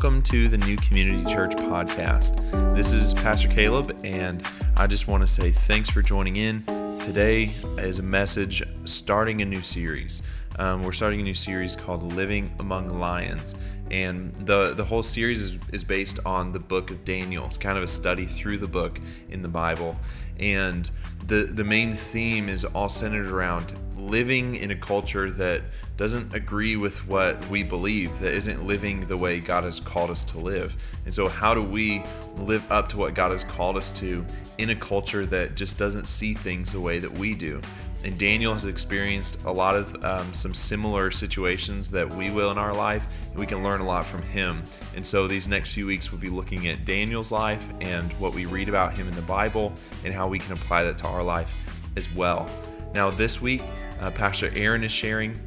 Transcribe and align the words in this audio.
welcome 0.00 0.22
to 0.22 0.46
the 0.46 0.58
New 0.58 0.76
Community 0.76 1.24
Church 1.24 1.56
podcast. 1.56 2.36
This 2.72 2.92
is 2.92 3.14
Pastor 3.14 3.48
Caleb, 3.48 3.98
and 4.04 4.46
I 4.76 4.86
just 4.86 5.08
want 5.08 5.22
to 5.22 5.26
say 5.26 5.50
thanks 5.50 5.90
for 5.90 6.02
joining 6.02 6.36
in. 6.36 6.62
Today 7.00 7.50
is 7.78 7.98
a 7.98 8.04
message 8.04 8.62
starting 8.84 9.42
a 9.42 9.44
new 9.44 9.60
series. 9.60 10.22
Um, 10.56 10.84
we're 10.84 10.92
starting 10.92 11.18
a 11.18 11.24
new 11.24 11.34
series 11.34 11.74
called 11.74 12.04
Living 12.12 12.54
Among 12.60 13.00
Lions. 13.00 13.56
And 13.90 14.32
the, 14.46 14.72
the 14.72 14.84
whole 14.84 15.02
series 15.02 15.42
is, 15.42 15.58
is 15.72 15.82
based 15.82 16.20
on 16.24 16.52
the 16.52 16.60
book 16.60 16.92
of 16.92 17.04
Daniel. 17.04 17.46
It's 17.46 17.58
kind 17.58 17.76
of 17.76 17.82
a 17.82 17.88
study 17.88 18.26
through 18.26 18.58
the 18.58 18.68
book 18.68 19.00
in 19.30 19.42
the 19.42 19.48
Bible. 19.48 19.96
And 20.38 20.88
the, 21.26 21.46
the 21.46 21.64
main 21.64 21.92
theme 21.92 22.48
is 22.48 22.64
all 22.64 22.88
centered 22.88 23.26
around 23.26 23.74
living 24.08 24.54
in 24.56 24.70
a 24.70 24.74
culture 24.74 25.30
that 25.30 25.62
doesn't 25.96 26.34
agree 26.34 26.76
with 26.76 27.06
what 27.06 27.46
we 27.48 27.62
believe, 27.62 28.18
that 28.20 28.32
isn't 28.32 28.66
living 28.66 29.00
the 29.00 29.16
way 29.16 29.40
God 29.40 29.64
has 29.64 29.80
called 29.80 30.10
us 30.10 30.24
to 30.24 30.38
live. 30.38 30.76
And 31.04 31.12
so, 31.12 31.28
how 31.28 31.54
do 31.54 31.62
we 31.62 32.02
live 32.36 32.64
up 32.70 32.88
to 32.90 32.96
what 32.96 33.14
God 33.14 33.32
has 33.32 33.44
called 33.44 33.76
us 33.76 33.90
to 33.92 34.24
in 34.58 34.70
a 34.70 34.74
culture 34.74 35.26
that 35.26 35.54
just 35.54 35.78
doesn't 35.78 36.08
see 36.08 36.34
things 36.34 36.72
the 36.72 36.80
way 36.80 36.98
that 36.98 37.10
we 37.10 37.34
do? 37.34 37.60
And 38.04 38.16
Daniel 38.16 38.52
has 38.52 38.64
experienced 38.64 39.42
a 39.44 39.50
lot 39.50 39.74
of 39.74 40.04
um, 40.04 40.32
some 40.32 40.54
similar 40.54 41.10
situations 41.10 41.90
that 41.90 42.08
we 42.08 42.30
will 42.30 42.52
in 42.52 42.58
our 42.58 42.72
life, 42.72 43.08
and 43.30 43.38
we 43.38 43.46
can 43.46 43.64
learn 43.64 43.80
a 43.80 43.84
lot 43.84 44.06
from 44.06 44.22
him. 44.22 44.62
And 44.94 45.04
so, 45.04 45.26
these 45.26 45.48
next 45.48 45.74
few 45.74 45.86
weeks, 45.86 46.12
we'll 46.12 46.20
be 46.20 46.30
looking 46.30 46.68
at 46.68 46.84
Daniel's 46.84 47.32
life 47.32 47.68
and 47.80 48.12
what 48.14 48.34
we 48.34 48.46
read 48.46 48.68
about 48.68 48.94
him 48.94 49.08
in 49.08 49.14
the 49.14 49.22
Bible 49.22 49.72
and 50.04 50.14
how 50.14 50.28
we 50.28 50.38
can 50.38 50.52
apply 50.52 50.84
that 50.84 50.96
to 50.98 51.06
our 51.06 51.24
life 51.24 51.52
as 51.96 52.08
well. 52.12 52.48
Now, 52.94 53.10
this 53.10 53.42
week, 53.42 53.62
uh, 54.00 54.10
Pastor 54.10 54.50
Aaron 54.54 54.84
is 54.84 54.92
sharing 54.92 55.38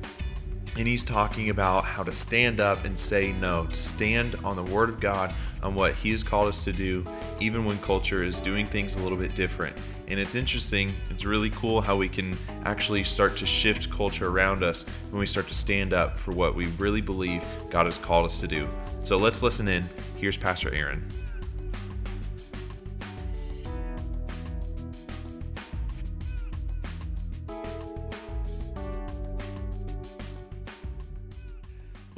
and 0.78 0.88
he's 0.88 1.04
talking 1.04 1.50
about 1.50 1.84
how 1.84 2.02
to 2.02 2.14
stand 2.14 2.62
up 2.62 2.86
and 2.86 2.98
say 2.98 3.34
no, 3.34 3.66
to 3.66 3.84
stand 3.84 4.36
on 4.44 4.56
the 4.56 4.64
Word 4.64 4.90
of 4.90 5.02
God, 5.02 5.34
on 5.62 5.76
what 5.76 5.94
He 5.96 6.12
has 6.12 6.24
called 6.24 6.48
us 6.48 6.64
to 6.64 6.72
do, 6.72 7.04
even 7.42 7.66
when 7.66 7.78
culture 7.80 8.24
is 8.24 8.40
doing 8.40 8.66
things 8.66 8.96
a 8.96 9.00
little 9.00 9.18
bit 9.18 9.36
different. 9.36 9.76
And 10.08 10.18
it's 10.18 10.36
interesting, 10.36 10.92
it's 11.10 11.26
really 11.26 11.50
cool 11.50 11.82
how 11.82 11.98
we 11.98 12.08
can 12.08 12.38
actually 12.64 13.04
start 13.04 13.36
to 13.38 13.46
shift 13.46 13.90
culture 13.90 14.30
around 14.30 14.64
us 14.64 14.86
when 15.10 15.20
we 15.20 15.26
start 15.26 15.48
to 15.50 15.54
stand 15.54 15.94
up 15.94 16.18
for 16.18 16.32
what 16.32 16.56
we 16.56 16.68
really 16.78 17.02
believe 17.02 17.44
God 17.70 17.86
has 17.86 17.98
called 17.98 18.26
us 18.26 18.40
to 18.40 18.48
do. 18.48 18.70
So 19.04 19.18
let's 19.18 19.44
listen 19.44 19.68
in. 19.68 19.84
Here's 20.18 20.38
Pastor 20.38 20.74
Aaron. 20.74 21.06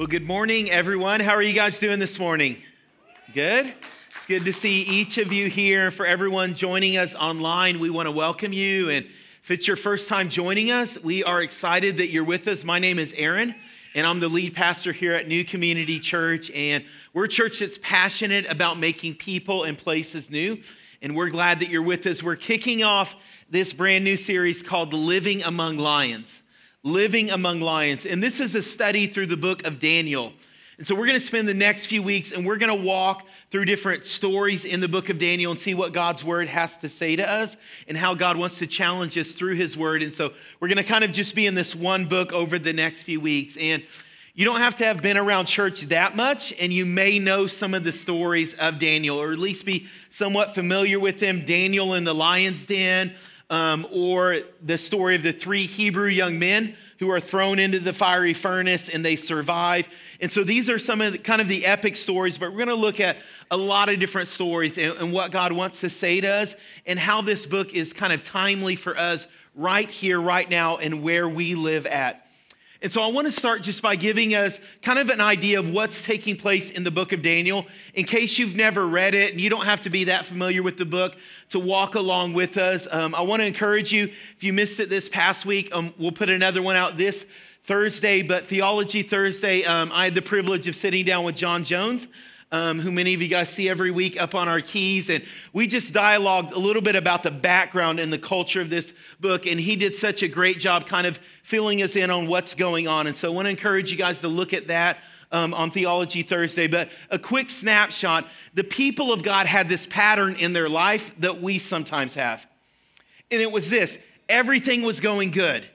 Well, 0.04 0.10
good 0.10 0.28
morning, 0.28 0.70
everyone. 0.70 1.22
How 1.22 1.32
are 1.32 1.42
you 1.42 1.54
guys 1.54 1.80
doing 1.80 1.98
this 1.98 2.20
morning? 2.20 2.58
Good? 3.34 3.68
It's 3.68 4.26
good 4.28 4.44
to 4.44 4.52
see 4.52 4.82
each 4.82 5.18
of 5.18 5.32
you 5.32 5.48
here. 5.48 5.92
For 5.92 6.06
everyone 6.06 6.56
joining 6.56 6.98
us 6.98 7.16
online, 7.16 7.80
we 7.80 7.90
want 7.90 8.08
to 8.08 8.12
welcome 8.12 8.52
you. 8.52 8.90
And 8.90 9.06
if 9.42 9.50
it's 9.50 9.66
your 9.66 9.78
first 9.78 10.10
time 10.10 10.28
joining 10.28 10.72
us, 10.72 10.98
we 11.02 11.24
are 11.24 11.42
excited 11.42 11.96
that 12.00 12.10
you're 12.10 12.26
with 12.26 12.50
us. 12.50 12.66
My 12.66 12.80
name 12.80 13.00
is 13.00 13.14
Aaron, 13.16 13.56
and 13.96 14.06
I'm 14.06 14.20
the 14.20 14.28
lead 14.28 14.54
pastor 14.54 14.92
here 14.92 15.14
at 15.14 15.26
New 15.26 15.46
Community 15.46 16.02
Church. 16.02 16.52
And 16.52 16.84
we're 17.14 17.24
a 17.24 17.30
church 17.30 17.60
that's 17.60 17.78
passionate 17.78 18.46
about 18.52 18.78
making 18.78 19.16
people 19.16 19.64
and 19.64 19.78
places 19.78 20.30
new. 20.30 20.62
And 21.02 21.16
we're 21.16 21.30
glad 21.30 21.62
that 21.62 21.70
you're 21.70 21.82
with 21.82 22.06
us. 22.08 22.22
We're 22.22 22.36
kicking 22.36 22.84
off 22.84 23.16
this 23.50 23.72
brand 23.72 24.04
new 24.04 24.18
series 24.18 24.64
called 24.64 24.94
Living 24.94 25.44
Among 25.44 25.78
Lions 25.78 26.43
living 26.84 27.32
among 27.32 27.62
lions. 27.62 28.06
And 28.06 28.22
this 28.22 28.40
is 28.40 28.56
a 28.56 28.64
study 28.64 29.08
through 29.08 29.28
the 29.28 29.38
book 29.38 29.66
of 29.66 29.80
Daniel. 29.80 30.34
And 30.78 30.86
so 30.86 30.96
we're 30.96 31.06
going 31.06 31.20
to 31.20 31.26
spend 31.26 31.48
the 31.48 31.54
next 31.54 31.86
few 31.86 32.04
weeks 32.04 32.32
and 32.32 32.46
we're 32.46 32.58
going 32.58 32.76
to 32.76 32.86
walk 32.86 33.26
through 33.52 33.66
different 33.66 34.06
stories 34.06 34.66
in 34.66 34.80
the 34.80 34.88
book 34.88 35.10
of 35.10 35.20
Daniel 35.20 35.52
and 35.52 35.60
see 35.60 35.76
what 35.76 35.94
God's 35.94 36.24
word 36.24 36.50
has 36.50 36.76
to 36.78 36.90
say 36.90 37.16
to 37.16 37.30
us 37.30 37.56
and 37.88 37.96
how 37.96 38.16
God 38.16 38.36
wants 38.36 38.58
to 38.58 38.68
challenge 38.68 39.18
us 39.18 39.34
through 39.34 39.56
his 39.56 39.78
word. 39.78 40.02
And 40.02 40.14
so 40.14 40.34
we're 40.60 40.68
going 40.68 40.78
to 40.78 40.84
kind 40.84 41.04
of 41.04 41.12
just 41.12 41.36
be 41.36 41.46
in 41.46 41.54
this 41.56 41.76
one 41.76 42.08
book 42.08 42.34
over 42.34 42.58
the 42.58 42.74
next 42.74 43.04
few 43.04 43.22
weeks. 43.22 43.56
And 43.58 43.84
you 44.34 44.46
don't 44.46 44.62
have 44.62 44.76
to 44.78 44.86
have 44.86 45.00
been 45.00 45.16
around 45.16 45.46
church 45.46 45.82
that 45.82 46.16
much, 46.16 46.56
and 46.60 46.74
you 46.74 46.88
may 46.88 47.20
know 47.20 47.46
some 47.46 47.76
of 47.76 47.84
the 47.84 47.92
stories 47.92 48.56
of 48.56 48.80
Daniel, 48.80 49.22
or 49.22 49.32
at 49.32 49.38
least 49.38 49.64
be 49.64 49.88
somewhat 50.10 50.56
familiar 50.56 51.00
with 51.00 51.20
them. 51.20 51.46
Daniel 51.46 51.94
in 51.94 52.04
the 52.04 52.16
lion's 52.16 52.66
den, 52.66 53.14
um, 53.54 53.86
or 53.92 54.38
the 54.64 54.80
story 54.80 55.16
of 55.16 55.22
the 55.22 55.32
three 55.32 55.68
Hebrew 55.68 56.08
young 56.08 56.40
men 56.40 56.76
who 56.98 57.12
are 57.12 57.20
thrown 57.20 57.60
into 57.60 57.80
the 57.80 57.94
fiery 57.94 58.34
furnace 58.34 58.90
and 58.90 59.06
they 59.06 59.16
survive. 59.16 59.88
And 60.20 60.32
so 60.32 60.44
these 60.44 60.72
are 60.72 60.80
some 60.80 61.02
of 61.02 61.12
the, 61.12 61.20
kind 61.20 61.40
of 61.40 61.48
the 61.48 61.68
epic 61.68 61.96
stories, 61.96 62.40
but 62.40 62.50
we're 62.50 62.66
going 62.66 62.70
to 62.70 62.74
look 62.74 63.00
at 63.00 63.18
a 63.52 63.58
lot 63.58 63.90
of 63.90 64.00
different 64.00 64.30
stories 64.30 64.80
and, 64.80 64.98
and 64.98 65.14
what 65.14 65.32
God 65.32 65.52
wants 65.52 65.82
to 65.82 65.92
say 65.92 66.20
to 66.20 66.28
us 66.28 66.56
and 66.88 66.98
how 66.98 67.22
this 67.22 67.46
book 67.46 67.76
is 67.76 67.94
kind 67.94 68.12
of 68.12 68.24
timely 68.24 68.76
for 68.76 68.98
us 68.98 69.28
right 69.54 69.90
here, 69.90 70.20
right 70.20 70.50
now, 70.50 70.78
and 70.78 71.04
where 71.04 71.30
we 71.30 71.54
live 71.54 71.86
at. 71.86 72.23
And 72.84 72.92
so 72.92 73.02
I 73.02 73.08
want 73.08 73.28
to 73.28 73.32
start 73.32 73.62
just 73.64 73.82
by 73.82 73.96
giving 73.96 74.36
us 74.36 74.60
kind 74.82 75.00
of 75.00 75.10
an 75.10 75.22
idea 75.22 75.58
of 75.58 75.70
what's 75.70 76.04
taking 76.04 76.36
place 76.36 76.70
in 76.70 76.84
the 76.84 76.92
book 76.92 77.14
of 77.14 77.22
Daniel. 77.22 77.66
In 77.94 78.04
case 78.04 78.38
you've 78.38 78.58
never 78.58 78.86
read 78.86 79.16
it 79.16 79.32
and 79.32 79.40
you 79.40 79.50
don't 79.50 79.64
have 79.64 79.80
to 79.82 79.90
be 79.90 80.04
that 80.04 80.26
familiar 80.26 80.62
with 80.62 80.76
the 80.76 80.84
book 80.84 81.16
to 81.52 81.60
walk 81.60 81.96
along 81.96 82.34
with 82.34 82.58
us, 82.58 82.86
um, 82.92 83.16
I 83.16 83.22
want 83.22 83.42
to 83.42 83.46
encourage 83.46 83.94
you. 83.94 84.12
If 84.36 84.44
you 84.44 84.52
missed 84.52 84.82
it 84.82 84.90
this 84.90 85.08
past 85.08 85.46
week, 85.46 85.74
um, 85.74 85.94
we'll 85.98 86.12
put 86.12 86.30
another 86.30 86.62
one 86.62 86.76
out 86.76 86.98
this 86.98 87.26
Thursday, 87.64 88.22
but 88.22 88.48
Theology 88.48 89.02
Thursday, 89.02 89.64
um, 89.64 89.90
I 89.94 90.04
had 90.04 90.14
the 90.14 90.22
privilege 90.22 90.68
of 90.68 90.76
sitting 90.76 91.06
down 91.06 91.24
with 91.24 91.38
John 91.38 91.64
Jones 91.64 92.06
um, 92.54 92.80
who 92.80 92.92
many 92.92 93.16
of 93.16 93.22
you 93.22 93.28
guys 93.28 93.50
see 93.50 93.68
every 93.68 93.90
week 93.90 94.22
up 94.22 94.36
on 94.36 94.48
our 94.48 94.62
keys. 94.62 95.10
And 95.10 95.24
we 95.54 95.66
just 95.66 95.92
dialogued 95.92 96.54
a 96.54 96.60
little 96.60 96.84
bit 96.84 96.96
about 96.96 97.24
the 97.24 97.32
background 97.32 98.00
and 98.00 98.14
the 98.14 98.20
culture 98.20 98.62
of 98.62 98.70
this 98.70 98.94
book. 99.20 99.48
And 99.48 99.60
he 99.60 99.76
did 99.76 99.96
such 99.96 100.22
a 100.22 100.28
great 100.28 100.60
job 100.60 100.86
kind 100.86 101.08
of 101.08 101.20
filling 101.42 101.82
us 101.82 101.96
in 101.96 102.12
on 102.12 102.28
what's 102.28 102.54
going 102.54 102.88
on. 102.88 103.08
And 103.08 103.18
so 103.18 103.32
I 103.32 103.36
want 103.36 103.48
to 103.48 103.50
encourage 103.50 103.92
you 103.92 103.98
guys 103.98 104.22
to 104.22 104.28
look 104.28 104.54
at 104.54 104.68
that. 104.68 104.98
Um, 105.32 105.56
on 105.56 105.72
Theology 105.72 106.22
Thursday, 106.22 106.68
but 106.68 106.90
a 107.10 107.18
quick 107.18 107.50
snapshot. 107.50 108.28
The 108.54 108.64
people 108.64 109.12
of 109.12 109.24
God 109.24 109.48
had 109.48 109.68
this 109.68 109.88
pattern 109.88 110.36
in 110.36 110.54
their 110.54 110.70
life 110.70 111.12
that 111.22 111.42
we 111.42 111.58
sometimes 111.58 112.14
have. 112.14 112.46
And 113.32 113.42
it 113.42 113.52
was 113.52 113.68
this 113.68 113.98
everything 114.30 114.84
was 114.84 115.00
going 115.00 115.32
good 115.32 115.66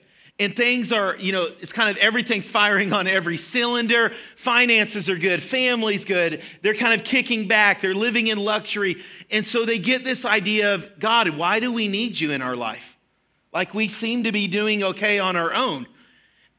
and 0.40 0.54
things 0.54 0.92
are, 0.92 1.16
you 1.16 1.32
know, 1.32 1.48
it's 1.60 1.72
kind 1.72 1.90
of 1.90 1.96
everything's 1.96 2.48
firing 2.48 2.92
on 2.92 3.06
every 3.06 3.36
cylinder. 3.36 4.12
Finances 4.36 5.08
are 5.08 5.16
good, 5.16 5.42
family's 5.42 6.04
good. 6.04 6.42
They're 6.62 6.74
kind 6.74 6.98
of 6.98 7.04
kicking 7.04 7.48
back, 7.48 7.80
they're 7.80 7.94
living 7.94 8.28
in 8.28 8.38
luxury. 8.38 9.02
And 9.30 9.46
so 9.46 9.64
they 9.64 9.78
get 9.78 10.04
this 10.04 10.24
idea 10.24 10.74
of 10.74 10.98
God, 10.98 11.28
why 11.30 11.60
do 11.60 11.72
we 11.72 11.88
need 11.88 12.18
you 12.18 12.30
in 12.30 12.42
our 12.42 12.54
life? 12.54 12.96
Like 13.52 13.74
we 13.74 13.88
seem 13.88 14.24
to 14.24 14.32
be 14.32 14.46
doing 14.46 14.82
okay 14.84 15.18
on 15.18 15.34
our 15.34 15.52
own. 15.52 15.86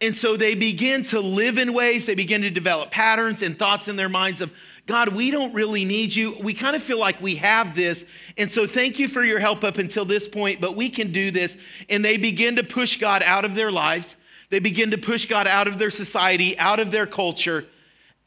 And 0.02 0.16
so 0.16 0.38
they 0.38 0.56
begin 0.56 1.04
to 1.06 1.20
live 1.20 1.58
in 1.58 1.74
ways, 1.74 2.06
they 2.06 2.16
begin 2.16 2.42
to 2.44 2.50
develop 2.50 2.90
patterns 2.90 3.42
and 3.42 3.60
thoughts 3.60 3.90
in 3.90 3.98
their 3.98 4.08
minds 4.08 4.40
of, 4.40 4.50
God, 4.86 5.10
we 5.10 5.30
don't 5.30 5.54
really 5.54 5.86
need 5.86 6.16
you. 6.16 6.38
We 6.42 6.54
kind 6.54 6.76
of 6.76 6.82
feel 6.82 6.98
like 6.98 7.22
we 7.22 7.36
have 7.36 7.76
this. 7.76 8.04
And 8.38 8.50
so 8.50 8.66
thank 8.66 8.98
you 8.98 9.08
for 9.08 9.24
your 9.24 9.40
help 9.40 9.64
up 9.64 9.78
until 9.78 10.06
this 10.06 10.28
point, 10.28 10.62
but 10.62 10.76
we 10.76 10.90
can 10.90 11.12
do 11.12 11.32
this. 11.32 11.56
And 11.90 12.04
they 12.04 12.18
begin 12.18 12.56
to 12.56 12.64
push 12.64 12.98
God 12.98 13.22
out 13.24 13.46
of 13.46 13.56
their 13.56 13.72
lives. 13.72 14.16
They 14.50 14.60
begin 14.60 14.92
to 14.92 14.98
push 14.98 15.26
God 15.28 15.46
out 15.46 15.68
of 15.68 15.78
their 15.78 15.92
society, 15.92 16.58
out 16.58 16.80
of 16.80 16.92
their 16.92 17.06
culture, 17.06 17.68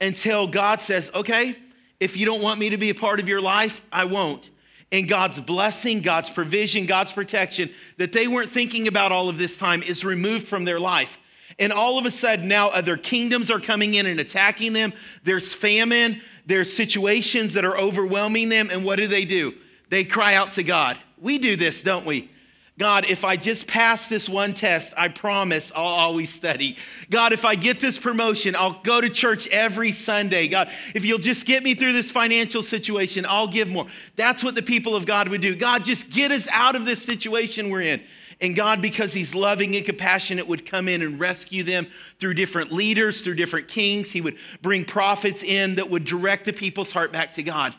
until 0.00 0.47
God 0.47 0.81
says, 0.81 1.10
okay, 1.15 1.56
if 1.99 2.16
you 2.16 2.27
don't 2.27 2.43
want 2.43 2.60
me 2.60 2.71
to 2.71 2.77
be 2.77 2.91
a 2.91 2.94
part 2.94 3.19
of 3.19 3.28
your 3.28 3.41
life, 3.41 3.83
I 3.91 4.04
won't. 4.04 4.50
And 4.92 5.09
God's 5.09 5.41
blessing, 5.41 6.01
God's 6.01 6.28
provision, 6.28 6.86
God's 6.86 7.13
protection 7.13 7.71
that 7.97 8.13
they 8.13 8.28
weren't 8.28 8.51
thinking 8.51 8.86
about 8.86 9.10
all 9.10 9.28
of 9.28 9.39
this 9.39 9.57
time 9.57 9.83
is 9.83 10.04
removed 10.04 10.47
from 10.47 10.65
their 10.65 10.78
life. 10.78 11.18
And 11.62 11.72
all 11.72 11.97
of 11.97 12.06
a 12.06 12.10
sudden, 12.10 12.48
now 12.48 12.70
other 12.70 12.97
kingdoms 12.97 13.48
are 13.48 13.60
coming 13.60 13.94
in 13.94 14.06
and 14.06 14.18
attacking 14.18 14.72
them. 14.72 14.92
There's 15.22 15.54
famine, 15.54 16.20
there's 16.44 16.72
situations 16.72 17.54
that 17.54 17.64
are 17.64 17.78
overwhelming 17.78 18.48
them, 18.48 18.68
and 18.72 18.84
what 18.84 18.97
do 18.97 19.06
they 19.06 19.24
do? 19.24 19.54
They 19.88 20.03
cry 20.03 20.34
out 20.34 20.50
to 20.53 20.64
God. 20.64 20.98
We 21.18 21.38
do 21.38 21.54
this, 21.54 21.80
don't 21.80 22.04
we? 22.04 22.32
God, 22.80 23.04
if 23.09 23.24
I 23.24 23.36
just 23.36 23.68
pass 23.68 24.09
this 24.09 24.28
one 24.28 24.54
test, 24.54 24.92
I 24.97 25.06
promise 25.06 25.70
I'll 25.72 25.84
always 25.84 26.34
study. 26.34 26.78
God, 27.10 27.32
if 27.32 27.44
I 27.44 27.54
get 27.54 27.78
this 27.78 27.97
promotion, 27.97 28.56
I'll 28.56 28.80
go 28.82 29.00
to 29.00 29.08
church 29.08 29.47
every 29.47 29.92
Sunday. 29.92 30.48
God, 30.48 30.68
if 30.97 31.04
you'll 31.04 31.18
just 31.18 31.47
get 31.47 31.62
me 31.62 31.76
through 31.76 31.92
this 31.92 32.10
financial 32.10 32.62
situation, 32.62 33.24
I'll 33.24 33.47
give 33.47 33.68
more. 33.68 33.86
That's 34.16 34.42
what 34.42 34.56
the 34.56 34.62
people 34.62 34.97
of 34.97 35.06
God 35.06 35.28
would 35.28 35.42
do. 35.42 35.54
God, 35.54 35.84
just 35.84 36.10
get 36.10 36.32
us 36.32 36.48
out 36.50 36.74
of 36.74 36.84
this 36.84 37.00
situation 37.04 37.70
we're 37.70 37.82
in. 37.82 38.03
And 38.42 38.56
God, 38.56 38.83
because 38.83 39.15
He's 39.15 39.36
loving 39.36 39.77
and 39.77 39.86
compassionate, 39.86 40.48
would 40.48 40.66
come 40.66 40.89
in 40.89 41.00
and 41.00 41.18
rescue 41.18 41.62
them 41.62 41.86
through 42.18 42.34
different 42.34 42.72
leaders, 42.72 43.22
through 43.22 43.36
different 43.36 43.68
kings. 43.68 44.10
He 44.10 44.21
would 44.21 44.36
bring 44.60 44.84
prophets 44.84 45.44
in 45.44 45.77
that 45.77 45.89
would 45.89 46.04
direct 46.04 46.44
the 46.44 46.53
people's 46.53 46.91
heart 46.91 47.12
back 47.12 47.33
to 47.34 47.44
God. 47.44 47.72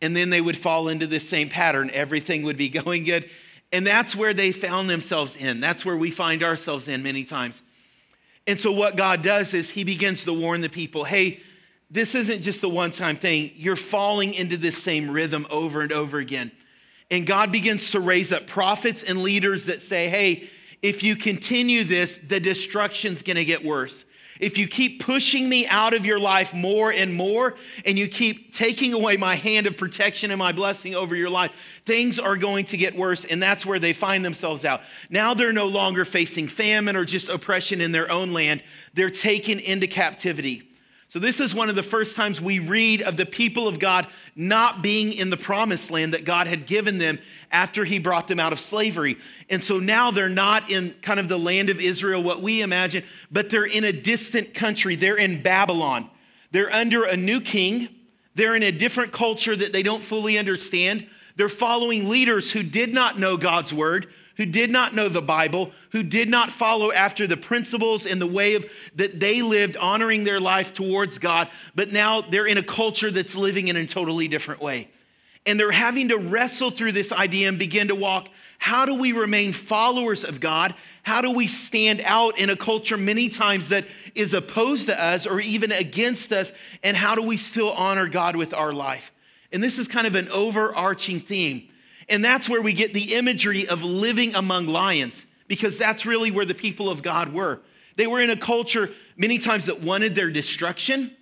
And 0.00 0.16
then 0.16 0.30
they 0.30 0.40
would 0.40 0.56
fall 0.56 0.88
into 0.88 1.08
this 1.08 1.28
same 1.28 1.48
pattern. 1.48 1.90
Everything 1.92 2.44
would 2.44 2.56
be 2.56 2.68
going 2.84 3.02
good. 3.02 3.28
And 3.72 3.84
that's 3.84 4.14
where 4.14 4.32
they 4.32 4.52
found 4.52 4.88
themselves 4.88 5.34
in. 5.34 5.58
That's 5.58 5.84
where 5.84 5.96
we 5.96 6.12
find 6.12 6.44
ourselves 6.44 6.86
in 6.86 7.02
many 7.02 7.24
times. 7.24 7.60
And 8.46 8.60
so, 8.60 8.70
what 8.70 8.94
God 8.94 9.22
does 9.22 9.54
is 9.54 9.68
He 9.68 9.82
begins 9.82 10.24
to 10.24 10.32
warn 10.32 10.60
the 10.60 10.68
people 10.68 11.02
hey, 11.02 11.40
this 11.90 12.14
isn't 12.14 12.42
just 12.42 12.62
a 12.62 12.68
one 12.68 12.92
time 12.92 13.16
thing. 13.16 13.50
You're 13.56 13.74
falling 13.74 14.34
into 14.34 14.56
this 14.56 14.80
same 14.80 15.10
rhythm 15.10 15.48
over 15.50 15.80
and 15.80 15.90
over 15.90 16.18
again. 16.18 16.52
And 17.10 17.26
God 17.26 17.52
begins 17.52 17.92
to 17.92 18.00
raise 18.00 18.32
up 18.32 18.46
prophets 18.46 19.02
and 19.02 19.22
leaders 19.22 19.66
that 19.66 19.82
say, 19.82 20.08
hey, 20.08 20.48
if 20.82 21.02
you 21.02 21.16
continue 21.16 21.84
this, 21.84 22.18
the 22.26 22.40
destruction's 22.40 23.22
gonna 23.22 23.44
get 23.44 23.64
worse. 23.64 24.04
If 24.40 24.58
you 24.58 24.68
keep 24.68 25.02
pushing 25.02 25.48
me 25.48 25.66
out 25.66 25.94
of 25.94 26.04
your 26.04 26.18
life 26.18 26.52
more 26.52 26.92
and 26.92 27.14
more, 27.14 27.56
and 27.84 27.98
you 27.98 28.08
keep 28.08 28.54
taking 28.54 28.92
away 28.92 29.16
my 29.16 29.34
hand 29.34 29.66
of 29.66 29.76
protection 29.76 30.30
and 30.30 30.38
my 30.38 30.52
blessing 30.52 30.94
over 30.94 31.16
your 31.16 31.30
life, 31.30 31.52
things 31.84 32.18
are 32.18 32.36
going 32.36 32.66
to 32.66 32.76
get 32.76 32.94
worse. 32.94 33.24
And 33.24 33.42
that's 33.42 33.64
where 33.64 33.78
they 33.78 33.92
find 33.92 34.24
themselves 34.24 34.64
out. 34.64 34.82
Now 35.08 35.34
they're 35.34 35.52
no 35.52 35.66
longer 35.66 36.04
facing 36.04 36.48
famine 36.48 36.96
or 36.96 37.04
just 37.04 37.28
oppression 37.28 37.80
in 37.80 37.92
their 37.92 38.10
own 38.10 38.32
land, 38.32 38.62
they're 38.94 39.10
taken 39.10 39.58
into 39.58 39.86
captivity. 39.86 40.68
So, 41.08 41.20
this 41.20 41.38
is 41.38 41.54
one 41.54 41.68
of 41.68 41.76
the 41.76 41.82
first 41.84 42.16
times 42.16 42.40
we 42.40 42.58
read 42.58 43.00
of 43.00 43.16
the 43.16 43.26
people 43.26 43.68
of 43.68 43.78
God 43.78 44.06
not 44.34 44.82
being 44.82 45.12
in 45.12 45.30
the 45.30 45.36
promised 45.36 45.90
land 45.90 46.14
that 46.14 46.24
God 46.24 46.46
had 46.46 46.66
given 46.66 46.98
them 46.98 47.18
after 47.50 47.84
he 47.84 47.98
brought 47.98 48.28
them 48.28 48.40
out 48.40 48.52
of 48.52 48.60
slavery. 48.60 49.16
And 49.48 49.62
so 49.62 49.78
now 49.78 50.10
they're 50.10 50.28
not 50.28 50.70
in 50.70 50.94
kind 51.02 51.20
of 51.20 51.28
the 51.28 51.38
land 51.38 51.70
of 51.70 51.80
Israel, 51.80 52.22
what 52.22 52.42
we 52.42 52.60
imagine, 52.60 53.04
but 53.30 53.50
they're 53.50 53.64
in 53.64 53.84
a 53.84 53.92
distant 53.92 54.52
country. 54.52 54.96
They're 54.96 55.16
in 55.16 55.42
Babylon. 55.42 56.10
They're 56.50 56.72
under 56.72 57.04
a 57.04 57.16
new 57.16 57.40
king. 57.40 57.88
They're 58.34 58.56
in 58.56 58.62
a 58.62 58.72
different 58.72 59.12
culture 59.12 59.56
that 59.56 59.72
they 59.72 59.82
don't 59.82 60.02
fully 60.02 60.38
understand. 60.38 61.06
They're 61.36 61.48
following 61.48 62.08
leaders 62.08 62.50
who 62.50 62.62
did 62.62 62.92
not 62.92 63.18
know 63.18 63.36
God's 63.36 63.72
word, 63.72 64.08
who 64.36 64.46
did 64.46 64.70
not 64.70 64.94
know 64.94 65.08
the 65.08 65.22
Bible, 65.22 65.72
who 65.90 66.02
did 66.02 66.28
not 66.28 66.52
follow 66.52 66.92
after 66.92 67.26
the 67.26 67.36
principles 67.36 68.06
and 68.06 68.20
the 68.20 68.26
way 68.26 68.54
of 68.54 68.66
that 68.94 69.18
they 69.18 69.42
lived 69.42 69.76
honoring 69.76 70.24
their 70.24 70.40
life 70.40 70.72
towards 70.74 71.18
God, 71.18 71.48
but 71.74 71.92
now 71.92 72.20
they're 72.20 72.46
in 72.46 72.58
a 72.58 72.62
culture 72.62 73.10
that's 73.10 73.34
living 73.34 73.68
in 73.68 73.76
a 73.76 73.86
totally 73.86 74.28
different 74.28 74.60
way 74.60 74.88
and 75.48 75.60
they're 75.60 75.70
having 75.70 76.08
to 76.08 76.18
wrestle 76.18 76.72
through 76.72 76.90
this 76.90 77.12
idea 77.12 77.48
and 77.48 77.56
begin 77.56 77.86
to 77.86 77.94
walk 77.94 78.28
how 78.58 78.86
do 78.86 78.94
we 78.94 79.12
remain 79.12 79.52
followers 79.52 80.24
of 80.24 80.40
God? 80.40 80.74
How 81.02 81.20
do 81.20 81.30
we 81.30 81.46
stand 81.46 82.00
out 82.04 82.38
in 82.38 82.50
a 82.50 82.56
culture 82.56 82.96
many 82.96 83.28
times 83.28 83.68
that 83.68 83.84
is 84.14 84.34
opposed 84.34 84.86
to 84.88 85.00
us 85.00 85.26
or 85.26 85.40
even 85.40 85.72
against 85.72 86.32
us? 86.32 86.52
And 86.82 86.96
how 86.96 87.14
do 87.14 87.22
we 87.22 87.36
still 87.36 87.72
honor 87.72 88.08
God 88.08 88.34
with 88.34 88.54
our 88.54 88.72
life? 88.72 89.12
And 89.52 89.62
this 89.62 89.78
is 89.78 89.86
kind 89.88 90.06
of 90.06 90.14
an 90.14 90.28
overarching 90.30 91.20
theme. 91.20 91.68
And 92.08 92.24
that's 92.24 92.48
where 92.48 92.62
we 92.62 92.72
get 92.72 92.94
the 92.94 93.14
imagery 93.14 93.66
of 93.66 93.82
living 93.82 94.34
among 94.34 94.66
lions, 94.66 95.26
because 95.48 95.76
that's 95.76 96.06
really 96.06 96.30
where 96.30 96.44
the 96.44 96.54
people 96.54 96.88
of 96.88 97.02
God 97.02 97.32
were. 97.32 97.60
They 97.96 98.06
were 98.06 98.20
in 98.20 98.30
a 98.30 98.36
culture 98.36 98.90
many 99.16 99.38
times 99.38 99.66
that 99.66 99.80
wanted 99.80 100.14
their 100.14 100.30
destruction, 100.30 101.16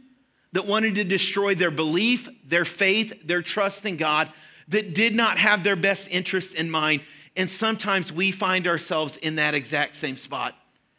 that 0.53 0.67
wanted 0.67 0.97
to 0.97 1.05
destroy 1.05 1.55
their 1.55 1.71
belief, 1.71 2.29
their 2.47 2.65
faith, 2.65 3.27
their 3.27 3.43
trust 3.43 3.87
in 3.87 3.97
God, 3.97 4.31
that 4.69 4.95
did 4.95 5.15
not 5.15 5.39
have 5.39 5.63
their 5.65 5.77
best 5.77 6.09
interest 6.11 6.55
in 6.55 6.71
mind. 6.71 7.03
And 7.37 7.51
sometimes 7.51 8.13
we 8.13 8.31
find 8.31 8.67
ourselves 8.67 9.17
in 9.17 9.37
that 9.37 9.55
exact 9.55 9.97
same 9.97 10.17
spot. 10.17 10.55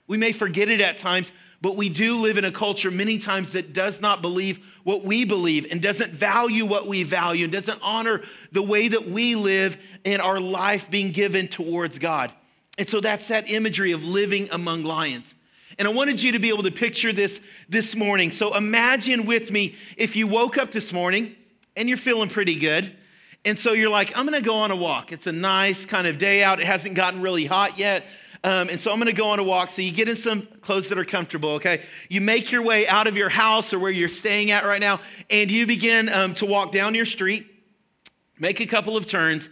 We 0.08 0.18
may 0.18 0.32
forget 0.32 0.70
it 0.70 0.82
at 0.82 0.98
times, 0.98 1.32
but 1.62 1.76
we 1.76 1.90
do 1.90 2.20
live 2.20 2.38
in 2.38 2.46
a 2.46 2.52
culture 2.52 2.92
many 2.92 3.18
times 3.18 3.54
that 3.54 3.74
does 3.74 4.02
not 4.02 4.22
believe 4.22 4.60
what 4.84 5.04
we 5.04 5.26
believe 5.26 5.68
and 5.72 5.82
doesn't 5.82 6.12
value 6.12 6.66
what 6.66 6.88
we 6.88 7.04
value 7.04 7.46
and 7.46 7.54
doesn't 7.54 7.80
honor 7.82 8.22
the 8.52 8.62
way 8.62 8.88
that 8.88 9.08
we 9.08 9.36
live 9.36 9.78
in 10.04 10.22
our 10.22 10.40
life 10.40 10.90
being 10.92 11.12
given 11.12 11.48
towards 11.48 11.98
God. 11.98 12.32
And 12.78 12.88
so 12.88 13.00
that's 13.00 13.30
that 13.30 13.50
imagery 13.50 13.94
of 13.94 14.04
living 14.04 14.48
among 14.52 14.84
lions. 14.84 15.34
And 15.80 15.88
I 15.88 15.92
wanted 15.92 16.22
you 16.22 16.34
to 16.34 16.40
be 16.40 16.50
able 16.50 16.64
to 16.64 16.72
picture 16.72 17.12
this 17.12 17.40
this 17.68 17.96
morning. 17.96 18.32
So 18.32 18.56
imagine 18.56 19.26
with 19.26 19.52
me 19.52 19.76
if 19.98 20.16
you 20.16 20.28
woke 20.28 20.58
up 20.58 20.72
this 20.72 20.94
morning 20.94 21.36
and 21.76 21.90
you're 21.90 21.98
feeling 21.98 22.30
pretty 22.30 22.56
good. 22.56 22.96
And 23.44 23.60
so 23.60 23.74
you're 23.74 23.90
like, 23.90 24.18
I'm 24.18 24.26
gonna 24.26 24.42
go 24.42 24.56
on 24.56 24.72
a 24.72 24.76
walk. 24.76 25.12
It's 25.12 25.28
a 25.28 25.32
nice 25.32 25.86
kind 25.86 26.08
of 26.08 26.18
day 26.18 26.44
out. 26.44 26.60
It 26.60 26.66
hasn't 26.66 26.96
gotten 26.96 27.22
really 27.22 27.46
hot 27.46 27.78
yet. 27.78 28.04
Um, 28.46 28.70
and 28.70 28.80
so 28.80 28.92
I'm 28.92 29.00
gonna 29.00 29.12
go 29.12 29.30
on 29.30 29.40
a 29.40 29.44
walk. 29.44 29.72
So 29.72 29.82
you 29.82 29.92
get 29.92 30.08
in 30.08 30.16
some 30.16 30.48
clothes 30.62 30.90
that 30.90 31.00
are 31.00 31.04
comfortable, 31.04 31.54
okay? 31.54 31.82
You 32.10 32.22
make 32.22 32.52
your 32.52 32.62
way 32.62 32.88
out 32.88 33.08
of 33.08 33.18
your 33.18 33.28
house 33.28 33.74
or 33.74 33.80
where 33.80 33.90
you're 33.90 34.08
staying 34.08 34.52
at 34.52 34.66
right 34.66 34.80
now, 34.80 35.00
and 35.32 35.50
you 35.50 35.66
begin 35.66 36.10
um, 36.10 36.36
to 36.36 36.46
walk 36.46 36.72
down 36.72 36.94
your 36.94 37.08
street, 37.08 37.48
make 38.38 38.60
a 38.60 38.68
couple 38.68 38.96
of 38.96 39.08
turns, 39.08 39.50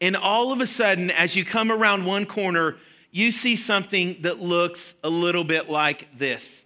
and 0.00 0.16
all 0.16 0.50
of 0.50 0.60
a 0.60 0.66
sudden, 0.66 1.12
as 1.12 1.36
you 1.36 1.44
come 1.44 1.70
around 1.70 2.04
one 2.04 2.26
corner, 2.26 2.78
you 3.12 3.30
see 3.30 3.54
something 3.54 4.16
that 4.22 4.40
looks 4.40 4.96
a 5.04 5.08
little 5.08 5.44
bit 5.44 5.70
like 5.70 6.08
this. 6.18 6.61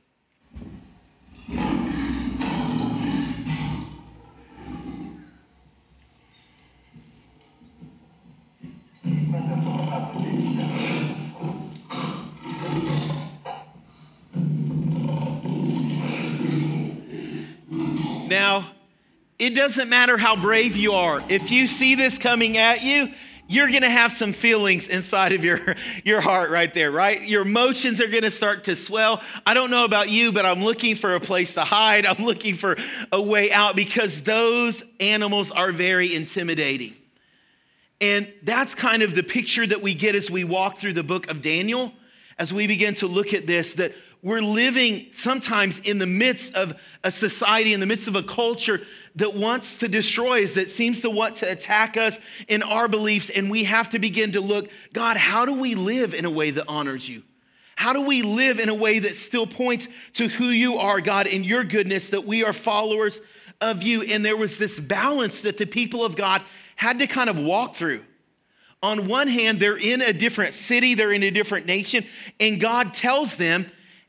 Now, 18.29 18.71
it 19.39 19.55
doesn't 19.55 19.89
matter 19.89 20.17
how 20.17 20.35
brave 20.35 20.77
you 20.77 20.93
are. 20.93 21.23
If 21.29 21.51
you 21.51 21.67
see 21.67 21.95
this 21.95 22.19
coming 22.19 22.57
at 22.57 22.83
you, 22.83 23.13
you're 23.49 23.71
gonna 23.71 23.89
have 23.89 24.17
some 24.17 24.33
feelings 24.33 24.89
inside 24.89 25.33
of 25.33 25.45
your, 25.45 25.61
your 26.05 26.21
heart 26.21 26.51
right 26.51 26.73
there, 26.75 26.91
right? 26.91 27.23
Your 27.23 27.43
emotions 27.43 28.01
are 28.01 28.09
gonna 28.09 28.31
start 28.31 28.65
to 28.65 28.75
swell. 28.75 29.23
I 29.45 29.55
don't 29.55 29.71
know 29.71 29.85
about 29.85 30.11
you, 30.11 30.33
but 30.33 30.45
I'm 30.45 30.65
looking 30.65 30.97
for 30.97 31.15
a 31.15 31.21
place 31.21 31.55
to 31.55 31.61
hide. 31.63 32.07
I'm 32.07 32.25
looking 32.25 32.55
for 32.55 32.77
a 33.13 33.23
way 33.23 33.53
out 33.53 33.77
because 33.77 34.23
those 34.23 34.83
animals 34.99 35.53
are 35.53 35.71
very 35.71 36.15
intimidating. 36.15 36.97
And 38.01 38.31
that's 38.43 38.75
kind 38.75 39.03
of 39.03 39.15
the 39.15 39.23
picture 39.23 39.67
that 39.67 39.81
we 39.81 39.95
get 39.95 40.15
as 40.15 40.31
we 40.31 40.45
walk 40.45 40.79
through 40.79 40.95
the 40.95 41.05
book 41.05 41.29
of 41.29 41.41
Daniel, 41.41 41.93
as 42.39 42.53
we 42.53 42.67
begin 42.67 42.95
to 42.97 43.07
look 43.07 43.33
at 43.33 43.47
this, 43.47 43.75
that 43.75 43.93
we're 44.27 44.43
living 44.43 45.07
sometimes 45.13 45.79
in 45.79 45.99
the 45.99 46.07
midst 46.07 46.53
of 46.55 46.75
a 47.05 47.13
society, 47.13 47.73
in 47.73 47.79
the 47.79 47.87
midst 47.87 48.09
of 48.09 48.17
a 48.17 48.25
culture 48.25 48.81
that 49.15 49.35
wants 49.35 49.77
to 49.77 49.87
destroy 49.87 50.43
us, 50.43 50.55
that 50.55 50.73
seems 50.73 51.03
to 51.03 51.11
want 51.11 51.37
to 51.37 51.49
attack 51.49 51.97
us 51.97 52.19
in 52.49 52.65
our 52.65 52.89
beliefs. 52.89 53.31
And 53.31 53.49
we 53.49 53.63
have 53.63 53.91
to 53.91 54.01
begin 54.01 54.33
to 54.33 54.41
look 54.41 54.69
God, 54.93 55.17
how 55.17 55.45
do 55.45 55.55
we 55.55 55.77
live 55.77 56.13
in 56.13 56.25
a 56.25 56.31
way 56.31 56.51
that 56.51 56.65
honors 56.67 57.09
you? 57.09 57.23
How 57.77 57.93
do 57.93 58.01
we 58.01 58.23
live 58.23 58.59
in 58.59 58.69
a 58.69 58.75
way 58.75 58.99
that 58.99 59.15
still 59.15 59.47
points 59.47 59.87
to 60.15 60.27
who 60.27 60.47
you 60.47 60.79
are, 60.79 61.01
God, 61.01 61.29
and 61.29 61.47
your 61.47 61.63
goodness, 61.63 62.11
that 62.11 62.27
we 62.27 62.43
are 62.43 62.53
followers 62.53 63.21
of 63.61 63.85
you? 63.85 64.03
And 64.03 64.25
there 64.25 64.37
was 64.37 64.59
this 64.59 64.81
balance 64.81 65.43
that 65.43 65.57
the 65.57 65.67
people 65.67 66.05
of 66.05 66.17
God 66.17 66.43
had 66.75 66.99
to 66.99 67.07
kind 67.07 67.31
of 67.31 67.39
walk 67.39 67.77
through. 67.77 68.03
On 68.83 69.07
one 69.07 69.29
hand, 69.29 69.61
they're 69.61 69.79
in 69.79 70.03
a 70.03 70.13
different 70.13 70.55
city, 70.55 70.95
they're 70.95 71.13
in 71.13 71.23
a 71.23 71.31
different 71.31 71.67
nation, 71.67 72.05
and 72.41 72.59
God 72.59 72.93
tells 72.93 73.37
them, 73.37 73.67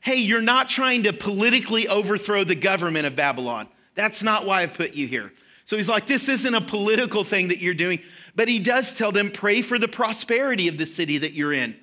hey, 0.08 0.16
you're 0.16 0.40
not 0.40 0.70
trying 0.70 1.02
to 1.02 1.12
politically 1.12 1.86
overthrow 1.86 2.42
the 2.42 2.54
government 2.54 3.04
of 3.04 3.14
Babylon. 3.14 3.68
That's 3.94 4.22
not 4.22 4.46
why 4.46 4.62
I've 4.62 4.72
put 4.72 4.94
you 4.94 5.06
here. 5.06 5.30
So 5.66 5.76
he's 5.76 5.86
like, 5.90 6.06
this 6.06 6.30
isn't 6.30 6.54
a 6.54 6.62
political 6.62 7.24
thing 7.24 7.48
that 7.48 7.58
you're 7.58 7.74
doing, 7.74 8.00
but 8.34 8.48
he 8.48 8.58
does 8.58 8.94
tell 8.94 9.12
them, 9.12 9.30
pray 9.30 9.60
for 9.60 9.78
the 9.78 9.86
prosperity 9.86 10.66
of 10.66 10.78
the 10.78 10.86
city 10.86 11.18
that 11.18 11.34
you're 11.34 11.52
in. 11.52 11.76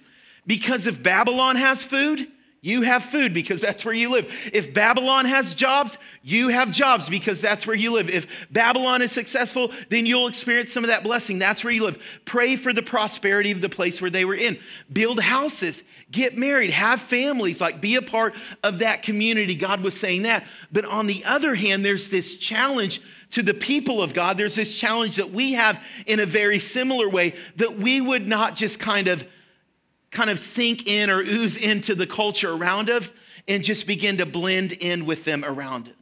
Because 0.48 0.88
if 0.88 1.04
Babylon 1.04 1.56
has 1.56 1.84
food, 1.84 2.28
you 2.66 2.82
have 2.82 3.06
food 3.06 3.32
because 3.32 3.62
that's 3.62 3.86
where 3.86 3.94
you 3.94 4.10
live. 4.10 4.28
If 4.52 4.74
Babylon 4.74 5.26
has 5.26 5.54
jobs, 5.54 6.00
you 6.24 6.48
have 6.48 6.72
jobs 6.72 7.08
because 7.08 7.40
that's 7.40 7.68
where 7.68 7.76
you 7.76 7.94
live. 7.94 8.10
If 8.10 8.26
Babylon 8.52 9.04
is 9.04 9.12
successful, 9.12 9.72
then 9.90 10.08
you'll 10.08 10.26
experience 10.26 10.74
some 10.74 10.84
of 10.84 10.88
that 10.88 11.04
blessing. 11.04 11.38
That's 11.38 11.64
where 11.64 11.72
you 11.72 11.84
live. 11.84 12.02
Pray 12.26 12.56
for 12.56 12.74
the 12.74 12.82
prosperity 12.82 13.52
of 13.52 13.62
the 13.62 13.70
place 13.70 14.02
where 14.02 14.10
they 14.10 14.26
were 14.26 14.34
in. 14.34 14.58
Build 14.92 15.20
houses 15.20 15.84
get 16.12 16.38
married, 16.38 16.72
have 16.72 17.00
families, 17.02 17.62
like 17.62 17.82
be 17.82 17.98
a 17.98 18.02
part 18.02 18.34
of 18.64 18.80
that 18.80 19.04
community. 19.04 19.54
God 19.54 19.82
was 19.82 20.00
saying 20.00 20.24
that. 20.24 20.44
But 20.72 20.86
on 20.86 21.06
the 21.06 21.24
other 21.24 21.54
hand, 21.54 21.86
there's 21.86 22.10
this 22.10 22.36
challenge 22.36 23.00
to 23.32 23.44
the 23.44 23.54
people 23.54 24.02
of 24.02 24.16
God. 24.16 24.38
There's 24.38 24.56
this 24.56 24.76
challenge 24.76 25.18
that 25.18 25.30
we 25.30 25.54
have 25.54 25.84
in 26.08 26.20
a 26.20 26.26
very 26.26 26.58
similar 26.58 27.10
way 27.10 27.36
that 27.58 27.78
we 27.78 28.02
would 28.02 28.28
not 28.28 28.56
just 28.56 28.80
kind 28.80 29.08
of 29.08 29.24
kind 30.16 30.30
of 30.30 30.40
sink 30.40 30.88
in 30.88 31.10
or 31.10 31.20
ooze 31.22 31.56
into 31.56 31.94
the 31.94 32.08
culture 32.08 32.52
around 32.52 32.90
us 32.90 33.12
and 33.48 33.64
just 33.64 33.86
begin 33.86 34.18
to 34.18 34.26
blend 34.26 34.72
in 34.72 35.06
with 35.06 35.26
them 35.26 35.46
around 35.46 35.88
it. 35.88 35.96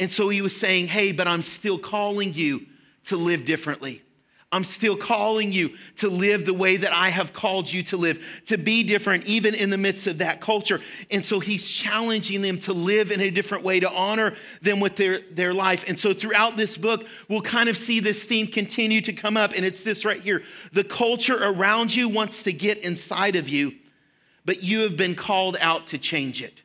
And 0.00 0.10
so 0.10 0.28
he 0.28 0.42
was 0.42 0.56
saying, 0.56 0.88
"Hey, 0.88 1.12
but 1.12 1.28
I'm 1.28 1.42
still 1.42 1.78
calling 1.78 2.34
you 2.34 2.66
to 3.04 3.16
live 3.16 3.44
differently." 3.44 4.02
I'm 4.50 4.64
still 4.64 4.96
calling 4.96 5.52
you 5.52 5.76
to 5.96 6.08
live 6.08 6.46
the 6.46 6.54
way 6.54 6.78
that 6.78 6.92
I 6.94 7.10
have 7.10 7.34
called 7.34 7.70
you 7.70 7.82
to 7.84 7.98
live, 7.98 8.18
to 8.46 8.56
be 8.56 8.82
different, 8.82 9.26
even 9.26 9.54
in 9.54 9.68
the 9.68 9.76
midst 9.76 10.06
of 10.06 10.18
that 10.18 10.40
culture. 10.40 10.80
And 11.10 11.22
so 11.22 11.38
he's 11.38 11.68
challenging 11.68 12.40
them 12.40 12.58
to 12.60 12.72
live 12.72 13.10
in 13.10 13.20
a 13.20 13.28
different 13.28 13.62
way, 13.62 13.80
to 13.80 13.90
honor 13.90 14.34
them 14.62 14.80
with 14.80 14.96
their, 14.96 15.20
their 15.32 15.52
life. 15.52 15.84
And 15.86 15.98
so 15.98 16.14
throughout 16.14 16.56
this 16.56 16.78
book, 16.78 17.06
we'll 17.28 17.42
kind 17.42 17.68
of 17.68 17.76
see 17.76 18.00
this 18.00 18.24
theme 18.24 18.46
continue 18.46 19.02
to 19.02 19.12
come 19.12 19.36
up. 19.36 19.52
And 19.54 19.66
it's 19.66 19.82
this 19.82 20.06
right 20.06 20.20
here 20.20 20.42
the 20.72 20.84
culture 20.84 21.36
around 21.36 21.94
you 21.94 22.08
wants 22.08 22.42
to 22.44 22.52
get 22.52 22.78
inside 22.78 23.36
of 23.36 23.50
you, 23.50 23.74
but 24.46 24.62
you 24.62 24.80
have 24.80 24.96
been 24.96 25.14
called 25.14 25.58
out 25.60 25.88
to 25.88 25.98
change 25.98 26.40
it. 26.40 26.62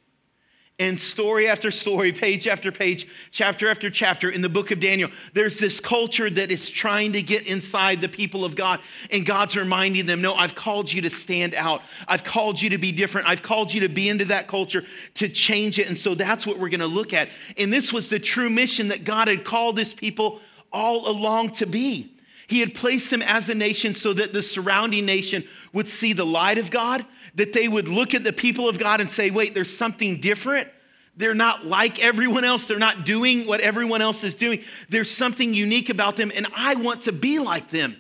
And 0.80 1.00
story 1.00 1.48
after 1.48 1.70
story, 1.70 2.12
page 2.12 2.48
after 2.48 2.72
page, 2.72 3.08
chapter 3.30 3.70
after 3.70 3.92
chapter 3.92 4.32
in 4.32 4.42
the 4.42 4.50
book 4.50 4.72
of 4.72 4.80
Daniel, 4.80 5.12
there's 5.34 5.60
this 5.60 5.80
culture 5.80 6.32
that 6.32 6.52
is 6.52 6.68
trying 6.68 7.14
to 7.14 7.22
get 7.22 7.46
inside 7.46 8.02
the 8.02 8.10
people 8.10 8.44
of 8.44 8.56
God. 8.56 8.80
And 9.12 9.24
God's 9.24 9.56
reminding 9.56 10.08
them, 10.08 10.20
no, 10.20 10.34
I've 10.34 10.56
called 10.56 10.92
you 10.92 11.04
to 11.04 11.12
stand 11.12 11.54
out. 11.54 11.84
I've 12.08 12.24
called 12.24 12.60
you 12.60 12.72
to 12.72 12.80
be 12.80 12.92
different. 12.92 13.28
I've 13.28 13.44
called 13.44 13.72
you 13.72 13.82
to 13.82 13.90
be 13.90 14.10
into 14.10 14.26
that 14.26 14.48
culture, 14.48 14.84
to 15.14 15.30
change 15.30 15.78
it. 15.78 15.88
And 15.88 15.98
so 15.98 16.16
that's 16.16 16.48
what 16.48 16.58
we're 16.58 16.70
going 16.70 16.80
to 16.80 16.88
look 16.88 17.14
at. 17.14 17.30
And 17.56 17.72
this 17.72 17.94
was 17.94 18.10
the 18.10 18.20
true 18.20 18.50
mission 18.50 18.88
that 18.88 19.04
God 19.04 19.28
had 19.28 19.46
called 19.46 19.78
his 19.78 19.94
people 19.94 20.42
all 20.72 21.08
along 21.08 21.52
to 21.52 21.68
be. 21.68 22.14
He 22.48 22.60
had 22.60 22.76
placed 22.76 23.10
them 23.10 23.22
as 23.22 23.50
a 23.50 23.56
nation 23.56 23.96
so 23.96 24.14
that 24.14 24.34
the 24.34 24.44
surrounding 24.44 25.06
nation 25.06 25.44
would 25.72 25.88
see 25.88 26.14
the 26.14 26.26
light 26.26 26.58
of 26.58 26.70
God, 26.70 27.06
that 27.36 27.54
they 27.54 27.68
would 27.68 27.88
look 27.88 28.14
at 28.14 28.24
the 28.24 28.34
people 28.34 28.68
of 28.68 28.78
God 28.78 29.02
and 29.02 29.10
say, 29.10 29.32
wait, 29.32 29.54
there's 29.54 29.76
something 29.76 30.20
different. 30.20 30.68
They're 31.16 31.36
not 31.36 31.66
like 31.66 32.04
everyone 32.04 32.44
else. 32.44 32.68
They're 32.68 32.80
not 32.80 33.06
doing 33.06 33.46
what 33.46 33.62
everyone 33.62 34.02
else 34.02 34.24
is 34.24 34.36
doing. 34.36 34.64
There's 34.90 35.12
something 35.12 35.54
unique 35.54 35.90
about 35.90 36.16
them, 36.16 36.32
and 36.36 36.48
I 36.56 36.76
want 36.76 37.04
to 37.04 37.12
be 37.12 37.40
like 37.40 37.70
them. 37.70 37.96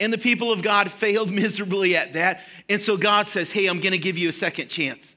And 0.00 0.12
the 0.12 0.18
people 0.18 0.52
of 0.52 0.62
God 0.62 0.90
failed 0.90 1.30
miserably 1.32 1.96
at 1.96 2.14
that. 2.14 2.40
And 2.68 2.82
so 2.82 2.96
God 2.96 3.28
says, 3.28 3.52
Hey, 3.52 3.66
I'm 3.66 3.80
going 3.80 3.92
to 3.92 3.98
give 3.98 4.18
you 4.18 4.28
a 4.28 4.32
second 4.32 4.68
chance. 4.68 5.14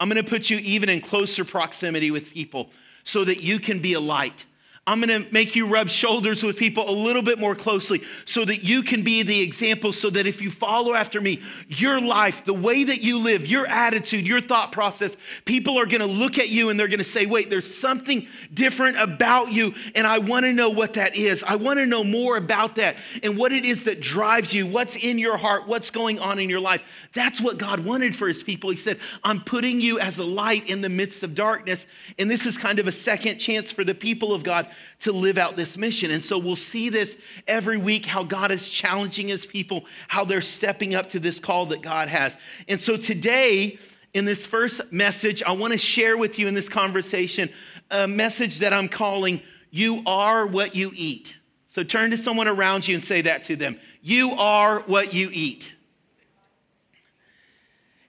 I'm 0.00 0.08
going 0.08 0.22
to 0.22 0.28
put 0.28 0.50
you 0.50 0.58
even 0.58 0.88
in 0.88 1.00
closer 1.00 1.44
proximity 1.44 2.10
with 2.10 2.32
people 2.32 2.70
so 3.04 3.24
that 3.24 3.40
you 3.40 3.60
can 3.60 3.78
be 3.78 3.92
a 3.92 4.00
light. 4.00 4.46
I'm 4.84 4.98
gonna 4.98 5.24
make 5.30 5.54
you 5.54 5.68
rub 5.68 5.88
shoulders 5.88 6.42
with 6.42 6.56
people 6.56 6.90
a 6.90 6.90
little 6.90 7.22
bit 7.22 7.38
more 7.38 7.54
closely 7.54 8.02
so 8.24 8.44
that 8.44 8.64
you 8.64 8.82
can 8.82 9.02
be 9.02 9.22
the 9.22 9.40
example, 9.40 9.92
so 9.92 10.10
that 10.10 10.26
if 10.26 10.42
you 10.42 10.50
follow 10.50 10.92
after 10.92 11.20
me, 11.20 11.40
your 11.68 12.00
life, 12.00 12.44
the 12.44 12.52
way 12.52 12.82
that 12.82 13.00
you 13.00 13.20
live, 13.20 13.46
your 13.46 13.64
attitude, 13.68 14.26
your 14.26 14.40
thought 14.40 14.72
process, 14.72 15.16
people 15.44 15.78
are 15.78 15.86
gonna 15.86 16.06
look 16.06 16.36
at 16.36 16.48
you 16.48 16.68
and 16.68 16.80
they're 16.80 16.88
gonna 16.88 17.04
say, 17.04 17.26
wait, 17.26 17.48
there's 17.48 17.72
something 17.72 18.26
different 18.52 19.00
about 19.00 19.52
you, 19.52 19.72
and 19.94 20.04
I 20.04 20.18
wanna 20.18 20.52
know 20.52 20.70
what 20.70 20.94
that 20.94 21.14
is. 21.14 21.44
I 21.44 21.54
wanna 21.54 21.86
know 21.86 22.02
more 22.02 22.36
about 22.36 22.74
that 22.74 22.96
and 23.22 23.36
what 23.36 23.52
it 23.52 23.64
is 23.64 23.84
that 23.84 24.00
drives 24.00 24.52
you, 24.52 24.66
what's 24.66 24.96
in 24.96 25.16
your 25.16 25.36
heart, 25.36 25.68
what's 25.68 25.90
going 25.90 26.18
on 26.18 26.40
in 26.40 26.50
your 26.50 26.58
life. 26.58 26.82
That's 27.12 27.40
what 27.40 27.56
God 27.56 27.84
wanted 27.84 28.16
for 28.16 28.26
his 28.26 28.42
people. 28.42 28.70
He 28.70 28.76
said, 28.76 28.98
I'm 29.22 29.42
putting 29.44 29.80
you 29.80 30.00
as 30.00 30.18
a 30.18 30.24
light 30.24 30.68
in 30.68 30.80
the 30.80 30.88
midst 30.88 31.22
of 31.22 31.36
darkness. 31.36 31.86
And 32.18 32.28
this 32.28 32.46
is 32.46 32.56
kind 32.56 32.80
of 32.80 32.88
a 32.88 32.92
second 32.92 33.38
chance 33.38 33.70
for 33.70 33.84
the 33.84 33.94
people 33.94 34.34
of 34.34 34.42
God 34.42 34.66
to 35.00 35.12
live 35.12 35.38
out 35.38 35.56
this 35.56 35.76
mission. 35.76 36.10
And 36.10 36.24
so 36.24 36.38
we'll 36.38 36.56
see 36.56 36.88
this 36.88 37.16
every 37.46 37.78
week 37.78 38.06
how 38.06 38.22
God 38.22 38.50
is 38.50 38.68
challenging 38.68 39.28
his 39.28 39.46
people, 39.46 39.84
how 40.08 40.24
they're 40.24 40.40
stepping 40.40 40.94
up 40.94 41.10
to 41.10 41.18
this 41.18 41.40
call 41.40 41.66
that 41.66 41.82
God 41.82 42.08
has. 42.08 42.36
And 42.68 42.80
so 42.80 42.96
today, 42.96 43.78
in 44.14 44.24
this 44.24 44.46
first 44.46 44.92
message, 44.92 45.42
I 45.42 45.52
want 45.52 45.72
to 45.72 45.78
share 45.78 46.16
with 46.16 46.38
you 46.38 46.48
in 46.48 46.54
this 46.54 46.68
conversation 46.68 47.50
a 47.90 48.06
message 48.06 48.58
that 48.58 48.72
I'm 48.72 48.88
calling 48.88 49.42
You 49.70 50.02
Are 50.06 50.46
What 50.46 50.74
You 50.74 50.92
Eat. 50.94 51.36
So 51.68 51.82
turn 51.82 52.10
to 52.10 52.18
someone 52.18 52.48
around 52.48 52.86
you 52.86 52.94
and 52.94 53.02
say 53.02 53.22
that 53.22 53.44
to 53.44 53.56
them 53.56 53.80
You 54.02 54.32
are 54.32 54.80
what 54.80 55.14
you 55.14 55.30
eat. 55.32 55.72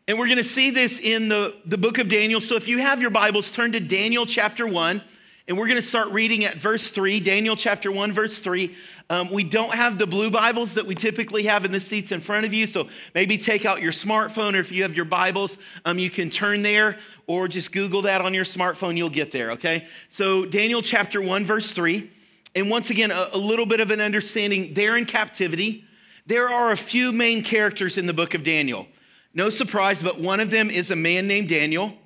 And 0.05 0.19
we're 0.19 0.25
going 0.25 0.37
to 0.37 0.43
see 0.43 0.69
this 0.69 0.99
in 0.99 1.29
the, 1.29 1.55
the 1.65 1.77
book 1.77 1.97
of 1.97 2.09
Daniel. 2.09 2.41
So 2.41 2.55
if 2.55 2.67
you 2.67 2.79
have 2.79 3.01
your 3.01 3.09
Bibles, 3.09 3.53
turn 3.53 3.71
to 3.71 3.79
Daniel 3.79 4.25
chapter 4.25 4.67
1. 4.67 5.01
And 5.45 5.57
we're 5.57 5.67
going 5.67 5.81
to 5.81 5.85
start 5.85 6.07
reading 6.11 6.45
at 6.45 6.55
verse 6.55 6.89
3, 6.89 7.19
Daniel 7.19 7.57
chapter 7.57 7.91
1, 7.91 8.13
verse 8.13 8.39
3. 8.39 8.73
Um, 9.09 9.29
we 9.29 9.43
don't 9.43 9.73
have 9.73 9.97
the 9.97 10.07
blue 10.07 10.31
Bibles 10.31 10.75
that 10.75 10.85
we 10.85 10.95
typically 10.95 11.43
have 11.43 11.65
in 11.65 11.71
the 11.73 11.81
seats 11.81 12.13
in 12.13 12.21
front 12.21 12.45
of 12.45 12.53
you. 12.53 12.65
So 12.65 12.87
maybe 13.13 13.37
take 13.37 13.65
out 13.65 13.81
your 13.81 13.91
smartphone, 13.91 14.55
or 14.55 14.59
if 14.59 14.71
you 14.71 14.83
have 14.83 14.95
your 14.95 15.03
Bibles, 15.03 15.57
um, 15.83 15.99
you 15.99 16.09
can 16.09 16.29
turn 16.29 16.61
there, 16.61 16.97
or 17.27 17.49
just 17.49 17.73
Google 17.73 18.03
that 18.03 18.21
on 18.21 18.33
your 18.33 18.45
smartphone. 18.45 18.95
You'll 18.95 19.09
get 19.09 19.33
there, 19.33 19.51
okay? 19.51 19.85
So 20.07 20.45
Daniel 20.45 20.81
chapter 20.81 21.21
1, 21.21 21.43
verse 21.43 21.73
3. 21.73 22.09
And 22.55 22.69
once 22.69 22.89
again, 22.89 23.11
a, 23.11 23.31
a 23.33 23.37
little 23.37 23.65
bit 23.65 23.81
of 23.81 23.91
an 23.91 23.99
understanding. 23.99 24.73
They're 24.73 24.95
in 24.95 25.05
captivity. 25.05 25.83
There 26.25 26.47
are 26.47 26.71
a 26.71 26.77
few 26.77 27.11
main 27.11 27.43
characters 27.43 27.97
in 27.97 28.05
the 28.05 28.13
book 28.13 28.33
of 28.33 28.45
Daniel. 28.45 28.87
No 29.33 29.49
surprise, 29.49 30.01
but 30.01 30.21
one 30.21 30.39
of 30.39 30.51
them 30.51 30.69
is 30.69 30.89
a 30.89 30.95
man 30.95 31.27
named 31.27 31.49
Daniel. 31.49 31.97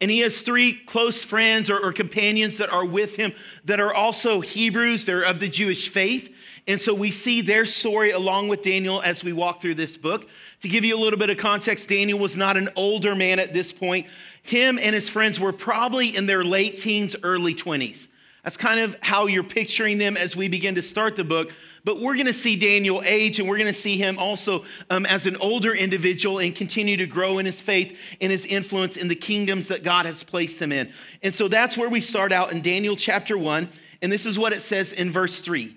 And 0.00 0.10
he 0.10 0.20
has 0.20 0.40
three 0.40 0.74
close 0.74 1.24
friends 1.24 1.68
or, 1.70 1.78
or, 1.80 1.92
companions 1.92 2.58
that 2.58 2.70
are 2.70 2.84
with 2.84 3.16
him 3.16 3.32
that 3.64 3.80
are 3.80 3.92
also 3.92 4.40
Hebrews, 4.40 5.04
they're 5.04 5.22
of 5.22 5.40
the 5.40 5.48
Jewish 5.48 5.88
faith. 5.88 6.32
And 6.68 6.80
so 6.80 6.94
we 6.94 7.10
see 7.10 7.40
their 7.40 7.64
story 7.64 8.10
along 8.10 8.48
with 8.48 8.62
Daniel 8.62 9.00
as 9.00 9.24
we 9.24 9.32
walk 9.32 9.60
through 9.60 9.74
this 9.74 9.96
book. 9.96 10.28
To 10.60 10.68
give 10.68 10.84
you 10.84 10.96
a 10.96 11.00
little 11.00 11.18
bit 11.18 11.30
of 11.30 11.38
context, 11.38 11.88
Daniel 11.88 12.18
was 12.18 12.36
not 12.36 12.56
an 12.56 12.68
older 12.76 13.14
man 13.14 13.38
at 13.38 13.54
this 13.54 13.72
point. 13.72 14.06
Him 14.42 14.78
and 14.80 14.94
his 14.94 15.08
friends 15.08 15.40
were 15.40 15.52
probably 15.52 16.14
in 16.14 16.26
their 16.26 16.44
late 16.44 16.78
teens, 16.78 17.16
early 17.22 17.54
20s. 17.54 18.06
That's 18.44 18.56
kind 18.56 18.80
of 18.80 18.96
how 19.00 19.26
you're 19.26 19.42
picturing 19.42 19.98
them 19.98 20.16
as 20.16 20.36
we 20.36 20.48
begin 20.48 20.76
to 20.76 20.82
start 20.82 21.16
the 21.16 21.24
book. 21.24 21.52
But 21.84 22.00
we're 22.00 22.14
going 22.14 22.26
to 22.26 22.32
see 22.32 22.56
Daniel 22.56 23.02
age, 23.04 23.38
and 23.38 23.48
we're 23.48 23.58
going 23.58 23.72
to 23.72 23.80
see 23.80 23.96
him 23.96 24.18
also 24.18 24.64
um, 24.90 25.06
as 25.06 25.26
an 25.26 25.36
older 25.36 25.74
individual 25.74 26.38
and 26.38 26.54
continue 26.54 26.96
to 26.96 27.06
grow 27.06 27.38
in 27.38 27.46
his 27.46 27.60
faith 27.60 27.96
and 28.20 28.32
his 28.32 28.44
influence 28.44 28.96
in 28.96 29.08
the 29.08 29.14
kingdoms 29.14 29.68
that 29.68 29.82
God 29.82 30.06
has 30.06 30.22
placed 30.22 30.60
him 30.60 30.72
in. 30.72 30.92
And 31.22 31.34
so 31.34 31.48
that's 31.48 31.76
where 31.76 31.88
we 31.88 32.00
start 32.00 32.32
out 32.32 32.52
in 32.52 32.60
Daniel 32.60 32.96
chapter 32.96 33.38
1. 33.38 33.68
And 34.02 34.12
this 34.12 34.26
is 34.26 34.38
what 34.38 34.52
it 34.52 34.62
says 34.62 34.92
in 34.92 35.10
verse 35.10 35.40
3. 35.40 35.74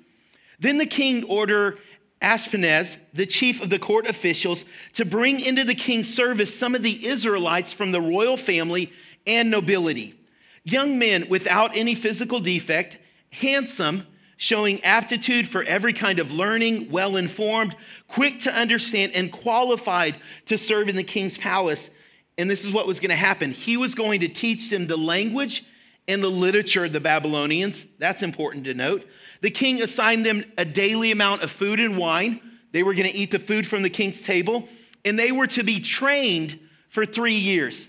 Then 0.59 0.77
the 0.77 0.85
king 0.85 1.23
ordered 1.25 1.79
Ashpenaz, 2.21 2.97
the 3.13 3.25
chief 3.25 3.61
of 3.61 3.69
the 3.69 3.79
court 3.79 4.05
officials, 4.07 4.63
to 4.93 5.05
bring 5.05 5.39
into 5.39 5.63
the 5.63 5.73
king's 5.73 6.13
service 6.13 6.55
some 6.55 6.75
of 6.75 6.83
the 6.83 7.07
Israelites 7.07 7.73
from 7.73 7.91
the 7.91 8.01
royal 8.01 8.37
family 8.37 8.93
and 9.25 9.49
nobility. 9.49 10.19
Young 10.63 10.99
men 10.99 11.27
without 11.29 11.75
any 11.75 11.95
physical 11.95 12.39
defect, 12.39 12.97
handsome, 13.31 14.05
showing 14.41 14.83
aptitude 14.83 15.47
for 15.47 15.61
every 15.65 15.93
kind 15.93 16.17
of 16.17 16.31
learning, 16.31 16.89
well 16.89 17.15
informed, 17.15 17.75
quick 18.07 18.39
to 18.39 18.51
understand, 18.51 19.11
and 19.13 19.31
qualified 19.31 20.15
to 20.47 20.57
serve 20.57 20.89
in 20.89 20.95
the 20.95 21.03
king's 21.03 21.37
palace. 21.37 21.91
And 22.39 22.49
this 22.49 22.65
is 22.65 22.73
what 22.73 22.87
was 22.87 22.99
going 22.99 23.11
to 23.11 23.15
happen. 23.15 23.51
He 23.51 23.77
was 23.77 23.93
going 23.93 24.21
to 24.21 24.27
teach 24.27 24.71
them 24.71 24.87
the 24.87 24.97
language 24.97 25.63
and 26.07 26.23
the 26.23 26.27
literature 26.27 26.85
of 26.85 26.91
the 26.91 26.99
Babylonians. 26.99 27.85
That's 27.99 28.23
important 28.23 28.65
to 28.65 28.73
note. 28.73 29.05
The 29.41 29.51
king 29.51 29.79
assigned 29.79 30.25
them 30.25 30.43
a 30.57 30.65
daily 30.65 31.11
amount 31.11 31.43
of 31.43 31.51
food 31.51 31.79
and 31.79 31.95
wine. 31.95 32.41
They 32.71 32.81
were 32.81 32.95
going 32.95 33.11
to 33.11 33.15
eat 33.15 33.29
the 33.29 33.37
food 33.37 33.67
from 33.67 33.83
the 33.83 33.91
king's 33.91 34.23
table, 34.23 34.67
and 35.05 35.19
they 35.19 35.31
were 35.31 35.47
to 35.47 35.61
be 35.61 35.79
trained 35.79 36.59
for 36.89 37.05
three 37.05 37.35
years. 37.35 37.87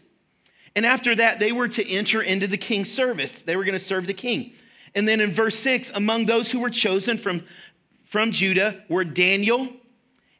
And 0.77 0.85
after 0.85 1.15
that, 1.15 1.41
they 1.41 1.53
were 1.53 1.69
to 1.69 1.91
enter 1.91 2.21
into 2.21 2.47
the 2.47 2.59
king's 2.59 2.93
service. 2.93 3.41
They 3.41 3.57
were 3.57 3.65
going 3.65 3.73
to 3.73 3.79
serve 3.79 4.07
the 4.07 4.13
king. 4.13 4.53
And 4.95 5.09
then 5.09 5.21
in 5.21 5.33
verse 5.33 5.59
6, 5.59 5.91
among 5.95 6.27
those 6.27 6.51
who 6.51 6.61
were 6.61 6.71
chosen 6.71 7.19
from, 7.19 7.45
from 8.05 8.31
Judah 8.31 8.83
were 8.89 9.05
Daniel, 9.05 9.69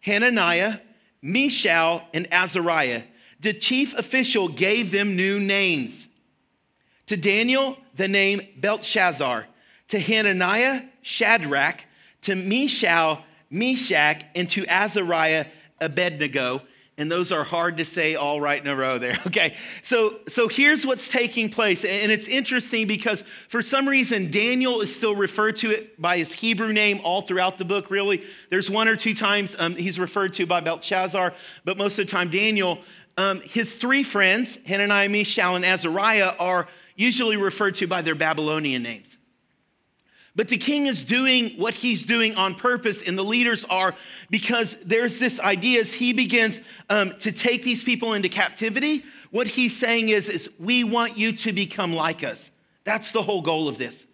Hananiah, 0.01 0.79
Mishael, 1.23 2.03
and 2.13 2.29
Azariah. 2.33 3.05
The 3.41 3.55
chief 3.55 3.95
official 3.95 4.49
gave 4.49 4.91
them 4.91 5.17
new 5.17 5.41
names. 5.41 6.07
To 7.07 7.17
Daniel, 7.17 7.77
the 7.97 8.09
name 8.09 8.47
Belshazzar. 8.57 9.47
To 9.89 9.99
Hananiah, 9.99 10.83
Shadrach. 11.03 11.85
To 12.23 12.35
Mishael, 12.35 13.25
Meshach. 13.51 14.25
And 14.35 14.49
to 14.51 14.67
Azariah, 14.67 15.47
Abednego 15.81 16.63
and 16.99 17.11
those 17.11 17.33
are 17.33 17.43
hard 17.43 17.79
to 17.79 17.85
say 17.85 18.15
all 18.15 18.41
right 18.41 18.61
in 18.61 18.69
a 18.69 18.77
row 18.77 18.99
there 18.99 19.19
okay? 19.27 19.55
So 19.83 20.21
so 20.29 20.49
here's 20.49 20.87
what's 20.87 21.09
taking 21.09 21.49
place 21.49 21.85
and 21.85 22.13
it's 22.13 22.27
interesting 22.29 22.87
because 22.87 23.25
for 23.49 23.63
some 23.63 23.89
reason 23.89 24.31
daniel 24.31 24.81
is 24.81 24.95
still 24.95 25.17
referred 25.17 25.57
to 25.57 25.71
it 25.71 26.01
by 26.01 26.19
his 26.19 26.33
hebrew 26.33 26.73
name 26.73 27.01
all 27.03 27.23
throughout 27.23 27.59
the 27.59 27.65
book 27.65 27.91
really. 27.91 28.25
There's 28.51 28.71
one 28.71 28.89
or 28.89 28.97
two 28.97 29.15
times 29.15 29.57
um, 29.59 29.75
he's 29.75 29.99
referred 29.99 30.35
to 30.35 30.47
by 30.47 30.61
belshazzar 30.61 31.35
but 31.65 31.77
most 31.77 31.99
of 31.99 32.07
the 32.07 32.13
time 32.13 32.31
daniel 32.31 32.79
um, 33.17 33.41
his 33.43 33.77
three 33.77 34.03
friends 34.03 34.59
hananiah 34.67 35.09
mishael 35.09 35.57
and 35.57 35.65
azariah 35.65 36.35
are 36.39 36.69
usually 36.97 37.37
referred 37.37 37.75
to 37.77 37.87
by 37.87 38.03
their 38.03 38.15
babylonian 38.15 38.83
names 38.83 39.17
but 40.35 40.49
the 40.49 40.57
king 40.57 40.87
is 40.87 41.05
doing 41.05 41.51
what 41.59 41.75
he's 41.75 42.07
doing 42.07 42.35
on 42.37 42.55
purpose, 42.55 43.03
and 43.03 43.19
the 43.19 43.25
leaders 43.25 43.65
are 43.65 43.95
because 44.31 44.77
there's 44.85 45.19
this 45.19 45.39
idea 45.39 45.81
as 45.83 45.93
he 45.93 46.13
begins 46.13 46.59
um, 46.89 47.15
to 47.19 47.33
take 47.33 47.63
these 47.63 47.83
people 47.83 48.15
into 48.15 48.31
captivity. 48.31 49.05
What 49.31 49.47
he's 49.47 49.77
saying 49.77 50.09
is, 50.09 50.29
is, 50.29 50.49
we 50.59 50.85
want 50.85 51.19
you 51.19 51.33
to 51.33 51.53
become 51.53 51.93
like 51.93 52.25
us. 52.25 52.51
That's 52.85 53.13
the 53.13 53.23
whole 53.23 53.43
goal 53.43 53.69
of 53.69 53.77
this. 53.77 54.07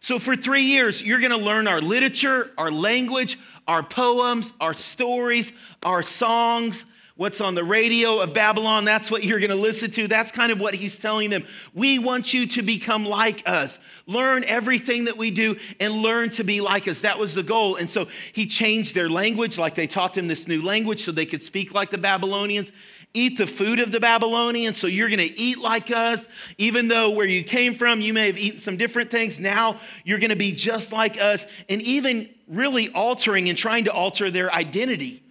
So 0.00 0.18
for 0.18 0.36
three 0.36 0.62
years, 0.62 1.02
you're 1.02 1.20
gonna 1.20 1.38
learn 1.38 1.66
our 1.66 1.80
literature, 1.80 2.50
our 2.56 2.70
language, 2.70 3.38
our 3.66 3.82
poems, 3.82 4.52
our 4.60 4.74
stories, 4.74 5.52
our 5.82 6.02
songs. 6.02 6.84
What's 7.16 7.40
on 7.40 7.54
the 7.54 7.62
radio 7.62 8.18
of 8.18 8.34
Babylon, 8.34 8.84
that's 8.84 9.08
what 9.08 9.22
you're 9.22 9.38
going 9.38 9.50
to 9.50 9.56
listen 9.56 9.88
to. 9.92 10.08
That's 10.08 10.32
kind 10.32 10.50
of 10.50 10.58
what 10.58 10.74
he's 10.74 10.98
telling 10.98 11.30
them. 11.30 11.46
We 11.72 12.00
want 12.00 12.34
you 12.34 12.44
to 12.48 12.62
become 12.62 13.04
like 13.04 13.48
us. 13.48 13.78
Learn 14.06 14.42
everything 14.48 15.04
that 15.04 15.16
we 15.16 15.30
do 15.30 15.54
and 15.78 15.92
learn 15.92 16.30
to 16.30 16.42
be 16.42 16.60
like 16.60 16.88
us. 16.88 17.02
That 17.02 17.16
was 17.16 17.36
the 17.36 17.44
goal. 17.44 17.76
And 17.76 17.88
so 17.88 18.08
he 18.32 18.46
changed 18.46 18.96
their 18.96 19.08
language, 19.08 19.58
like 19.58 19.76
they 19.76 19.86
taught 19.86 20.14
them 20.14 20.26
this 20.26 20.48
new 20.48 20.60
language 20.60 21.04
so 21.04 21.12
they 21.12 21.24
could 21.24 21.42
speak 21.42 21.72
like 21.72 21.90
the 21.90 21.98
Babylonians. 21.98 22.72
Eat 23.16 23.38
the 23.38 23.46
food 23.46 23.78
of 23.78 23.92
the 23.92 24.00
Babylonians, 24.00 24.76
so 24.76 24.88
you're 24.88 25.08
gonna 25.08 25.22
eat 25.22 25.58
like 25.60 25.92
us. 25.92 26.26
Even 26.58 26.88
though 26.88 27.10
where 27.12 27.28
you 27.28 27.44
came 27.44 27.76
from, 27.76 28.00
you 28.00 28.12
may 28.12 28.26
have 28.26 28.36
eaten 28.36 28.58
some 28.58 28.76
different 28.76 29.12
things, 29.12 29.38
now 29.38 29.80
you're 30.02 30.18
gonna 30.18 30.34
be 30.34 30.50
just 30.50 30.90
like 30.90 31.20
us. 31.20 31.46
And 31.68 31.80
even 31.80 32.28
really 32.48 32.88
altering 32.90 33.48
and 33.48 33.56
trying 33.56 33.84
to 33.84 33.92
alter 33.92 34.32
their 34.32 34.52
identity. 34.52 35.23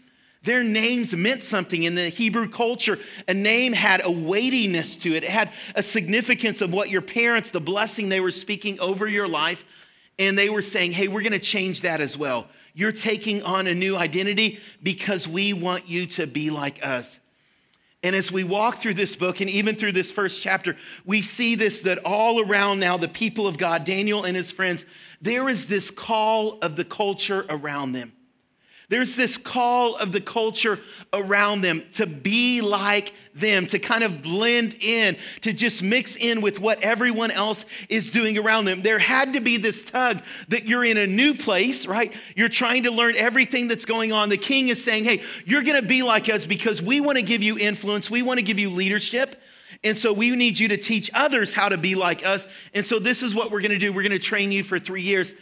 Their 0.43 0.63
names 0.63 1.13
meant 1.13 1.43
something 1.43 1.83
in 1.83 1.95
the 1.95 2.09
Hebrew 2.09 2.49
culture. 2.49 2.99
A 3.27 3.33
name 3.33 3.71
had 3.71 4.05
a 4.05 4.11
weightiness 4.11 4.97
to 4.97 5.15
it, 5.15 5.23
it 5.23 5.29
had 5.29 5.51
a 5.75 5.83
significance 5.83 6.61
of 6.61 6.73
what 6.73 6.89
your 6.89 7.01
parents, 7.01 7.51
the 7.51 7.61
blessing 7.61 8.09
they 8.09 8.19
were 8.19 8.31
speaking 8.31 8.79
over 8.79 9.07
your 9.07 9.27
life. 9.27 9.63
And 10.19 10.37
they 10.37 10.49
were 10.49 10.61
saying, 10.61 10.91
hey, 10.91 11.07
we're 11.07 11.23
gonna 11.23 11.39
change 11.39 11.81
that 11.81 11.99
as 11.99 12.17
well. 12.17 12.47
You're 12.75 12.91
taking 12.91 13.41
on 13.43 13.67
a 13.67 13.73
new 13.73 13.95
identity 13.95 14.59
because 14.81 15.27
we 15.27 15.53
want 15.53 15.87
you 15.87 16.05
to 16.07 16.27
be 16.27 16.49
like 16.49 16.85
us. 16.85 17.19
And 18.03 18.15
as 18.15 18.31
we 18.31 18.43
walk 18.43 18.75
through 18.75 18.95
this 18.95 19.15
book 19.15 19.39
and 19.39 19.49
even 19.49 19.75
through 19.75 19.93
this 19.93 20.11
first 20.11 20.41
chapter, 20.41 20.75
we 21.05 21.21
see 21.21 21.55
this 21.55 21.81
that 21.81 21.99
all 21.99 22.41
around 22.41 22.79
now, 22.79 22.97
the 22.97 23.07
people 23.07 23.47
of 23.47 23.57
God, 23.57 23.85
Daniel 23.85 24.25
and 24.25 24.35
his 24.35 24.51
friends, 24.51 24.85
there 25.21 25.47
is 25.47 25.67
this 25.67 25.89
call 25.89 26.59
of 26.61 26.75
the 26.75 26.83
culture 26.83 27.45
around 27.49 27.93
them. 27.93 28.11
There's 28.93 29.15
this 29.15 29.39
call 29.39 29.95
of 29.95 30.11
the 30.11 30.21
culture 30.21 30.79
around 31.11 31.61
them 31.61 31.81
to 31.93 32.05
be 32.05 32.61
like 32.61 33.11
them, 33.33 33.65
to 33.65 33.79
kind 33.79 34.03
of 34.03 34.21
blend 34.21 34.75
in, 34.81 35.17
to 35.41 35.51
just 35.51 35.81
mix 35.81 36.15
in 36.15 36.41
with 36.41 36.59
what 36.59 36.79
everyone 36.83 37.31
else 37.31 37.65
is 37.89 38.11
doing 38.11 38.37
around 38.37 38.65
them. 38.65 38.83
There 38.83 38.99
had 38.99 39.33
to 39.33 39.39
be 39.39 39.57
this 39.57 39.83
tug 39.83 40.21
that 40.49 40.67
you're 40.67 40.85
in 40.85 40.97
a 40.97 41.07
new 41.07 41.33
place, 41.33 41.87
right? 41.87 42.13
You're 42.35 42.49
trying 42.49 42.83
to 42.83 42.91
learn 42.91 43.15
everything 43.17 43.67
that's 43.67 43.85
going 43.85 44.11
on. 44.11 44.29
The 44.29 44.37
king 44.37 44.67
is 44.67 44.83
saying, 44.83 45.05
hey, 45.05 45.23
you're 45.43 45.63
going 45.63 45.81
to 45.81 45.87
be 45.87 46.03
like 46.03 46.29
us 46.29 46.45
because 46.45 46.79
we 46.79 47.01
want 47.01 47.17
to 47.17 47.23
give 47.23 47.41
you 47.41 47.57
influence, 47.57 48.11
we 48.11 48.21
want 48.21 48.37
to 48.37 48.45
give 48.45 48.59
you 48.59 48.69
leadership. 48.69 49.41
And 49.83 49.97
so 49.97 50.13
we 50.13 50.35
need 50.35 50.59
you 50.59 50.67
to 50.67 50.77
teach 50.77 51.09
others 51.15 51.51
how 51.51 51.67
to 51.67 51.79
be 51.79 51.95
like 51.95 52.23
us. 52.23 52.45
And 52.75 52.85
so 52.85 52.99
this 52.99 53.23
is 53.23 53.33
what 53.33 53.49
we're 53.49 53.61
going 53.61 53.71
to 53.71 53.79
do. 53.79 53.91
We're 53.91 54.03
going 54.03 54.11
to 54.11 54.19
train 54.19 54.51
you 54.51 54.63
for 54.63 54.77
three 54.77 55.01
years. 55.01 55.33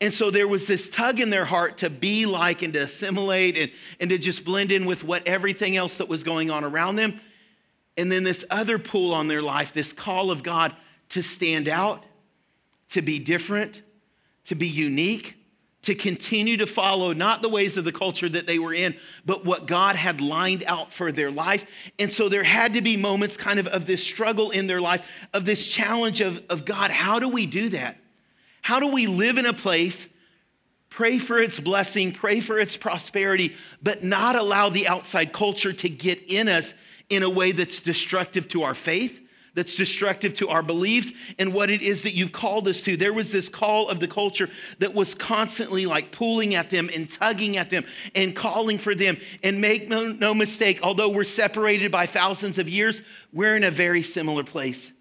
And 0.00 0.14
so 0.14 0.30
there 0.30 0.48
was 0.48 0.66
this 0.66 0.88
tug 0.88 1.20
in 1.20 1.28
their 1.28 1.44
heart 1.44 1.78
to 1.78 1.90
be 1.90 2.24
like 2.24 2.62
and 2.62 2.72
to 2.72 2.80
assimilate 2.80 3.58
and, 3.58 3.70
and 4.00 4.10
to 4.10 4.18
just 4.18 4.44
blend 4.44 4.72
in 4.72 4.86
with 4.86 5.04
what 5.04 5.26
everything 5.28 5.76
else 5.76 5.98
that 5.98 6.08
was 6.08 6.22
going 6.22 6.50
on 6.50 6.64
around 6.64 6.96
them. 6.96 7.20
And 7.96 8.10
then 8.10 8.24
this 8.24 8.44
other 8.50 8.78
pull 8.78 9.12
on 9.12 9.28
their 9.28 9.42
life, 9.42 9.72
this 9.72 9.92
call 9.92 10.30
of 10.30 10.42
God 10.42 10.74
to 11.10 11.22
stand 11.22 11.68
out, 11.68 12.02
to 12.90 13.02
be 13.02 13.18
different, 13.18 13.82
to 14.46 14.54
be 14.54 14.68
unique, 14.68 15.36
to 15.82 15.94
continue 15.94 16.56
to 16.58 16.66
follow 16.66 17.12
not 17.12 17.42
the 17.42 17.48
ways 17.48 17.76
of 17.76 17.84
the 17.84 17.92
culture 17.92 18.28
that 18.28 18.46
they 18.46 18.58
were 18.58 18.72
in, 18.72 18.94
but 19.24 19.44
what 19.44 19.66
God 19.66 19.96
had 19.96 20.20
lined 20.20 20.62
out 20.66 20.92
for 20.92 21.10
their 21.10 21.30
life. 21.30 21.66
And 21.98 22.12
so 22.12 22.28
there 22.28 22.44
had 22.44 22.74
to 22.74 22.80
be 22.80 22.96
moments 22.96 23.36
kind 23.36 23.58
of 23.58 23.66
of 23.66 23.86
this 23.86 24.02
struggle 24.02 24.50
in 24.50 24.66
their 24.66 24.80
life, 24.80 25.06
of 25.32 25.44
this 25.44 25.66
challenge 25.66 26.20
of, 26.20 26.42
of 26.48 26.64
God, 26.64 26.90
how 26.90 27.18
do 27.18 27.28
we 27.28 27.46
do 27.46 27.70
that? 27.70 27.96
How 28.62 28.80
do 28.80 28.88
we 28.88 29.06
live 29.06 29.38
in 29.38 29.46
a 29.46 29.52
place, 29.52 30.06
pray 30.88 31.18
for 31.18 31.38
its 31.38 31.58
blessing, 31.58 32.12
pray 32.12 32.40
for 32.40 32.58
its 32.58 32.76
prosperity, 32.76 33.56
but 33.82 34.02
not 34.02 34.36
allow 34.36 34.68
the 34.68 34.88
outside 34.88 35.32
culture 35.32 35.72
to 35.72 35.88
get 35.88 36.22
in 36.30 36.48
us 36.48 36.74
in 37.08 37.22
a 37.22 37.30
way 37.30 37.52
that's 37.52 37.80
destructive 37.80 38.48
to 38.48 38.62
our 38.62 38.74
faith? 38.74 39.20
That's 39.54 39.74
destructive 39.74 40.34
to 40.34 40.48
our 40.48 40.62
beliefs 40.62 41.10
and 41.38 41.52
what 41.52 41.70
it 41.70 41.82
is 41.82 42.04
that 42.04 42.14
you've 42.14 42.32
called 42.32 42.68
us 42.68 42.82
to. 42.82 42.96
There 42.96 43.12
was 43.12 43.32
this 43.32 43.48
call 43.48 43.88
of 43.88 43.98
the 43.98 44.06
culture 44.06 44.48
that 44.78 44.94
was 44.94 45.14
constantly 45.14 45.86
like 45.86 46.12
pulling 46.12 46.54
at 46.54 46.70
them 46.70 46.88
and 46.94 47.10
tugging 47.10 47.56
at 47.56 47.70
them 47.70 47.84
and 48.14 48.34
calling 48.34 48.78
for 48.78 48.94
them. 48.94 49.16
And 49.42 49.60
make 49.60 49.88
no, 49.88 50.34
mistake, 50.34 50.80
although 50.82 51.10
we're 51.10 51.24
separated 51.24 51.90
by 51.90 52.06
thousands 52.06 52.58
of 52.58 52.68
years, 52.68 53.02
we're 53.32 53.56
in 53.56 53.64
a 53.64 53.70
very 53.70 54.02
similar 54.02 54.44
place 54.44 54.92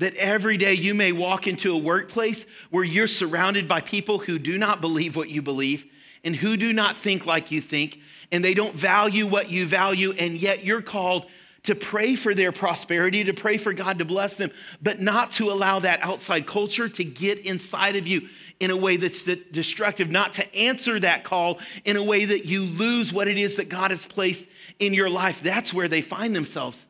that 0.00 0.14
every 0.16 0.56
day 0.56 0.72
you 0.72 0.94
may 0.94 1.12
walk 1.12 1.46
into 1.46 1.72
a 1.72 1.78
workplace 1.78 2.44
where 2.70 2.84
you're 2.84 3.06
surrounded 3.06 3.68
by 3.68 3.80
people 3.80 4.18
who 4.18 4.38
do 4.38 4.58
not 4.58 4.80
believe 4.80 5.14
what 5.14 5.28
you 5.28 5.42
believe 5.42 5.86
and 6.24 6.34
who 6.34 6.56
do 6.56 6.72
not 6.72 6.96
think 6.96 7.26
like 7.26 7.50
you 7.50 7.60
think, 7.60 8.00
and 8.32 8.44
they 8.44 8.54
don't 8.54 8.74
value 8.74 9.26
what 9.26 9.50
you 9.50 9.66
value, 9.66 10.12
and 10.18 10.34
yet 10.34 10.64
you're 10.64 10.82
called 10.82 11.26
to 11.62 11.74
pray 11.74 12.14
for 12.14 12.34
their 12.34 12.52
prosperity, 12.52 13.24
to 13.24 13.34
pray 13.34 13.58
for 13.58 13.74
God 13.74 13.98
to 13.98 14.04
bless 14.06 14.36
them, 14.36 14.50
but 14.82 15.00
not 15.00 15.32
to 15.32 15.50
allow 15.50 15.78
that 15.80 16.00
outside 16.02 16.46
culture 16.46 16.88
to 16.88 17.04
get 17.04 17.38
inside 17.40 17.96
of 17.96 18.06
you 18.06 18.28
in 18.58 18.70
a 18.70 18.76
way 18.76 18.96
that's 18.96 19.22
destructive, 19.22 20.10
not 20.10 20.34
to 20.34 20.54
answer 20.56 20.98
that 21.00 21.24
call 21.24 21.58
in 21.84 21.96
a 21.96 22.02
way 22.02 22.24
that 22.24 22.46
you 22.46 22.64
lose 22.64 23.12
what 23.12 23.28
it 23.28 23.36
is 23.36 23.56
that 23.56 23.68
God 23.68 23.90
has 23.90 24.06
placed 24.06 24.44
in 24.78 24.94
your 24.94 25.10
life. 25.10 25.42
That's 25.42 25.74
where 25.74 25.88
they 25.88 26.00
find 26.00 26.34
themselves. 26.34 26.86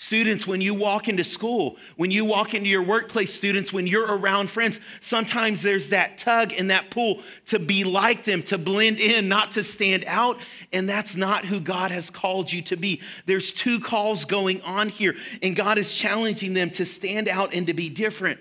Students, 0.00 0.46
when 0.46 0.60
you 0.60 0.74
walk 0.74 1.08
into 1.08 1.24
school, 1.24 1.76
when 1.96 2.12
you 2.12 2.24
walk 2.24 2.54
into 2.54 2.68
your 2.68 2.84
workplace, 2.84 3.34
students, 3.34 3.72
when 3.72 3.84
you're 3.84 4.06
around 4.06 4.48
friends, 4.48 4.78
sometimes 5.00 5.60
there's 5.60 5.88
that 5.88 6.18
tug 6.18 6.52
and 6.56 6.70
that 6.70 6.88
pull 6.88 7.20
to 7.46 7.58
be 7.58 7.82
like 7.82 8.22
them, 8.22 8.44
to 8.44 8.58
blend 8.58 9.00
in, 9.00 9.28
not 9.28 9.50
to 9.50 9.64
stand 9.64 10.04
out. 10.06 10.38
And 10.72 10.88
that's 10.88 11.16
not 11.16 11.44
who 11.44 11.58
God 11.58 11.90
has 11.90 12.10
called 12.10 12.52
you 12.52 12.62
to 12.62 12.76
be. 12.76 13.00
There's 13.26 13.52
two 13.52 13.80
calls 13.80 14.24
going 14.24 14.62
on 14.62 14.88
here, 14.88 15.16
and 15.42 15.56
God 15.56 15.78
is 15.78 15.92
challenging 15.92 16.54
them 16.54 16.70
to 16.70 16.86
stand 16.86 17.26
out 17.26 17.52
and 17.52 17.66
to 17.66 17.74
be 17.74 17.88
different. 17.88 18.38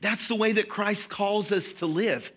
That's 0.00 0.26
the 0.26 0.34
way 0.34 0.50
that 0.52 0.68
Christ 0.68 1.08
calls 1.08 1.52
us 1.52 1.72
to 1.74 1.86
live. 1.86 2.32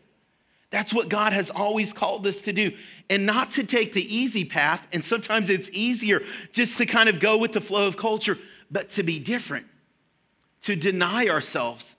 That's 0.74 0.92
what 0.92 1.08
God 1.08 1.34
has 1.34 1.52
always 1.52 1.94
called 1.94 2.26
us 2.26 2.42
to 2.42 2.52
do. 2.52 2.72
And 3.08 3.28
not 3.28 3.52
to 3.52 3.64
take 3.64 3.94
the 3.94 4.04
easy 4.14 4.44
path, 4.44 4.88
and 4.92 5.06
sometimes 5.06 5.52
it's 5.52 5.70
easier 5.72 6.24
just 6.52 6.80
to 6.80 6.88
kind 6.88 7.08
of 7.08 7.20
go 7.20 7.38
with 7.38 7.52
the 7.52 7.62
flow 7.62 7.86
of 7.86 7.96
culture, 7.96 8.40
but 8.72 8.90
to 8.90 9.04
be 9.04 9.20
different, 9.20 9.68
to 10.62 10.76
deny 10.76 11.28
ourselves, 11.28 11.94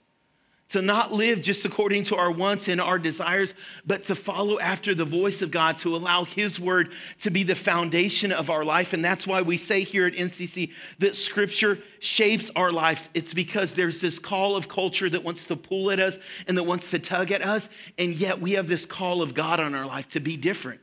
to 0.69 0.81
not 0.81 1.13
live 1.13 1.41
just 1.41 1.63
according 1.63 2.03
to 2.03 2.15
our 2.15 2.31
wants 2.31 2.67
and 2.67 2.81
our 2.81 2.97
desires, 2.97 3.53
but 3.85 4.03
to 4.05 4.15
follow 4.15 4.59
after 4.59 4.95
the 4.95 5.05
voice 5.05 5.41
of 5.41 5.51
God, 5.51 5.77
to 5.79 5.95
allow 5.95 6.23
His 6.23 6.59
word 6.59 6.91
to 7.21 7.29
be 7.29 7.43
the 7.43 7.55
foundation 7.55 8.31
of 8.31 8.49
our 8.49 8.65
life. 8.65 8.93
And 8.93 9.05
that's 9.05 9.27
why 9.27 9.41
we 9.43 9.57
say 9.57 9.81
here 9.81 10.07
at 10.07 10.13
NCC 10.13 10.71
that 10.99 11.15
scripture 11.15 11.79
shapes 11.99 12.49
our 12.55 12.71
lives. 12.71 13.09
It's 13.13 13.33
because 13.33 13.75
there's 13.75 14.01
this 14.01 14.17
call 14.17 14.55
of 14.55 14.67
culture 14.67 15.09
that 15.09 15.23
wants 15.23 15.47
to 15.47 15.55
pull 15.55 15.91
at 15.91 15.99
us 15.99 16.17
and 16.47 16.57
that 16.57 16.63
wants 16.63 16.89
to 16.91 16.99
tug 16.99 17.31
at 17.31 17.43
us. 17.43 17.69
And 17.99 18.17
yet 18.17 18.41
we 18.41 18.53
have 18.53 18.67
this 18.67 18.85
call 18.85 19.21
of 19.21 19.35
God 19.35 19.59
on 19.59 19.75
our 19.75 19.85
life 19.85 20.09
to 20.09 20.19
be 20.19 20.35
different, 20.35 20.81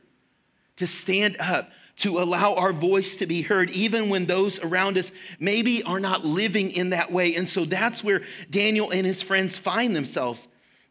to 0.77 0.87
stand 0.87 1.35
up, 1.39 1.69
to 1.95 2.19
allow 2.19 2.55
our 2.55 2.73
voice 2.73 3.17
to 3.17 3.27
be 3.27 3.41
heard, 3.41 3.69
even 3.69 4.09
when 4.09 4.25
those 4.25 4.59
around 4.59 4.97
us 4.97 5.11
maybe 5.39 5.83
are 5.83 5.99
not 5.99 6.25
living 6.25 6.71
in 6.71 6.89
that 6.89 7.11
way. 7.11 7.35
And 7.35 7.47
so 7.47 7.65
that's 7.65 8.03
where 8.03 8.23
Daniel 8.49 8.91
and 8.91 9.05
his 9.05 9.21
friends 9.21 9.57
find 9.57 9.95
themselves. 9.95 10.47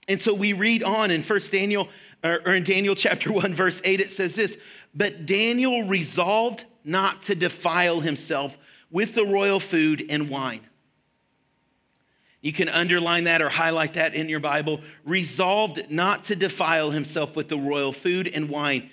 And 0.09 0.21
so 0.21 0.33
we 0.35 0.53
read 0.53 0.83
on 0.83 1.11
in 1.11 1.23
First 1.23 1.51
Daniel, 1.53 1.89
or 2.23 2.55
in 2.55 2.63
Daniel 2.63 2.95
chapter 2.95 3.33
1, 3.33 3.55
verse 3.55 3.81
8, 3.85 4.01
it 4.01 4.11
says 4.11 4.35
this 4.35 4.57
But 4.95 5.27
Daniel 5.27 5.85
resolved 5.85 6.65
not 6.85 7.23
to 7.25 7.35
defile 7.35 8.01
himself 8.01 8.57
with 8.91 9.15
the 9.15 9.25
royal 9.25 9.59
food 9.59 10.05
and 10.09 10.29
wine. 10.29 10.61
You 12.43 12.53
can 12.53 12.69
underline 12.69 13.25
that 13.25 13.41
or 13.41 13.49
highlight 13.49 13.95
that 13.95 14.15
in 14.15 14.29
your 14.29 14.41
Bible. 14.41 14.81
Resolved 15.05 15.91
not 15.91 16.25
to 16.25 16.37
defile 16.37 16.91
himself 16.91 17.37
with 17.37 17.49
the 17.49 17.57
royal 17.57 17.93
food 17.93 18.29
and 18.33 18.49
wine 18.49 18.91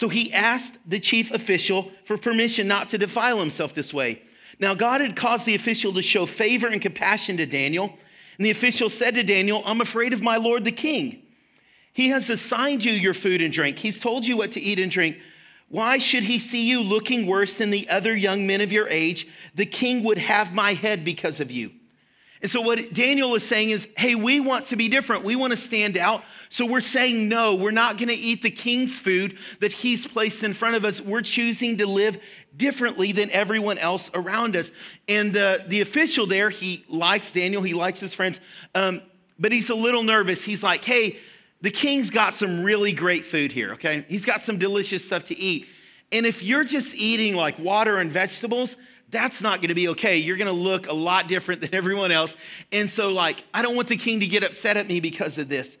so 0.00 0.08
he 0.08 0.32
asked 0.32 0.78
the 0.86 0.98
chief 0.98 1.30
official 1.30 1.92
for 2.04 2.16
permission 2.16 2.66
not 2.66 2.88
to 2.88 2.96
defile 2.96 3.38
himself 3.38 3.74
this 3.74 3.92
way. 3.92 4.22
Now, 4.58 4.74
God 4.74 5.02
had 5.02 5.14
caused 5.14 5.44
the 5.44 5.54
official 5.54 5.92
to 5.92 6.00
show 6.00 6.24
favor 6.24 6.68
and 6.68 6.80
compassion 6.80 7.36
to 7.36 7.44
Daniel. 7.44 7.98
And 8.38 8.46
the 8.46 8.50
official 8.50 8.88
said 8.88 9.14
to 9.16 9.22
Daniel, 9.22 9.62
I'm 9.66 9.82
afraid 9.82 10.14
of 10.14 10.22
my 10.22 10.38
lord 10.38 10.64
the 10.64 10.72
king. 10.72 11.20
He 11.92 12.08
has 12.08 12.30
assigned 12.30 12.82
you 12.82 12.92
your 12.92 13.12
food 13.12 13.42
and 13.42 13.52
drink, 13.52 13.76
he's 13.76 14.00
told 14.00 14.24
you 14.24 14.38
what 14.38 14.52
to 14.52 14.60
eat 14.60 14.80
and 14.80 14.90
drink. 14.90 15.18
Why 15.68 15.98
should 15.98 16.24
he 16.24 16.38
see 16.38 16.64
you 16.64 16.82
looking 16.82 17.26
worse 17.26 17.52
than 17.56 17.68
the 17.68 17.90
other 17.90 18.16
young 18.16 18.46
men 18.46 18.62
of 18.62 18.72
your 18.72 18.88
age? 18.88 19.28
The 19.54 19.66
king 19.66 20.02
would 20.04 20.16
have 20.16 20.54
my 20.54 20.72
head 20.72 21.04
because 21.04 21.40
of 21.40 21.50
you. 21.50 21.72
And 22.42 22.50
so, 22.50 22.62
what 22.62 22.94
Daniel 22.94 23.34
is 23.34 23.46
saying 23.46 23.70
is, 23.70 23.86
hey, 23.96 24.14
we 24.14 24.40
want 24.40 24.66
to 24.66 24.76
be 24.76 24.88
different. 24.88 25.24
We 25.24 25.36
want 25.36 25.52
to 25.52 25.58
stand 25.58 25.98
out. 25.98 26.24
So, 26.48 26.64
we're 26.64 26.80
saying 26.80 27.28
no, 27.28 27.54
we're 27.54 27.70
not 27.70 27.98
going 27.98 28.08
to 28.08 28.14
eat 28.14 28.42
the 28.42 28.50
king's 28.50 28.98
food 28.98 29.36
that 29.60 29.72
he's 29.72 30.06
placed 30.06 30.42
in 30.42 30.54
front 30.54 30.76
of 30.76 30.84
us. 30.84 31.00
We're 31.00 31.20
choosing 31.20 31.76
to 31.78 31.86
live 31.86 32.18
differently 32.56 33.12
than 33.12 33.30
everyone 33.30 33.78
else 33.78 34.10
around 34.14 34.56
us. 34.56 34.70
And 35.08 35.32
the, 35.32 35.64
the 35.68 35.82
official 35.82 36.26
there, 36.26 36.50
he 36.50 36.84
likes 36.88 37.30
Daniel, 37.30 37.62
he 37.62 37.74
likes 37.74 38.00
his 38.00 38.14
friends, 38.14 38.40
um, 38.74 39.02
but 39.38 39.52
he's 39.52 39.70
a 39.70 39.74
little 39.74 40.02
nervous. 40.02 40.44
He's 40.44 40.62
like, 40.62 40.84
hey, 40.84 41.18
the 41.60 41.70
king's 41.70 42.10
got 42.10 42.34
some 42.34 42.62
really 42.62 42.92
great 42.92 43.26
food 43.26 43.52
here, 43.52 43.72
okay? 43.74 44.04
He's 44.08 44.24
got 44.24 44.42
some 44.42 44.58
delicious 44.58 45.04
stuff 45.04 45.26
to 45.26 45.38
eat. 45.38 45.66
And 46.10 46.26
if 46.26 46.42
you're 46.42 46.64
just 46.64 46.94
eating 46.94 47.36
like 47.36 47.58
water 47.58 47.98
and 47.98 48.10
vegetables, 48.10 48.76
that's 49.10 49.40
not 49.40 49.60
going 49.60 49.68
to 49.68 49.74
be 49.74 49.88
okay. 49.88 50.18
You're 50.18 50.36
going 50.36 50.46
to 50.46 50.52
look 50.52 50.88
a 50.88 50.92
lot 50.92 51.28
different 51.28 51.60
than 51.60 51.74
everyone 51.74 52.12
else. 52.12 52.34
And 52.72 52.90
so, 52.90 53.10
like, 53.10 53.42
I 53.52 53.62
don't 53.62 53.76
want 53.76 53.88
the 53.88 53.96
king 53.96 54.20
to 54.20 54.26
get 54.26 54.42
upset 54.42 54.76
at 54.76 54.86
me 54.86 55.00
because 55.00 55.38
of 55.38 55.48
this. 55.48 55.76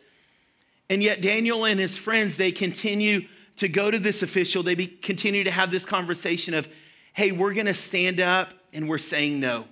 And 0.88 1.02
yet, 1.02 1.20
Daniel 1.20 1.64
and 1.64 1.78
his 1.78 1.96
friends, 1.96 2.36
they 2.36 2.50
continue 2.50 3.26
to 3.56 3.68
go 3.68 3.90
to 3.90 3.98
this 3.98 4.22
official. 4.22 4.62
They 4.62 4.74
be, 4.74 4.86
continue 4.86 5.44
to 5.44 5.50
have 5.50 5.70
this 5.70 5.84
conversation 5.84 6.54
of, 6.54 6.68
hey, 7.12 7.30
we're 7.30 7.54
going 7.54 7.66
to 7.66 7.74
stand 7.74 8.20
up 8.20 8.52
and 8.72 8.88
we're 8.88 8.98
saying 8.98 9.38
no. 9.38 9.66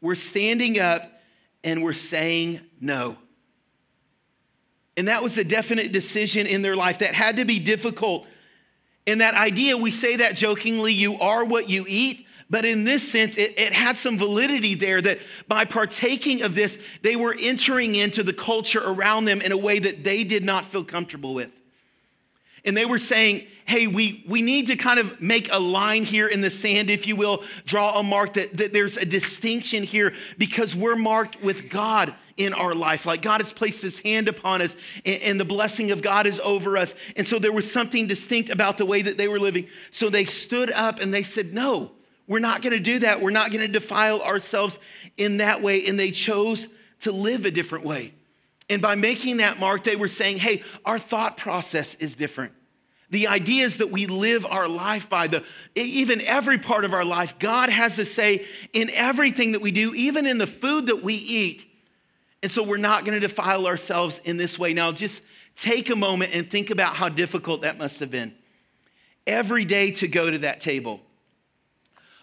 We're 0.00 0.14
standing 0.14 0.78
up 0.78 1.10
and 1.64 1.82
we're 1.82 1.92
saying 1.92 2.60
no. 2.80 3.16
And 4.96 5.08
that 5.08 5.22
was 5.22 5.38
a 5.38 5.44
definite 5.44 5.90
decision 5.90 6.46
in 6.46 6.62
their 6.62 6.76
life 6.76 6.98
that 6.98 7.14
had 7.14 7.36
to 7.36 7.44
be 7.44 7.58
difficult. 7.58 8.26
And 9.06 9.20
that 9.20 9.34
idea, 9.34 9.76
we 9.76 9.90
say 9.90 10.16
that 10.16 10.36
jokingly, 10.36 10.92
you 10.92 11.18
are 11.18 11.44
what 11.44 11.70
you 11.70 11.84
eat. 11.88 12.26
But 12.52 12.66
in 12.66 12.84
this 12.84 13.10
sense, 13.10 13.38
it, 13.38 13.58
it, 13.58 13.72
had 13.72 13.96
some 13.96 14.18
validity 14.18 14.74
there 14.74 15.00
that 15.00 15.20
by 15.48 15.64
partaking 15.64 16.42
of 16.42 16.54
this, 16.54 16.76
they 17.00 17.16
were 17.16 17.34
entering 17.40 17.94
into 17.94 18.22
the 18.22 18.34
culture 18.34 18.82
around 18.84 19.24
them 19.24 19.40
in 19.40 19.52
a 19.52 19.56
way 19.56 19.78
that 19.78 20.04
they 20.04 20.22
did 20.22 20.44
not 20.44 20.66
feel 20.66 20.84
comfortable 20.84 21.32
with. 21.32 21.58
And 22.66 22.76
they 22.76 22.84
were 22.84 22.98
saying, 22.98 23.46
hey, 23.64 23.86
we, 23.86 24.22
we 24.28 24.42
need 24.42 24.66
to 24.66 24.76
kind 24.76 25.00
of 25.00 25.18
make 25.18 25.50
a 25.50 25.58
line 25.58 26.04
here 26.04 26.28
in 26.28 26.42
the 26.42 26.50
sand, 26.50 26.90
if 26.90 27.06
you 27.06 27.16
will, 27.16 27.42
draw 27.64 27.98
a 27.98 28.02
mark 28.02 28.34
that, 28.34 28.54
that 28.58 28.74
there's 28.74 28.98
a 28.98 29.06
distinction 29.06 29.82
here 29.82 30.12
because 30.36 30.76
we're 30.76 30.94
marked 30.94 31.42
with 31.42 31.70
God 31.70 32.14
in 32.36 32.52
our 32.52 32.74
life. 32.74 33.06
Like 33.06 33.22
God 33.22 33.40
has 33.40 33.50
placed 33.50 33.80
his 33.80 33.98
hand 34.00 34.28
upon 34.28 34.60
us 34.60 34.76
and, 35.06 35.22
and, 35.22 35.40
the 35.40 35.46
blessing 35.46 35.90
of 35.90 36.02
God 36.02 36.26
is 36.26 36.38
over 36.40 36.76
us. 36.76 36.94
And 37.16 37.26
so 37.26 37.38
there 37.38 37.50
was 37.50 37.72
something 37.72 38.06
distinct 38.06 38.50
about 38.50 38.76
the 38.76 38.84
way 38.84 39.00
that 39.00 39.16
they 39.16 39.26
were 39.26 39.40
living. 39.40 39.68
So 39.90 40.10
they 40.10 40.26
stood 40.26 40.70
up 40.70 41.00
and 41.00 41.14
they 41.14 41.22
said, 41.22 41.54
no, 41.54 41.92
we're 42.26 42.38
not 42.38 42.62
going 42.62 42.72
to 42.72 42.80
do 42.80 43.00
that. 43.00 43.20
We're 43.20 43.30
not 43.30 43.50
going 43.50 43.66
to 43.66 43.72
defile 43.72 44.22
ourselves 44.22 44.78
in 45.16 45.38
that 45.38 45.62
way. 45.62 45.86
And 45.86 45.98
they 45.98 46.10
chose 46.10 46.68
to 47.00 47.12
live 47.12 47.44
a 47.44 47.50
different 47.50 47.84
way. 47.84 48.14
And 48.70 48.80
by 48.80 48.94
making 48.94 49.38
that 49.38 49.58
mark, 49.58 49.84
they 49.84 49.96
were 49.96 50.08
saying, 50.08 50.38
hey, 50.38 50.62
our 50.84 50.98
thought 50.98 51.36
process 51.36 51.94
is 51.96 52.14
different. 52.14 52.52
The 53.10 53.28
ideas 53.28 53.78
that 53.78 53.90
we 53.90 54.06
live 54.06 54.46
our 54.46 54.68
life 54.68 55.10
by, 55.10 55.26
the, 55.26 55.44
even 55.74 56.22
every 56.22 56.56
part 56.58 56.86
of 56.86 56.94
our 56.94 57.04
life, 57.04 57.38
God 57.38 57.68
has 57.68 57.96
to 57.96 58.06
say 58.06 58.46
in 58.72 58.88
everything 58.94 59.52
that 59.52 59.60
we 59.60 59.70
do, 59.70 59.94
even 59.94 60.26
in 60.26 60.38
the 60.38 60.46
food 60.46 60.86
that 60.86 61.02
we 61.02 61.14
eat. 61.14 61.66
And 62.42 62.50
so 62.50 62.62
we're 62.62 62.78
not 62.78 63.04
going 63.04 63.20
to 63.20 63.26
defile 63.26 63.66
ourselves 63.66 64.18
in 64.24 64.38
this 64.38 64.58
way. 64.58 64.72
Now, 64.72 64.92
just 64.92 65.20
take 65.56 65.90
a 65.90 65.96
moment 65.96 66.34
and 66.34 66.50
think 66.50 66.70
about 66.70 66.94
how 66.94 67.10
difficult 67.10 67.62
that 67.62 67.76
must 67.76 68.00
have 68.00 68.10
been. 68.10 68.34
Every 69.26 69.66
day 69.66 69.90
to 69.92 70.08
go 70.08 70.30
to 70.30 70.38
that 70.38 70.60
table 70.60 71.00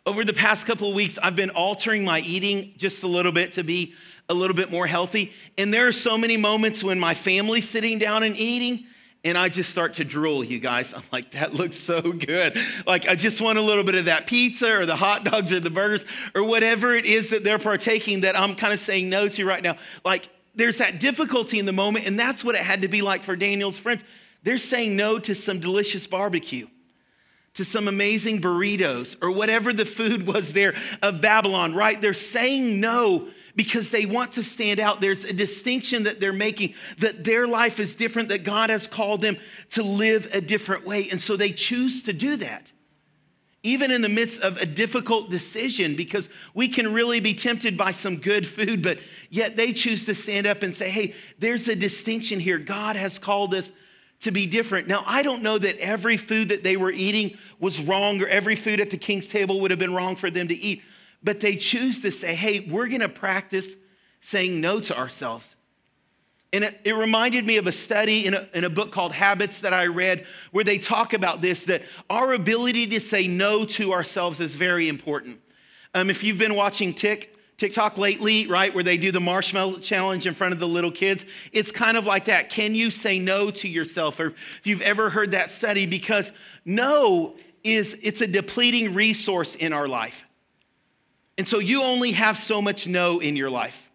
over 0.09 0.25
the 0.25 0.33
past 0.33 0.65
couple 0.65 0.89
of 0.89 0.95
weeks, 0.95 1.19
I've 1.21 1.35
been 1.35 1.51
altering 1.51 2.03
my 2.03 2.21
eating 2.21 2.73
just 2.77 3.03
a 3.03 3.07
little 3.07 3.31
bit 3.31 3.53
to 3.53 3.63
be 3.63 3.93
a 4.27 4.33
little 4.33 4.55
bit 4.55 4.71
more 4.71 4.87
healthy. 4.87 5.31
And 5.55 5.71
there 5.71 5.87
are 5.87 5.91
so 5.91 6.17
many 6.17 6.35
moments 6.35 6.83
when 6.83 6.99
my 6.99 7.13
family's 7.13 7.69
sitting 7.69 7.99
down 7.99 8.23
and 8.23 8.35
eating, 8.35 8.87
and 9.23 9.37
I 9.37 9.49
just 9.49 9.69
start 9.69 9.93
to 9.95 10.03
drool, 10.03 10.43
you 10.43 10.57
guys. 10.57 10.95
I'm 10.95 11.03
like, 11.11 11.29
that 11.31 11.53
looks 11.53 11.75
so 11.75 12.01
good. 12.01 12.57
Like, 12.87 13.07
I 13.07 13.13
just 13.13 13.39
want 13.39 13.59
a 13.59 13.61
little 13.61 13.83
bit 13.83 13.93
of 13.93 14.05
that 14.05 14.25
pizza 14.25 14.79
or 14.79 14.87
the 14.87 14.95
hot 14.95 15.25
dogs 15.25 15.51
or 15.53 15.59
the 15.59 15.69
burgers 15.69 16.05
or 16.33 16.43
whatever 16.43 16.95
it 16.95 17.05
is 17.05 17.29
that 17.29 17.43
they're 17.43 17.59
partaking 17.59 18.21
that 18.21 18.37
I'm 18.37 18.55
kind 18.55 18.73
of 18.73 18.79
saying 18.79 19.09
no 19.09 19.27
to 19.27 19.45
right 19.45 19.61
now. 19.61 19.77
Like, 20.03 20.27
there's 20.55 20.79
that 20.79 20.99
difficulty 20.99 21.59
in 21.59 21.67
the 21.67 21.71
moment, 21.71 22.07
and 22.07 22.17
that's 22.17 22.43
what 22.43 22.55
it 22.55 22.61
had 22.61 22.81
to 22.81 22.87
be 22.87 23.03
like 23.03 23.23
for 23.23 23.35
Daniel's 23.35 23.77
friends. 23.77 24.03
They're 24.41 24.57
saying 24.57 24.95
no 24.95 25.19
to 25.19 25.35
some 25.35 25.59
delicious 25.59 26.07
barbecue 26.07 26.65
to 27.55 27.65
some 27.65 27.87
amazing 27.87 28.41
burritos 28.41 29.15
or 29.21 29.31
whatever 29.31 29.73
the 29.73 29.85
food 29.85 30.27
was 30.33 30.53
there 30.53 30.75
of 31.01 31.21
Babylon, 31.21 31.73
right? 31.73 31.99
They're 31.99 32.13
saying 32.13 32.79
no 32.79 33.29
because 33.55 33.89
they 33.89 34.05
want 34.05 34.31
to 34.33 34.43
stand 34.43 34.79
out. 34.79 35.01
There's 35.01 35.25
a 35.25 35.33
distinction 35.33 36.03
that 36.03 36.21
they're 36.21 36.31
making 36.31 36.75
that 36.99 37.23
their 37.25 37.47
life 37.47 37.79
is 37.79 37.93
different, 37.95 38.29
that 38.29 38.45
God 38.45 38.69
has 38.69 38.87
called 38.87 39.21
them 39.21 39.35
to 39.71 39.83
live 39.83 40.29
a 40.33 40.39
different 40.39 40.85
way. 40.85 41.09
And 41.09 41.19
so 41.19 41.35
they 41.35 41.51
choose 41.51 42.03
to 42.03 42.13
do 42.13 42.37
that. 42.37 42.71
Even 43.61 43.91
in 43.91 44.01
the 44.01 44.07
midst 44.07 44.39
of 44.39 44.55
a 44.57 44.65
difficult 44.65 45.29
decision, 45.29 45.97
because 45.97 46.29
we 46.53 46.69
can 46.69 46.93
really 46.93 47.19
be 47.19 47.33
tempted 47.33 47.77
by 47.77 47.91
some 47.91 48.15
good 48.15 48.47
food, 48.47 48.81
but 48.81 48.99
yet 49.29 49.57
they 49.57 49.73
choose 49.73 50.05
to 50.05 50.15
stand 50.15 50.47
up 50.47 50.63
and 50.63 50.73
say, 50.73 50.89
hey, 50.89 51.13
there's 51.39 51.67
a 51.67 51.75
distinction 51.75 52.39
here. 52.39 52.57
God 52.57 52.95
has 52.95 53.19
called 53.19 53.53
us 53.53 53.69
to 54.21 54.31
be 54.31 54.45
different. 54.45 54.87
Now, 54.87 55.03
I 55.05 55.23
don't 55.23 55.41
know 55.41 55.57
that 55.57 55.77
every 55.77 56.17
food 56.17 56.49
that 56.49 56.63
they 56.63 56.75
were 56.75 56.91
eating 56.91 57.37
was 57.59 57.81
wrong 57.81 58.21
or 58.21 58.27
every 58.27 58.55
food 58.55 58.79
at 58.79 58.89
the 58.89 58.97
king's 58.97 59.27
table 59.27 59.61
would 59.61 59.71
have 59.71 59.79
been 59.79 59.93
wrong 59.93 60.15
for 60.15 60.29
them 60.29 60.47
to 60.47 60.55
eat, 60.55 60.81
but 61.23 61.39
they 61.39 61.55
choose 61.55 62.01
to 62.01 62.11
say, 62.11 62.35
hey, 62.35 62.59
we're 62.59 62.87
going 62.87 63.01
to 63.01 63.09
practice 63.09 63.65
saying 64.21 64.59
no 64.59 64.79
to 64.81 64.97
ourselves. 64.97 65.55
And 66.51 66.63
it, 66.63 66.81
it, 66.83 66.93
reminded 66.93 67.45
me 67.45 67.57
of 67.57 67.67
a 67.67 67.71
study 67.71 68.25
in 68.25 68.33
a, 68.33 68.49
in 68.53 68.63
a 68.63 68.69
book 68.69 68.91
called 68.91 69.13
Habits 69.13 69.61
that 69.61 69.73
I 69.73 69.85
read 69.85 70.25
where 70.51 70.63
they 70.63 70.79
talk 70.79 71.13
about 71.13 71.41
this 71.41 71.65
that 71.65 71.83
our 72.09 72.33
ability 72.33 72.87
to 72.87 72.99
say 72.99 73.27
no 73.27 73.65
to 73.65 73.93
ourselves 73.93 74.39
is 74.39 74.55
very 74.55 74.89
important. 74.89 75.39
Um, 75.93 76.09
if 76.09 76.23
you've 76.23 76.39
been 76.39 76.55
watching 76.55 76.93
Tick, 76.93 77.35
TikTok 77.59 77.97
lately, 77.97 78.47
right, 78.47 78.73
where 78.73 78.83
they 78.83 78.95
do 78.95 79.11
the 79.11 79.19
marshmallow 79.19 79.79
challenge 79.79 80.25
in 80.25 80.33
front 80.33 80.53
of 80.53 80.59
the 80.59 80.67
little 80.67 80.91
kids. 80.91 81.25
It's 81.51 81.71
kind 81.71 81.97
of 81.97 82.05
like 82.05 82.25
that. 82.25 82.49
Can 82.49 82.73
you 82.73 82.89
say 82.89 83.19
no 83.19 83.51
to 83.51 83.67
yourself? 83.67 84.19
Or 84.19 84.27
if 84.27 84.65
you've 84.65 84.81
ever 84.81 85.09
heard 85.09 85.31
that 85.31 85.51
study, 85.51 85.85
because 85.85 86.31
no 86.63 87.35
is 87.63 87.97
it's 88.01 88.21
a 88.21 88.27
depleting 88.27 88.93
resource 88.93 89.55
in 89.55 89.73
our 89.73 89.89
life. 89.89 90.23
And 91.37 91.45
so 91.45 91.59
you 91.59 91.83
only 91.83 92.13
have 92.13 92.37
so 92.37 92.61
much 92.61 92.87
no 92.87 93.19
in 93.19 93.35
your 93.35 93.49
life. 93.49 93.89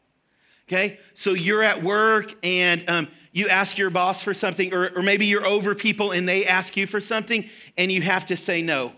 Okay? 0.69 1.01
So 1.15 1.33
you're 1.33 1.63
at 1.63 1.83
work 1.83 2.35
and 2.45 2.89
um, 2.89 3.09
you 3.33 3.49
ask 3.49 3.79
your 3.79 3.91
boss 3.91 4.23
for 4.23 4.35
something, 4.35 4.75
or, 4.75 4.91
or 4.95 5.03
maybe 5.03 5.25
you're 5.27 5.47
over 5.47 5.75
people 5.75 6.13
and 6.13 6.29
they 6.29 6.47
ask 6.47 6.77
you 6.77 6.87
for 6.87 7.01
something 7.01 7.49
and 7.79 7.91
you 7.91 8.03
have 8.03 8.27
to 8.27 8.37
say 8.37 8.61
no 8.61 8.93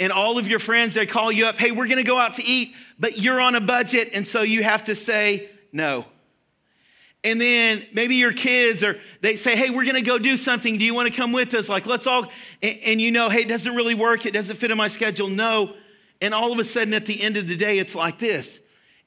and 0.00 0.10
all 0.10 0.38
of 0.38 0.48
your 0.48 0.58
friends 0.58 0.94
they 0.94 1.06
call 1.06 1.30
you 1.30 1.46
up 1.46 1.58
hey 1.58 1.70
we're 1.70 1.86
to 1.86 2.02
go 2.02 2.18
out 2.18 2.34
to 2.34 2.44
eat 2.44 2.74
but 3.00 3.18
you're 3.18 3.40
on 3.40 3.54
a 3.54 3.60
budget 3.60 4.10
and 4.12 4.28
so 4.28 4.42
you 4.42 4.62
have 4.62 4.84
to 4.84 4.94
say 4.94 5.48
no. 5.72 6.04
And 7.22 7.38
then 7.38 7.84
maybe 7.92 8.16
your 8.16 8.32
kids 8.32 8.82
or 8.82 8.98
they 9.20 9.36
say 9.36 9.56
hey 9.56 9.70
we're 9.70 9.84
to 9.84 10.02
go 10.02 10.18
do 10.18 10.36
something. 10.36 10.78
Do 10.78 10.84
you 10.84 10.94
want 10.94 11.08
to 11.08 11.14
come 11.14 11.32
with 11.32 11.52
us? 11.54 11.68
Like 11.68 11.86
let's 11.86 12.06
all 12.06 12.30
and, 12.62 12.78
and, 12.84 13.00
you 13.00 13.10
know 13.10 13.28
hey 13.28 13.40
it 13.40 13.48
doesn't 13.48 13.74
really 13.74 13.94
work. 13.94 14.26
It 14.26 14.34
doesn't 14.34 14.56
fit 14.56 14.70
in 14.70 14.76
my 14.76 14.88
schedule. 14.88 15.28
No. 15.28 15.74
And 16.20 16.34
all 16.34 16.52
of 16.52 16.58
a 16.58 16.64
sudden 16.64 16.92
at 16.92 17.06
the 17.06 17.20
end 17.22 17.36
of 17.36 17.48
the 17.48 17.56
day 17.56 17.78
it's 17.78 17.94
like 17.94 18.18
this. 18.18 18.60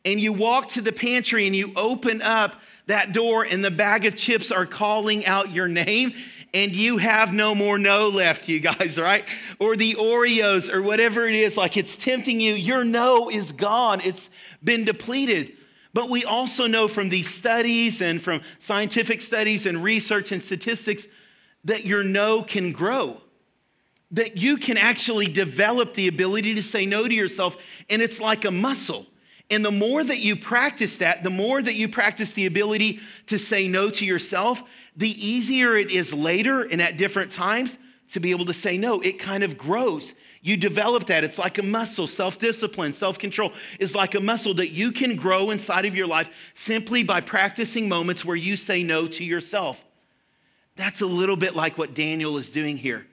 And 0.06 0.20
you 0.20 0.34
walk 0.34 0.70
to 0.70 0.82
the 0.82 0.92
pantry 0.92 1.46
and 1.46 1.56
you 1.56 1.72
open 1.76 2.22
up 2.22 2.60
that 2.88 3.14
door 3.14 3.44
and 3.44 3.64
the 3.64 3.72
bag 3.72 4.06
of 4.06 4.16
chips 4.16 4.52
are 4.52 4.66
calling 4.66 5.26
out 5.26 5.52
your 5.52 5.68
name 5.68 6.14
and 6.54 6.72
you 6.72 6.98
have 6.98 7.34
no 7.34 7.56
more 7.56 7.80
no 7.80 8.10
left, 8.10 8.48
you 8.48 8.60
guys, 8.60 8.98
right? 9.00 9.26
Or 9.60 9.76
the 9.76 9.96
Oreos 9.96 10.72
or 10.72 10.82
whatever 10.82 11.28
it 11.28 11.36
is, 11.36 11.58
like 11.58 11.78
it's 11.78 11.98
tempting 11.98 12.40
you, 12.40 12.54
your 12.54 12.84
no 12.84 13.30
is 13.30 13.52
gone. 13.52 14.02
It's 14.04 14.30
been 14.64 14.86
depleted. 14.86 15.54
But 15.94 16.10
we 16.10 16.26
also 16.26 16.66
know 16.66 16.88
from 16.88 17.10
these 17.10 17.32
studies 17.32 18.02
and 18.02 18.22
from 18.22 18.42
scientific 18.60 19.22
studies 19.22 19.66
and 19.66 19.84
research 19.84 20.32
and 20.32 20.42
statistics 20.42 21.06
that 21.66 21.86
your 21.86 22.04
no 22.04 22.42
can 22.42 22.72
grow. 22.72 23.22
That 24.12 24.38
you 24.38 24.58
can 24.58 24.78
actually 24.78 25.28
develop 25.28 25.94
the 25.94 26.08
ability 26.08 26.56
to 26.56 26.64
say 26.64 26.86
no 26.86 27.08
to 27.08 27.14
yourself, 27.14 27.58
and 27.90 28.02
it's 28.02 28.20
like 28.20 28.46
a 28.46 28.52
muscle. 28.52 29.08
And 29.50 29.64
the 29.64 29.72
more 29.72 30.04
that 30.04 30.20
you 30.20 30.36
practice 30.36 30.98
that, 30.98 31.24
the 31.24 31.30
more 31.30 31.62
that 31.62 31.76
you 31.76 31.90
practice 31.90 32.34
the 32.34 32.46
ability 32.46 33.00
to 33.28 33.38
say 33.38 33.68
no 33.68 33.90
to 33.92 34.06
yourself, 34.06 34.64
the 34.96 35.10
easier 35.26 35.76
it 35.76 35.92
is 35.92 36.14
later 36.14 36.62
and 36.62 36.82
at 36.82 36.98
different 36.98 37.32
times 37.32 37.78
to 38.12 38.20
be 38.20 38.32
able 38.32 38.46
to 38.46 38.54
say 38.54 38.78
no. 38.78 39.00
It 39.02 39.20
kind 39.20 39.44
of 39.44 39.58
grows. 39.58 40.14
You 40.42 40.58
develop 40.58 41.08
that. 41.08 41.24
It's 41.24 41.40
like 41.40 41.58
a 41.58 41.64
muscle. 41.64 42.06
Self 42.06 42.38
discipline, 42.38 42.94
self 42.94 43.18
control 43.18 43.54
is 43.80 43.96
like 43.96 44.14
a 44.14 44.20
muscle 44.20 44.54
that 44.56 44.72
you 44.72 44.92
can 44.92 45.16
grow 45.16 45.52
inside 45.52 45.86
of 45.86 45.96
your 45.96 46.06
life 46.06 46.30
simply 46.54 47.02
by 47.02 47.22
practicing 47.22 47.88
moments 47.88 48.24
where 48.26 48.36
you 48.36 48.58
say 48.58 48.84
no 48.84 49.08
to 49.08 49.24
yourself. 49.24 49.84
That's 50.76 51.02
a 51.02 51.06
little 51.06 51.38
bit 51.38 51.56
like 51.56 51.78
what 51.78 51.94
Daniel 51.94 52.38
is 52.38 52.52
doing 52.52 52.78
here. 52.78 53.06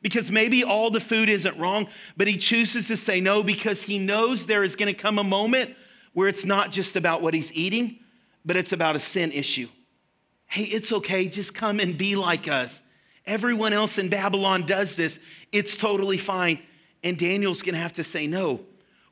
Because 0.00 0.30
maybe 0.30 0.64
all 0.64 0.90
the 0.90 1.00
food 1.00 1.28
isn't 1.28 1.56
wrong, 1.58 1.88
but 2.16 2.26
he 2.26 2.36
chooses 2.36 2.88
to 2.88 2.96
say 2.96 3.20
no 3.20 3.42
because 3.42 3.82
he 3.82 3.98
knows 3.98 4.46
there 4.46 4.64
is 4.64 4.74
going 4.74 4.92
to 4.92 5.00
come 5.00 5.18
a 5.18 5.24
moment 5.24 5.76
where 6.12 6.26
it's 6.26 6.44
not 6.44 6.72
just 6.72 6.96
about 6.96 7.22
what 7.22 7.34
he's 7.34 7.52
eating, 7.52 7.98
but 8.44 8.56
it's 8.56 8.72
about 8.72 8.96
a 8.96 8.98
sin 8.98 9.30
issue. 9.30 9.68
Hey, 10.52 10.64
it's 10.64 10.92
okay, 10.92 11.28
just 11.28 11.54
come 11.54 11.80
and 11.80 11.96
be 11.96 12.14
like 12.14 12.46
us. 12.46 12.82
Everyone 13.24 13.72
else 13.72 13.96
in 13.96 14.10
Babylon 14.10 14.66
does 14.66 14.96
this. 14.96 15.18
It's 15.50 15.78
totally 15.78 16.18
fine. 16.18 16.58
And 17.02 17.16
Daniel's 17.16 17.62
gonna 17.62 17.78
have 17.78 17.94
to 17.94 18.04
say 18.04 18.26
no. 18.26 18.60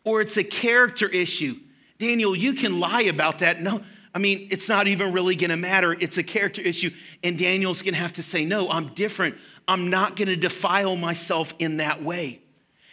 Or 0.05 0.21
it's 0.21 0.37
a 0.37 0.45
character 0.45 1.09
issue. 1.09 1.59
Daniel, 1.99 2.37
you 2.37 2.53
can 2.53 2.79
lie 2.79 3.05
about 3.05 3.39
that. 3.39 3.59
No, 3.59 3.83
I 4.15 4.19
mean, 4.19 4.49
it's 4.51 4.69
not 4.69 4.87
even 4.87 5.15
really 5.15 5.35
gonna 5.35 5.57
matter. 5.57 5.95
It's 5.95 6.19
a 6.19 6.23
character 6.23 6.61
issue. 6.61 6.91
And 7.25 7.39
Daniel's 7.39 7.81
gonna 7.81 7.97
have 7.97 8.13
to 8.15 8.23
say, 8.23 8.45
No, 8.45 8.69
I'm 8.69 8.89
different. 8.89 9.35
I'm 9.67 9.89
not 9.89 10.17
gonna 10.17 10.37
defile 10.37 10.95
myself 10.95 11.55
in 11.59 11.79
that 11.79 12.03
way. 12.03 12.43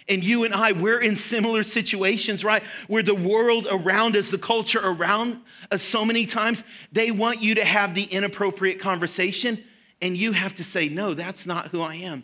And 0.10 0.24
you 0.24 0.46
and 0.46 0.54
I, 0.54 0.72
we're 0.72 1.02
in 1.02 1.16
similar 1.16 1.64
situations, 1.64 2.44
right? 2.44 2.64
Where 2.88 3.04
the 3.04 3.16
world 3.16 3.68
around 3.70 4.16
us, 4.16 4.32
the 4.32 4.38
culture 4.38 4.80
around 4.82 5.42
us, 5.70 5.82
so 5.82 6.06
many 6.06 6.26
times, 6.26 6.64
they 6.92 7.12
want 7.12 7.42
you 7.42 7.56
to 7.56 7.66
have 7.66 7.94
the 7.94 8.04
inappropriate 8.04 8.80
conversation, 8.80 9.62
and 10.02 10.16
you 10.16 10.32
have 10.32 10.56
to 10.56 10.64
say, 10.64 10.88
No, 10.88 11.14
that's 11.14 11.46
not 11.46 11.68
who 11.68 11.82
I 11.82 11.96
am. 11.96 12.24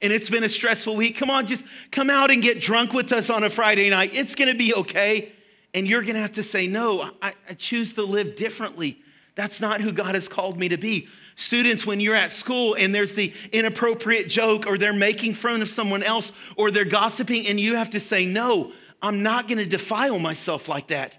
And 0.00 0.12
it's 0.12 0.30
been 0.30 0.44
a 0.44 0.48
stressful 0.48 0.96
week. 0.96 1.16
Come 1.16 1.30
on, 1.30 1.46
just 1.46 1.64
come 1.90 2.10
out 2.10 2.30
and 2.30 2.42
get 2.42 2.60
drunk 2.60 2.92
with 2.92 3.12
us 3.12 3.30
on 3.30 3.42
a 3.44 3.50
Friday 3.50 3.90
night. 3.90 4.14
It's 4.14 4.34
gonna 4.34 4.54
be 4.54 4.74
okay. 4.74 5.32
And 5.74 5.86
you're 5.86 6.02
gonna 6.02 6.20
have 6.20 6.32
to 6.32 6.42
say, 6.42 6.66
No, 6.66 7.10
I, 7.20 7.34
I 7.48 7.54
choose 7.54 7.92
to 7.94 8.02
live 8.02 8.36
differently. 8.36 8.98
That's 9.34 9.60
not 9.60 9.80
who 9.80 9.92
God 9.92 10.14
has 10.14 10.28
called 10.28 10.58
me 10.58 10.68
to 10.68 10.76
be. 10.76 11.08
Students, 11.36 11.84
when 11.84 12.00
you're 12.00 12.14
at 12.14 12.30
school 12.30 12.74
and 12.74 12.94
there's 12.94 13.14
the 13.14 13.32
inappropriate 13.52 14.28
joke 14.28 14.66
or 14.66 14.78
they're 14.78 14.92
making 14.92 15.34
fun 15.34 15.62
of 15.62 15.68
someone 15.68 16.02
else 16.02 16.30
or 16.56 16.70
they're 16.70 16.84
gossiping, 16.84 17.46
and 17.48 17.58
you 17.58 17.74
have 17.76 17.90
to 17.90 18.00
say, 18.00 18.24
No, 18.24 18.72
I'm 19.02 19.22
not 19.22 19.48
gonna 19.48 19.66
defile 19.66 20.18
myself 20.18 20.68
like 20.68 20.88
that. 20.88 21.16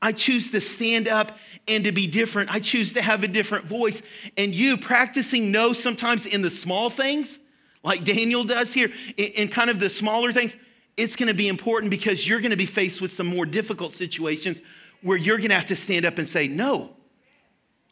I 0.00 0.12
choose 0.12 0.50
to 0.52 0.60
stand 0.60 1.08
up 1.08 1.36
and 1.66 1.84
to 1.84 1.92
be 1.92 2.06
different. 2.06 2.50
I 2.50 2.60
choose 2.60 2.92
to 2.94 3.02
have 3.02 3.24
a 3.24 3.28
different 3.28 3.66
voice. 3.66 4.00
And 4.36 4.54
you 4.54 4.76
practicing 4.76 5.50
no 5.50 5.72
sometimes 5.72 6.24
in 6.24 6.40
the 6.40 6.50
small 6.50 6.88
things, 6.88 7.38
like 7.82 8.04
Daniel 8.04 8.44
does 8.44 8.72
here, 8.72 8.92
in 9.16 9.48
kind 9.48 9.70
of 9.70 9.78
the 9.78 9.90
smaller 9.90 10.32
things, 10.32 10.56
it's 10.96 11.14
gonna 11.14 11.34
be 11.34 11.48
important 11.48 11.90
because 11.90 12.26
you're 12.26 12.40
gonna 12.40 12.56
be 12.56 12.66
faced 12.66 13.00
with 13.00 13.12
some 13.12 13.26
more 13.26 13.44
difficult 13.44 13.92
situations 13.92 14.60
where 15.02 15.16
you're 15.16 15.38
gonna 15.38 15.54
have 15.54 15.66
to 15.66 15.76
stand 15.76 16.06
up 16.06 16.18
and 16.18 16.28
say, 16.28 16.48
No, 16.48 16.96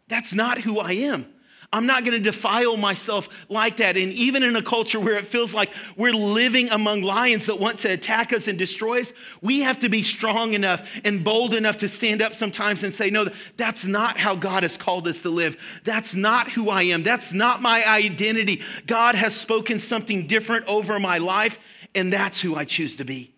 that's 0.09 0.33
not 0.33 0.59
who 0.59 0.79
I 0.79 0.93
am. 0.93 1.27
I'm 1.72 1.87
not 1.87 2.05
going 2.05 2.16
to 2.16 2.22
defile 2.22 2.76
myself 2.76 3.29
like 3.48 3.79
that. 3.79 3.96
And 3.96 4.12
even 4.12 4.42
in 4.42 4.57
a 4.57 4.62
culture 4.62 5.00
where 5.00 5.16
it 5.16 5.26
feels 5.26 5.52
like 5.52 5.70
we're 5.96 6.12
living 6.12 6.68
among 6.70 7.02
lions 7.02 7.46
that 7.46 7.59
want 7.59 7.79
to 7.81 7.92
attack 7.92 8.33
us 8.33 8.46
and 8.46 8.59
destroy 8.59 9.00
us, 9.00 9.12
we 9.42 9.61
have 9.61 9.79
to 9.81 9.88
be 9.88 10.02
strong 10.02 10.52
enough 10.52 10.88
and 11.05 11.24
bold 11.24 11.55
enough 11.55 11.79
to 11.79 11.88
stand 11.88 12.22
up 12.22 12.35
sometimes 12.35 12.83
and 12.83 12.94
say, 12.94 13.11
No, 13.11 13.29
that's 13.57 13.85
not 13.85 14.16
how 14.16 14.37
God 14.37 14.62
has 14.62 14.76
called 14.76 15.09
us 15.09 15.22
to 15.22 15.31
live. 15.31 15.57
That's 15.85 16.14
not 16.14 16.50
who 16.50 16.70
I 16.70 16.85
am. 16.85 17.02
That's 17.02 17.33
not 17.33 17.62
my 17.62 17.87
identity. 17.87 18.62
God 18.87 19.14
has 19.14 19.35
spoken 19.35 19.81
something 19.81 20.26
different 20.26 20.66
over 20.66 20.98
my 20.98 21.18
life, 21.18 21.59
and 21.94 22.12
that's 22.12 22.40
who 22.40 22.55
I 22.55 22.64
choose 22.64 22.96
to 22.96 23.05
be. 23.05 23.33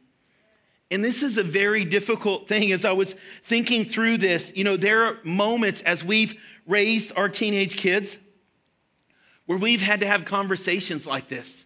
And 0.90 1.04
this 1.04 1.22
is 1.22 1.36
a 1.36 1.42
very 1.42 1.84
difficult 1.84 2.48
thing. 2.48 2.72
As 2.72 2.84
I 2.84 2.92
was 2.92 3.14
thinking 3.44 3.84
through 3.84 4.18
this, 4.18 4.52
you 4.54 4.64
know, 4.64 4.76
there 4.76 5.04
are 5.04 5.18
moments 5.22 5.82
as 5.82 6.02
we've 6.02 6.34
raised 6.68 7.12
our 7.16 7.28
teenage 7.28 7.76
kids 7.76 8.16
where 9.46 9.58
we've 9.58 9.80
had 9.80 10.00
to 10.00 10.06
have 10.06 10.24
conversations 10.24 11.06
like 11.06 11.28
this 11.28 11.64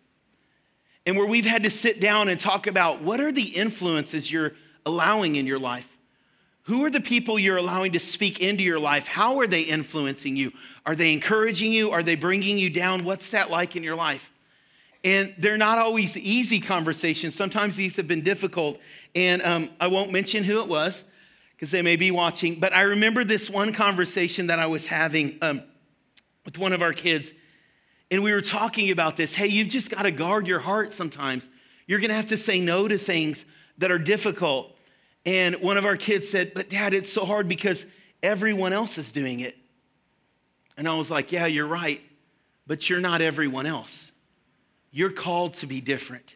and 1.04 1.16
where 1.16 1.26
we've 1.26 1.44
had 1.44 1.64
to 1.64 1.70
sit 1.70 2.00
down 2.00 2.28
and 2.28 2.38
talk 2.38 2.66
about 2.68 3.02
what 3.02 3.20
are 3.20 3.32
the 3.32 3.42
influences 3.42 4.30
you're 4.30 4.52
allowing 4.86 5.36
in 5.36 5.46
your 5.46 5.58
life? 5.58 5.88
Who 6.66 6.84
are 6.84 6.90
the 6.90 7.00
people 7.00 7.40
you're 7.40 7.56
allowing 7.56 7.92
to 7.92 8.00
speak 8.00 8.38
into 8.38 8.62
your 8.62 8.78
life? 8.78 9.08
How 9.08 9.40
are 9.40 9.48
they 9.48 9.62
influencing 9.62 10.36
you? 10.36 10.52
Are 10.86 10.94
they 10.94 11.12
encouraging 11.12 11.72
you? 11.72 11.90
Are 11.90 12.04
they 12.04 12.14
bringing 12.14 12.56
you 12.56 12.70
down? 12.70 13.04
What's 13.04 13.30
that 13.30 13.50
like 13.50 13.74
in 13.74 13.82
your 13.82 13.96
life? 13.96 14.30
And 15.02 15.34
they're 15.38 15.56
not 15.56 15.78
always 15.78 16.16
easy 16.16 16.60
conversations. 16.60 17.34
Sometimes 17.34 17.74
these 17.74 17.96
have 17.96 18.06
been 18.06 18.22
difficult. 18.22 18.78
And 19.16 19.42
um, 19.42 19.68
I 19.80 19.88
won't 19.88 20.12
mention 20.12 20.44
who 20.44 20.60
it 20.60 20.68
was 20.68 21.02
because 21.62 21.70
they 21.70 21.80
may 21.80 21.94
be 21.94 22.10
watching. 22.10 22.58
But 22.58 22.72
I 22.72 22.80
remember 22.80 23.22
this 23.22 23.48
one 23.48 23.72
conversation 23.72 24.48
that 24.48 24.58
I 24.58 24.66
was 24.66 24.84
having 24.84 25.38
um, 25.42 25.62
with 26.44 26.58
one 26.58 26.72
of 26.72 26.82
our 26.82 26.92
kids. 26.92 27.30
And 28.10 28.24
we 28.24 28.32
were 28.32 28.40
talking 28.40 28.90
about 28.90 29.16
this. 29.16 29.32
Hey, 29.32 29.46
you've 29.46 29.68
just 29.68 29.88
got 29.88 30.02
to 30.02 30.10
guard 30.10 30.48
your 30.48 30.58
heart 30.58 30.92
sometimes. 30.92 31.46
You're 31.86 32.00
going 32.00 32.08
to 32.08 32.16
have 32.16 32.26
to 32.26 32.36
say 32.36 32.58
no 32.58 32.88
to 32.88 32.98
things 32.98 33.44
that 33.78 33.92
are 33.92 33.98
difficult. 34.00 34.76
And 35.24 35.54
one 35.60 35.76
of 35.76 35.86
our 35.86 35.96
kids 35.96 36.28
said, 36.28 36.52
But 36.52 36.68
dad, 36.68 36.94
it's 36.94 37.12
so 37.12 37.24
hard 37.24 37.46
because 37.46 37.86
everyone 38.24 38.72
else 38.72 38.98
is 38.98 39.12
doing 39.12 39.38
it. 39.38 39.56
And 40.76 40.88
I 40.88 40.96
was 40.96 41.12
like, 41.12 41.30
Yeah, 41.30 41.46
you're 41.46 41.68
right. 41.68 42.00
But 42.66 42.90
you're 42.90 42.98
not 42.98 43.22
everyone 43.22 43.66
else. 43.66 44.10
You're 44.90 45.12
called 45.12 45.54
to 45.54 45.68
be 45.68 45.80
different. 45.80 46.34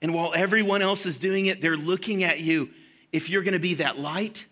And 0.00 0.14
while 0.14 0.32
everyone 0.34 0.80
else 0.80 1.04
is 1.04 1.18
doing 1.18 1.44
it, 1.44 1.60
they're 1.60 1.76
looking 1.76 2.24
at 2.24 2.40
you 2.40 2.70
if 3.12 3.28
you're 3.28 3.42
gonna 3.42 3.58
be 3.58 3.74
that 3.74 3.98
light, 3.98 4.46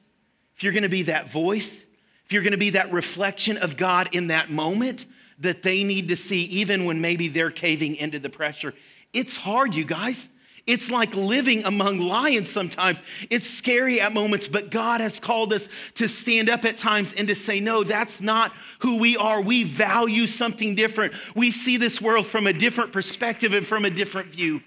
if 0.57 0.63
you're 0.63 0.73
gonna 0.73 0.89
be 0.89 1.03
that 1.03 1.31
voice, 1.31 1.85
if 2.25 2.33
you're 2.33 2.43
gonna 2.43 2.57
be 2.57 2.71
that 2.71 2.93
reflection 2.93 3.57
of 3.57 3.77
God 3.77 4.11
in 4.13 4.29
that 4.29 4.51
moment 4.51 5.07
that 5.39 5.63
they 5.63 5.85
need 5.85 6.09
to 6.09 6.17
see, 6.17 6.43
even 6.45 6.85
when 6.85 7.01
maybe 7.01 7.29
they're 7.29 7.51
caving 7.51 7.97
into 7.97 8.19
the 8.19 8.31
pressure. 8.31 8.75
It's 9.13 9.37
hard, 9.37 9.75
you 9.75 9.85
guys. 9.85 10.29
It's 10.69 10.91
like 10.91 11.15
living 11.15 11.65
among 11.65 11.99
lions 11.99 12.51
sometimes. 12.51 13.01
It's 13.31 13.49
scary 13.49 14.03
at 14.03 14.13
moments, 14.13 14.49
but 14.49 14.71
God 14.71 15.01
has 15.01 15.19
called 15.19 15.55
us 15.55 15.67
to 15.95 16.09
stand 16.09 16.51
up 16.51 16.67
at 16.67 16.77
times 16.77 17.15
and 17.17 17.27
to 17.29 17.35
say, 17.35 17.59
No, 17.59 17.83
that's 17.83 18.21
not 18.21 18.53
who 18.81 18.99
we 18.99 19.17
are. 19.17 19.41
We 19.41 19.65
value 19.65 20.27
something 20.27 20.75
different. 20.75 21.15
We 21.35 21.53
see 21.53 21.79
this 21.79 22.03
world 22.03 22.27
from 22.27 22.47
a 22.47 22.53
different 22.53 22.93
perspective 22.93 23.55
and 23.55 23.67
from 23.67 23.87
a 23.87 23.91
different 23.91 24.29
view. 24.29 24.61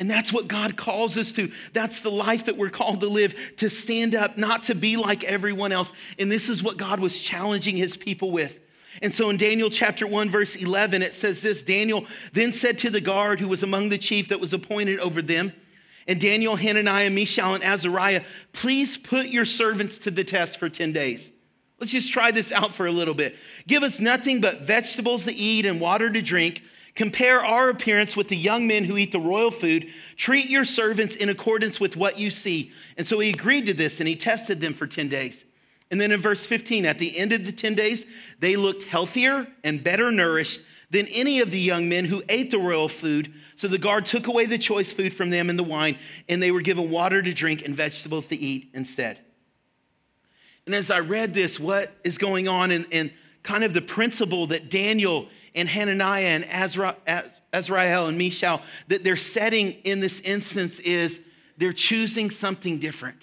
And 0.00 0.10
that's 0.10 0.32
what 0.32 0.48
God 0.48 0.76
calls 0.76 1.16
us 1.16 1.32
to. 1.32 1.52
That's 1.72 2.00
the 2.00 2.10
life 2.10 2.46
that 2.46 2.56
we're 2.56 2.70
called 2.70 3.00
to 3.02 3.08
live, 3.08 3.34
to 3.58 3.70
stand 3.70 4.14
up, 4.14 4.36
not 4.36 4.64
to 4.64 4.74
be 4.74 4.96
like 4.96 5.22
everyone 5.24 5.70
else. 5.70 5.92
And 6.18 6.30
this 6.30 6.48
is 6.48 6.62
what 6.62 6.76
God 6.76 6.98
was 6.98 7.20
challenging 7.20 7.76
his 7.76 7.96
people 7.96 8.30
with. 8.30 8.58
And 9.00 9.14
so 9.14 9.30
in 9.30 9.36
Daniel 9.36 9.70
chapter 9.70 10.06
1, 10.06 10.28
verse 10.28 10.56
11, 10.56 11.02
it 11.02 11.14
says 11.14 11.40
this 11.40 11.62
Daniel 11.62 12.04
then 12.32 12.52
said 12.52 12.78
to 12.78 12.90
the 12.90 13.00
guard 13.00 13.40
who 13.40 13.48
was 13.48 13.62
among 13.62 13.88
the 13.88 13.98
chief 13.98 14.28
that 14.28 14.40
was 14.40 14.52
appointed 14.52 14.98
over 14.98 15.22
them, 15.22 15.52
and 16.06 16.20
Daniel, 16.20 16.56
Hananiah, 16.56 17.10
Mishael, 17.10 17.54
and 17.54 17.64
Azariah, 17.64 18.22
please 18.52 18.96
put 18.96 19.28
your 19.28 19.44
servants 19.44 19.98
to 19.98 20.10
the 20.10 20.24
test 20.24 20.58
for 20.58 20.68
10 20.68 20.92
days. 20.92 21.30
Let's 21.78 21.92
just 21.92 22.12
try 22.12 22.30
this 22.30 22.52
out 22.52 22.74
for 22.74 22.86
a 22.86 22.92
little 22.92 23.14
bit. 23.14 23.36
Give 23.66 23.82
us 23.82 23.98
nothing 23.98 24.40
but 24.40 24.62
vegetables 24.62 25.24
to 25.24 25.32
eat 25.32 25.66
and 25.66 25.80
water 25.80 26.10
to 26.10 26.22
drink 26.22 26.62
Compare 26.94 27.42
our 27.42 27.70
appearance 27.70 28.16
with 28.16 28.28
the 28.28 28.36
young 28.36 28.66
men 28.66 28.84
who 28.84 28.98
eat 28.98 29.12
the 29.12 29.20
royal 29.20 29.50
food. 29.50 29.88
Treat 30.16 30.50
your 30.50 30.64
servants 30.64 31.16
in 31.16 31.30
accordance 31.30 31.80
with 31.80 31.96
what 31.96 32.18
you 32.18 32.30
see. 32.30 32.70
And 32.98 33.06
so 33.06 33.18
he 33.18 33.30
agreed 33.30 33.66
to 33.66 33.74
this 33.74 33.98
and 33.98 34.08
he 34.08 34.16
tested 34.16 34.60
them 34.60 34.74
for 34.74 34.86
10 34.86 35.08
days. 35.08 35.44
And 35.90 36.00
then 36.00 36.12
in 36.12 36.20
verse 36.20 36.44
15, 36.44 36.86
at 36.86 36.98
the 36.98 37.16
end 37.16 37.32
of 37.32 37.44
the 37.44 37.52
10 37.52 37.74
days, 37.74 38.04
they 38.40 38.56
looked 38.56 38.84
healthier 38.84 39.46
and 39.64 39.82
better 39.82 40.10
nourished 40.10 40.62
than 40.90 41.06
any 41.08 41.40
of 41.40 41.50
the 41.50 41.58
young 41.58 41.88
men 41.88 42.04
who 42.04 42.22
ate 42.28 42.50
the 42.50 42.58
royal 42.58 42.88
food. 42.88 43.32
So 43.56 43.68
the 43.68 43.78
guard 43.78 44.04
took 44.04 44.26
away 44.26 44.44
the 44.44 44.58
choice 44.58 44.92
food 44.92 45.14
from 45.14 45.30
them 45.30 45.48
and 45.48 45.58
the 45.58 45.64
wine, 45.64 45.98
and 46.28 46.42
they 46.42 46.50
were 46.50 46.60
given 46.60 46.90
water 46.90 47.22
to 47.22 47.32
drink 47.32 47.64
and 47.64 47.74
vegetables 47.74 48.26
to 48.28 48.36
eat 48.36 48.70
instead. 48.74 49.18
And 50.66 50.74
as 50.74 50.90
I 50.90 51.00
read 51.00 51.32
this, 51.34 51.58
what 51.58 51.92
is 52.04 52.18
going 52.18 52.46
on 52.46 52.70
and, 52.70 52.86
and 52.92 53.10
kind 53.42 53.64
of 53.64 53.74
the 53.74 53.80
principle 53.80 54.46
that 54.48 54.70
Daniel 54.70 55.28
and 55.54 55.68
Hananiah 55.68 56.24
and 56.24 56.44
Azra, 56.46 56.96
Azrael 57.52 58.08
and 58.08 58.16
Mishael, 58.16 58.62
that 58.88 59.04
they're 59.04 59.16
setting 59.16 59.72
in 59.84 60.00
this 60.00 60.20
instance 60.20 60.78
is 60.80 61.20
they're 61.58 61.72
choosing 61.72 62.30
something 62.30 62.78
different. 62.78 63.18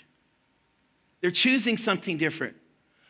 They're 1.22 1.32
choosing 1.32 1.78
something 1.78 2.18
different. 2.18 2.56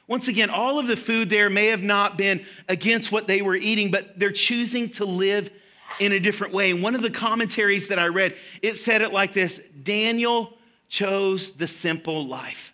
Once 0.08 0.28
again, 0.28 0.50
all 0.50 0.80
of 0.80 0.88
the 0.88 0.98
food 0.98 1.30
there 1.30 1.50
may 1.50 1.68
have 1.68 1.84
not 1.84 2.18
been 2.18 2.44
against 2.68 3.12
what 3.12 3.28
they 3.28 3.42
were 3.42 3.56
eating, 3.56 3.92
but 3.92 4.18
they're 4.18 4.32
choosing 4.32 4.90
to 4.90 5.06
live 5.06 5.52
in 6.00 6.14
a 6.14 6.20
different 6.20 6.54
way. 6.54 6.72
And 6.72 6.82
one 6.82 6.96
of 6.96 7.02
the 7.02 7.12
commentaries 7.12 7.90
that 7.90 8.00
I 8.00 8.08
read, 8.08 8.36
it 8.62 8.78
said 8.78 9.02
it 9.02 9.12
like 9.12 9.34
this 9.34 9.60
Daniel 9.84 10.58
chose 10.88 11.52
the 11.52 11.68
simple 11.68 12.26
life. 12.26 12.74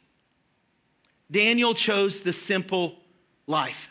Daniel 1.29 1.73
chose 1.73 2.21
the 2.21 2.31
simple 2.31 2.95
life 3.47 3.89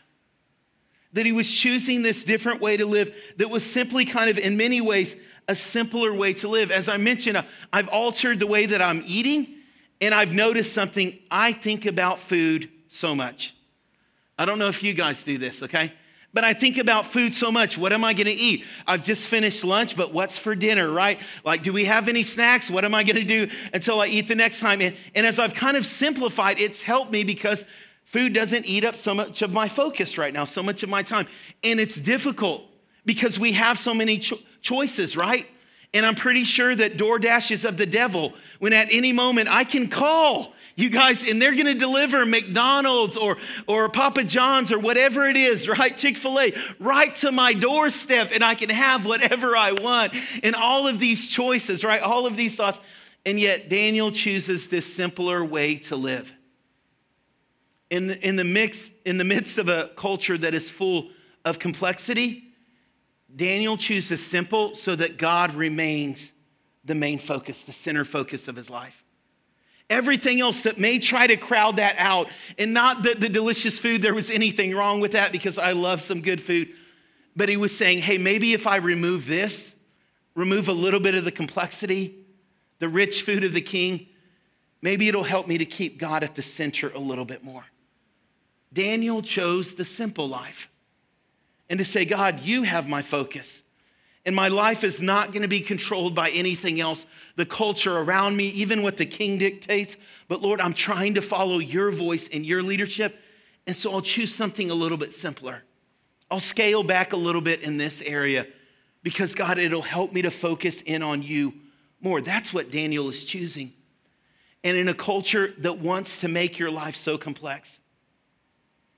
that 1.15 1.25
he 1.25 1.33
was 1.33 1.51
choosing 1.51 2.03
this 2.03 2.23
different 2.23 2.61
way 2.61 2.77
to 2.77 2.87
live 2.87 3.15
that 3.39 3.49
was 3.49 3.65
simply 3.65 4.05
kind 4.05 4.29
of, 4.29 4.39
in 4.39 4.57
many 4.57 4.81
ways, 4.81 5.17
a 5.49 5.57
simpler 5.57 6.13
way 6.15 6.33
to 6.35 6.49
live. 6.49 6.71
As 6.71 6.89
I 6.89 6.97
mentioned, 6.97 7.37
uh, 7.37 7.43
I've 7.73 7.89
altered 7.89 8.39
the 8.39 8.47
way 8.47 8.67
that 8.67 8.83
I'm 8.83 9.03
eating, 9.07 9.47
and 10.01 10.15
I've 10.15 10.33
noticed 10.33 10.73
something. 10.73 11.19
I 11.31 11.53
think 11.53 11.87
about 11.87 12.19
food 12.19 12.69
so 12.89 13.15
much. 13.15 13.55
I 14.37 14.45
don't 14.45 14.59
know 14.59 14.69
if 14.69 14.83
you 14.83 14.93
guys 14.93 15.23
do 15.23 15.39
this, 15.39 15.63
okay? 15.63 15.93
But 16.33 16.43
I 16.43 16.53
think 16.53 16.79
about 16.79 17.07
food 17.07 17.33
so 17.33 17.53
much. 17.53 17.79
What 17.79 17.93
am 17.93 18.05
I 18.05 18.13
gonna 18.13 18.31
eat? 18.35 18.65
I've 18.89 19.05
just 19.05 19.29
finished 19.29 19.63
lunch, 19.63 19.97
but 19.97 20.13
what's 20.13 20.37
for 20.37 20.57
dinner, 20.57 20.91
right? 20.91 21.21
Like, 21.45 21.63
do 21.63 21.73
we 21.73 21.85
have 21.85 22.09
any 22.09 22.25
snacks? 22.25 22.69
What 22.69 22.85
am 22.85 22.93
I 22.93 23.05
gonna 23.05 23.23
do 23.23 23.49
until 23.73 24.01
I 24.01 24.09
eat 24.09 24.27
the 24.27 24.35
next 24.35 24.59
time? 24.59 24.81
And, 24.81 24.97
and 25.15 25.25
as 25.25 25.39
I've 25.39 25.55
kind 25.55 25.77
of 25.77 25.87
simplified, 25.87 26.59
it's 26.59 26.83
helped 26.83 27.13
me 27.13 27.23
because 27.23 27.65
Food 28.15 28.33
doesn't 28.33 28.67
eat 28.67 28.85
up 28.85 28.95
so 28.95 29.13
much 29.13 29.43
of 29.43 29.53
my 29.53 29.67
focus 29.67 30.17
right 30.17 30.33
now, 30.33 30.45
so 30.45 30.63
much 30.63 30.85
of 30.85 30.89
my 30.89 31.03
time. 31.03 31.27
And 31.65 31.81
it's 31.81 31.97
difficult 31.97 32.63
because 33.05 33.41
we 33.41 33.51
have 33.55 33.77
so 33.77 33.93
many 33.93 34.19
cho- 34.19 34.39
choices, 34.63 35.17
right? 35.17 35.49
And 35.93 36.07
I'm 36.07 36.15
pretty 36.15 36.45
sure 36.45 36.73
that 36.77 36.97
DoorDash 36.97 37.51
is 37.51 37.65
of 37.65 37.77
the 37.77 37.87
devil 37.87 38.33
when 38.61 38.73
at 38.73 38.87
any 38.93 39.13
moment 39.13 39.49
I 39.51 39.65
can 39.65 39.89
call 39.89 40.53
you 40.77 40.91
guys, 40.91 41.29
and 41.29 41.43
they're 41.43 41.57
to 41.57 41.75
deliver 41.75 42.25
McDonald's 42.25 43.17
or, 43.17 43.37
or 43.67 43.89
Papa 43.89 44.23
John's 44.23 44.71
or 44.71 44.79
whatever 44.79 45.27
it 45.27 45.37
is, 45.37 45.69
right? 45.81 45.97
Chick 45.97 46.17
fil 46.17 46.39
A, 46.39 46.53
right 46.79 47.13
to 47.17 47.33
my 47.33 47.53
doorstep, 47.53 48.31
and 48.33 48.45
I 48.45 48.55
can 48.55 48.71
have 48.71 49.05
whatever 49.05 49.57
I 49.57 49.73
want. 49.73 50.13
And 50.45 50.55
all 50.55 50.87
of 50.87 51.01
these 51.01 51.29
choices, 51.29 51.83
right? 51.83 52.01
All 52.01 52.27
of 52.27 52.37
these 52.37 52.55
thoughts. 52.55 52.79
And 53.27 53.41
yet, 53.41 53.69
Daniel 53.69 54.13
chooses 54.13 54.69
this 54.69 54.95
simpler 54.95 55.45
way 55.45 55.79
to 55.79 55.97
live. 55.97 56.33
In 57.91 58.09
the, 58.09 58.27
in, 58.27 58.37
the 58.37 58.45
mix, 58.45 58.91
in 59.05 59.19
the 59.19 59.25
midst 59.25 59.59
of 59.59 59.69
a 59.69 59.91
culture 59.97 60.39
that 60.39 60.55
is 60.55 60.71
full 60.71 61.11
of 61.45 61.59
complexity, 61.59 62.45
Daniel 63.35 63.77
chooses 63.77 64.25
simple 64.25 64.75
so 64.75 64.97
that 64.97 65.19
God 65.19 65.55
remains 65.55 66.31
the 66.85 66.95
main 66.95 67.19
focus, 67.19 67.63
the 67.65 67.73
center 67.73 68.05
focus 68.05 68.49
of 68.49 68.57
his 68.57 68.71
life. 68.71 69.05
Everything 69.91 70.41
else 70.41 70.63
that 70.63 70.79
may 70.79 70.99
try 70.99 71.27
to 71.27 71.37
crowd 71.37 71.77
that 71.77 71.97
out, 71.99 72.29
and 72.59 72.73
not 72.73 73.03
the 73.03 73.15
delicious 73.29 73.79
food, 73.79 74.01
there 74.03 74.15
was 74.15 74.31
anything 74.31 74.75
wrong 74.75 75.01
with 75.01 75.13
that 75.13 75.31
because 75.31 75.59
I 75.59 75.73
love 75.73 76.01
some 76.01 76.23
good 76.23 76.41
food. 76.41 76.71
But 77.37 77.49
he 77.49 77.57
was 77.57 77.77
saying, 77.77 77.99
hey, 77.99 78.17
maybe 78.17 78.55
if 78.55 78.67
I 78.67 78.77
remove 78.77 79.27
this, 79.27 79.75
remove 80.35 80.69
a 80.69 80.73
little 80.73 81.01
bit 81.01 81.15
of 81.15 81.25
the 81.25 81.33
complexity, 81.33 82.25
the 82.79 82.89
rich 82.89 83.23
food 83.23 83.45
of 83.45 83.53
the 83.53 83.61
king, 83.61 84.07
maybe 84.81 85.09
it'll 85.09 85.23
help 85.23 85.49
me 85.49 85.59
to 85.59 85.67
keep 85.67 85.99
God 85.99 86.25
at 86.25 86.35
the 86.35 86.43
center 86.43 86.91
a 86.91 86.99
little 86.99 87.25
bit 87.25 87.45
more. 87.45 87.65
Daniel 88.75 89.23
chose 89.23 89.75
the 89.75 89.85
simple 89.85 90.29
life 90.29 90.69
and 91.71 91.79
to 91.79 91.85
say, 91.85 92.05
God, 92.05 92.41
you 92.41 92.65
have 92.65 92.89
my 92.89 93.01
focus. 93.01 93.63
And 94.27 94.35
my 94.35 94.49
life 94.49 94.85
is 94.85 95.01
not 95.01 95.33
going 95.33 95.43
to 95.43 95.49
be 95.49 95.61
controlled 95.61 96.15
by 96.15 96.31
anything 96.31 96.81
else, 96.81 97.07
the 97.37 97.47
culture 97.47 97.97
around 97.97 98.37
me, 98.37 98.49
even 98.49 98.83
what 98.83 98.97
the 98.97 99.07
king 99.07 99.39
dictates. 99.39 99.97
But 100.29 100.43
Lord, 100.43 100.61
I'm 100.61 100.75
trying 100.75 101.15
to 101.15 101.23
follow 101.23 101.59
your 101.59 101.91
voice 101.91 102.29
and 102.33 102.45
your 102.45 102.63
leadership. 102.63 103.19
And 103.67 103.77
so 103.77 103.93
I'll 103.93 104.03
choose 104.03 104.35
something 104.35 104.71
a 104.71 104.75
little 104.75 104.99
bit 104.99 105.15
simpler. 105.15 105.63
I'll 106.31 106.41
scale 106.41 106.83
back 106.83 107.13
a 107.13 107.17
little 107.17 107.43
bit 107.43 107.63
in 107.63 107.77
this 107.77 108.03
area 108.03 108.47
because, 109.03 109.35
God, 109.35 109.59
it'll 109.59 109.83
help 109.83 110.13
me 110.13 110.23
to 110.23 110.31
focus 110.31 110.83
in 110.83 111.03
on 111.03 111.23
you 111.23 111.55
more. 112.01 112.21
That's 112.21 112.53
what 112.53 112.71
Daniel 112.71 113.09
is 113.11 113.25
choosing. 113.25 113.73
And 114.63 114.77
in 114.77 114.89
a 114.89 114.95
culture 114.95 115.53
that 115.59 115.79
wants 115.79 116.21
to 116.21 116.29
make 116.29 116.59
your 116.59 116.71
life 116.71 116.97
so 116.97 117.19
complex. 117.19 117.79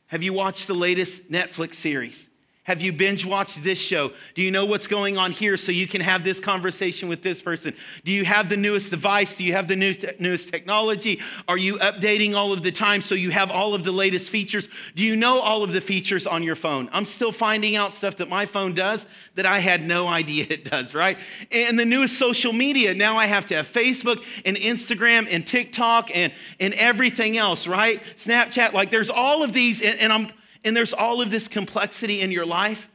Have 0.08 0.22
you 0.22 0.32
watched 0.32 0.66
the 0.66 0.74
latest 0.74 1.30
Netflix 1.30 1.74
series? 1.74 2.28
Have 2.66 2.82
you 2.82 2.92
binge 2.92 3.24
watched 3.24 3.62
this 3.62 3.78
show? 3.78 4.10
Do 4.34 4.42
you 4.42 4.50
know 4.50 4.64
what's 4.64 4.88
going 4.88 5.16
on 5.16 5.30
here 5.30 5.56
so 5.56 5.70
you 5.70 5.86
can 5.86 6.00
have 6.00 6.24
this 6.24 6.40
conversation 6.40 7.08
with 7.08 7.22
this 7.22 7.40
person? 7.40 7.76
Do 8.04 8.10
you 8.10 8.24
have 8.24 8.48
the 8.48 8.56
newest 8.56 8.90
device? 8.90 9.36
Do 9.36 9.44
you 9.44 9.52
have 9.52 9.68
the 9.68 9.76
newest 9.76 10.48
technology? 10.48 11.20
Are 11.46 11.56
you 11.56 11.76
updating 11.76 12.34
all 12.34 12.52
of 12.52 12.64
the 12.64 12.72
time 12.72 13.02
so 13.02 13.14
you 13.14 13.30
have 13.30 13.52
all 13.52 13.72
of 13.72 13.84
the 13.84 13.92
latest 13.92 14.30
features? 14.30 14.68
Do 14.96 15.04
you 15.04 15.14
know 15.14 15.38
all 15.38 15.62
of 15.62 15.70
the 15.70 15.80
features 15.80 16.26
on 16.26 16.42
your 16.42 16.56
phone? 16.56 16.90
I'm 16.92 17.04
still 17.04 17.30
finding 17.30 17.76
out 17.76 17.94
stuff 17.94 18.16
that 18.16 18.28
my 18.28 18.46
phone 18.46 18.74
does 18.74 19.06
that 19.36 19.46
I 19.46 19.60
had 19.60 19.82
no 19.82 20.08
idea 20.16 20.46
it 20.50 20.68
does, 20.68 20.92
right? 20.92 21.18
And 21.52 21.78
the 21.78 21.84
newest 21.84 22.18
social 22.18 22.52
media, 22.52 22.94
now 22.94 23.16
I 23.16 23.26
have 23.26 23.46
to 23.46 23.54
have 23.54 23.70
Facebook 23.70 24.24
and 24.44 24.56
Instagram 24.56 25.28
and 25.30 25.46
TikTok 25.46 26.10
and, 26.12 26.32
and 26.58 26.74
everything 26.74 27.36
else, 27.36 27.68
right? 27.68 28.02
Snapchat, 28.24 28.72
like 28.72 28.90
there's 28.90 29.08
all 29.08 29.44
of 29.44 29.52
these, 29.52 29.80
and, 29.80 30.00
and 30.00 30.12
I'm 30.12 30.32
and 30.66 30.76
there's 30.76 30.92
all 30.92 31.22
of 31.22 31.30
this 31.30 31.46
complexity 31.46 32.20
in 32.20 32.32
your 32.32 32.44
life. 32.44 32.88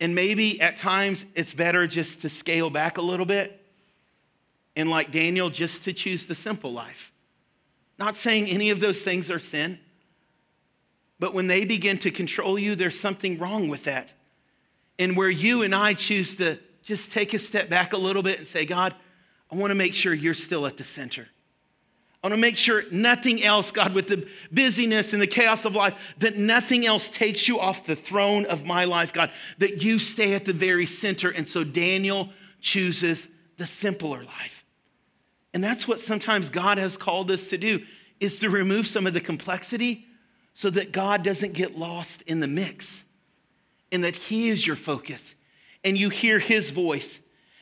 And 0.00 0.14
maybe 0.14 0.60
at 0.60 0.76
times 0.76 1.24
it's 1.34 1.54
better 1.54 1.86
just 1.86 2.20
to 2.22 2.28
scale 2.28 2.68
back 2.70 2.98
a 2.98 3.02
little 3.02 3.24
bit 3.24 3.64
and, 4.74 4.90
like 4.90 5.12
Daniel, 5.12 5.48
just 5.48 5.84
to 5.84 5.92
choose 5.92 6.26
the 6.26 6.34
simple 6.34 6.72
life. 6.72 7.12
Not 7.98 8.16
saying 8.16 8.48
any 8.48 8.70
of 8.70 8.80
those 8.80 9.00
things 9.00 9.30
are 9.30 9.38
sin, 9.38 9.78
but 11.18 11.32
when 11.32 11.46
they 11.46 11.64
begin 11.64 11.98
to 11.98 12.10
control 12.10 12.58
you, 12.58 12.74
there's 12.74 12.98
something 12.98 13.38
wrong 13.38 13.68
with 13.68 13.84
that. 13.84 14.10
And 14.98 15.16
where 15.16 15.30
you 15.30 15.62
and 15.62 15.74
I 15.74 15.94
choose 15.94 16.36
to 16.36 16.58
just 16.82 17.12
take 17.12 17.32
a 17.32 17.38
step 17.38 17.70
back 17.70 17.92
a 17.92 17.96
little 17.96 18.22
bit 18.22 18.38
and 18.40 18.46
say, 18.46 18.66
God, 18.66 18.94
I 19.50 19.56
want 19.56 19.70
to 19.70 19.76
make 19.76 19.94
sure 19.94 20.12
you're 20.12 20.34
still 20.34 20.66
at 20.66 20.76
the 20.76 20.84
center. 20.84 21.28
I 22.26 22.28
want 22.28 22.38
to 22.38 22.42
make 22.48 22.56
sure 22.56 22.82
nothing 22.90 23.44
else, 23.44 23.70
God, 23.70 23.94
with 23.94 24.08
the 24.08 24.26
busyness 24.50 25.12
and 25.12 25.22
the 25.22 25.28
chaos 25.28 25.64
of 25.64 25.76
life, 25.76 25.94
that 26.18 26.36
nothing 26.36 26.84
else 26.84 27.08
takes 27.08 27.46
you 27.46 27.60
off 27.60 27.86
the 27.86 27.94
throne 27.94 28.46
of 28.46 28.64
my 28.64 28.82
life, 28.82 29.12
God, 29.12 29.30
that 29.58 29.84
you 29.84 30.00
stay 30.00 30.34
at 30.34 30.44
the 30.44 30.52
very 30.52 30.86
center. 30.86 31.30
And 31.30 31.48
so 31.48 31.62
Daniel 31.62 32.30
chooses 32.60 33.28
the 33.58 33.66
simpler 33.66 34.24
life. 34.24 34.64
And 35.54 35.62
that's 35.62 35.86
what 35.86 36.00
sometimes 36.00 36.50
God 36.50 36.78
has 36.78 36.96
called 36.96 37.30
us 37.30 37.46
to 37.50 37.58
do, 37.58 37.86
is 38.18 38.40
to 38.40 38.50
remove 38.50 38.88
some 38.88 39.06
of 39.06 39.14
the 39.14 39.20
complexity 39.20 40.04
so 40.52 40.68
that 40.70 40.90
God 40.90 41.22
doesn't 41.22 41.52
get 41.52 41.78
lost 41.78 42.22
in 42.22 42.40
the 42.40 42.48
mix 42.48 43.04
and 43.92 44.02
that 44.02 44.16
He 44.16 44.48
is 44.48 44.66
your 44.66 44.74
focus 44.74 45.36
and 45.84 45.96
you 45.96 46.10
hear 46.10 46.40
His 46.40 46.72
voice 46.72 47.20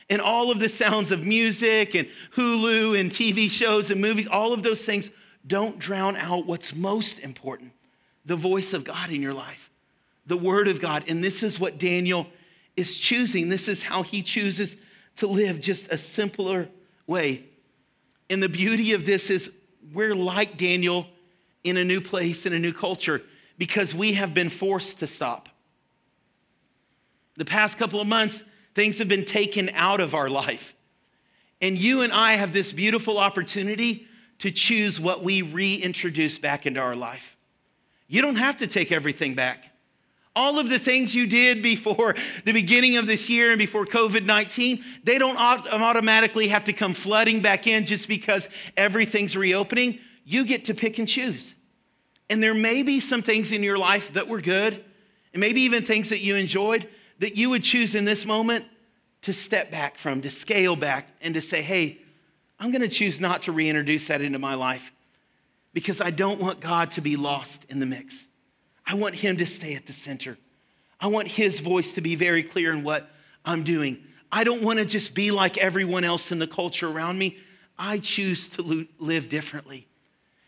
and 0.09 0.21
all 0.21 0.51
of 0.51 0.59
the 0.59 0.69
sounds 0.69 1.11
of 1.11 1.25
music 1.25 1.95
and 1.95 2.07
Hulu 2.35 2.99
and 2.99 3.09
TV 3.09 3.49
shows 3.49 3.89
and 3.91 3.99
movies, 3.99 4.27
all 4.27 4.53
of 4.53 4.63
those 4.63 4.81
things 4.81 5.09
don't 5.47 5.79
drown 5.79 6.15
out 6.17 6.45
what's 6.45 6.75
most 6.75 7.19
important 7.19 7.71
the 8.25 8.35
voice 8.35 8.73
of 8.73 8.83
God 8.83 9.11
in 9.11 9.21
your 9.21 9.33
life, 9.33 9.69
the 10.25 10.37
Word 10.37 10.67
of 10.67 10.81
God. 10.81 11.03
And 11.07 11.23
this 11.23 11.43
is 11.43 11.59
what 11.59 11.77
Daniel 11.77 12.25
is 12.75 12.97
choosing. 12.97 13.49
This 13.49 13.67
is 13.67 13.83
how 13.83 14.01
he 14.01 14.23
chooses 14.23 14.75
to 15.17 15.27
live, 15.27 15.61
just 15.61 15.87
a 15.91 15.97
simpler 15.97 16.67
way. 17.07 17.45
And 18.29 18.41
the 18.41 18.49
beauty 18.49 18.93
of 18.93 19.05
this 19.05 19.29
is 19.29 19.49
we're 19.93 20.15
like 20.15 20.57
Daniel 20.57 21.05
in 21.63 21.77
a 21.77 21.83
new 21.83 22.01
place, 22.01 22.45
in 22.45 22.53
a 22.53 22.59
new 22.59 22.73
culture, 22.73 23.21
because 23.57 23.93
we 23.93 24.13
have 24.13 24.33
been 24.33 24.49
forced 24.49 24.99
to 24.99 25.07
stop. 25.07 25.49
The 27.37 27.45
past 27.45 27.77
couple 27.77 28.01
of 28.01 28.07
months, 28.07 28.43
Things 28.75 28.99
have 28.99 29.07
been 29.07 29.25
taken 29.25 29.69
out 29.73 30.01
of 30.01 30.13
our 30.13 30.29
life. 30.29 30.75
And 31.61 31.77
you 31.77 32.01
and 32.01 32.11
I 32.11 32.33
have 32.33 32.53
this 32.53 32.73
beautiful 32.73 33.17
opportunity 33.17 34.05
to 34.39 34.51
choose 34.51 34.99
what 34.99 35.23
we 35.23 35.41
reintroduce 35.41 36.37
back 36.37 36.65
into 36.65 36.81
our 36.81 36.95
life. 36.95 37.37
You 38.07 38.21
don't 38.21 38.35
have 38.35 38.57
to 38.57 38.67
take 38.67 38.91
everything 38.91 39.33
back. 39.33 39.71
All 40.35 40.59
of 40.59 40.67
the 40.67 40.77
things 40.77 41.15
you 41.15 41.25
did 41.27 41.63
before 41.63 42.13
the 42.43 42.51
beginning 42.51 42.97
of 42.97 43.07
this 43.07 43.29
year 43.29 43.51
and 43.51 43.57
before 43.57 43.85
COVID 43.85 44.25
19, 44.25 44.83
they 45.05 45.17
don't 45.17 45.37
automatically 45.37 46.49
have 46.49 46.65
to 46.65 46.73
come 46.73 46.93
flooding 46.93 47.41
back 47.41 47.67
in 47.67 47.85
just 47.85 48.09
because 48.09 48.49
everything's 48.75 49.37
reopening. 49.37 49.99
You 50.25 50.43
get 50.43 50.65
to 50.65 50.73
pick 50.73 50.99
and 50.99 51.07
choose. 51.07 51.55
And 52.29 52.43
there 52.43 52.53
may 52.53 52.83
be 52.83 52.99
some 52.99 53.21
things 53.21 53.53
in 53.53 53.63
your 53.63 53.77
life 53.77 54.11
that 54.13 54.27
were 54.27 54.41
good, 54.41 54.83
and 55.33 55.39
maybe 55.39 55.61
even 55.61 55.85
things 55.85 56.09
that 56.09 56.19
you 56.19 56.35
enjoyed, 56.35 56.89
that 57.19 57.35
you 57.35 57.49
would 57.51 57.63
choose 57.63 57.95
in 57.95 58.05
this 58.05 58.25
moment 58.25 58.65
to 59.21 59.33
step 59.33 59.71
back 59.71 59.97
from, 59.97 60.21
to 60.21 60.29
scale 60.29 60.75
back, 60.75 61.07
and 61.21 61.33
to 61.33 61.41
say, 61.41 61.61
hey, 61.61 61.99
I'm 62.59 62.71
going 62.71 62.81
to 62.81 62.87
choose 62.87 63.19
not 63.19 63.43
to 63.43 63.51
reintroduce 63.51 64.07
that 64.07 64.21
into 64.21 64.39
my 64.39 64.55
life 64.55 64.91
because 65.73 65.99
I 65.99 66.09
don't 66.09 66.39
want 66.39 66.59
God 66.61 66.91
to 66.91 67.01
be 67.01 67.15
lost 67.15 67.65
in 67.69 67.79
the 67.79 67.85
mix. 67.85 68.23
I 68.85 68.95
want 68.95 69.15
Him 69.15 69.37
to 69.37 69.45
stay 69.45 69.75
at 69.75 69.87
the 69.87 69.93
center. 69.93 70.37
I 70.99 71.07
want 71.07 71.27
His 71.27 71.59
voice 71.59 71.93
to 71.93 72.01
be 72.01 72.15
very 72.15 72.43
clear 72.43 72.71
in 72.71 72.83
what 72.83 73.09
I'm 73.43 73.63
doing. 73.63 74.03
I 74.31 74.43
don't 74.43 74.61
want 74.61 74.79
to 74.79 74.85
just 74.85 75.13
be 75.13 75.31
like 75.31 75.57
everyone 75.57 76.03
else 76.03 76.31
in 76.31 76.39
the 76.39 76.47
culture 76.47 76.87
around 76.87 77.17
me. 77.17 77.37
I 77.77 77.97
choose 77.99 78.47
to 78.49 78.87
live 78.99 79.29
differently. 79.29 79.87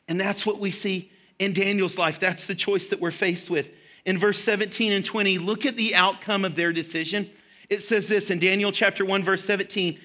And 0.08 0.20
that's 0.20 0.46
what 0.46 0.60
we 0.60 0.72
see 0.72 1.12
in 1.40 1.54
Daniel's 1.54 1.98
life. 1.98 2.20
That's 2.20 2.48
the 2.48 2.56
choice 2.56 2.88
that 2.90 3.02
we're 3.02 3.12
faced 3.12 3.50
with 3.50 3.72
in 4.08 4.18
verse 4.18 4.40
17 4.40 4.94
and 4.94 5.04
20, 5.06 5.38
look 5.38 5.66
at 5.66 5.76
the 5.76 5.94
outcome 5.94 6.46
of 6.46 6.56
their 6.56 6.72
decision. 6.72 7.30
It 7.70 7.84
says 7.84 8.08
this 8.08 8.30
in 8.30 8.40
Daniel 8.40 8.72
chapter 8.72 9.04
1, 9.04 9.22
verse 9.22 9.44
17. 9.44 10.00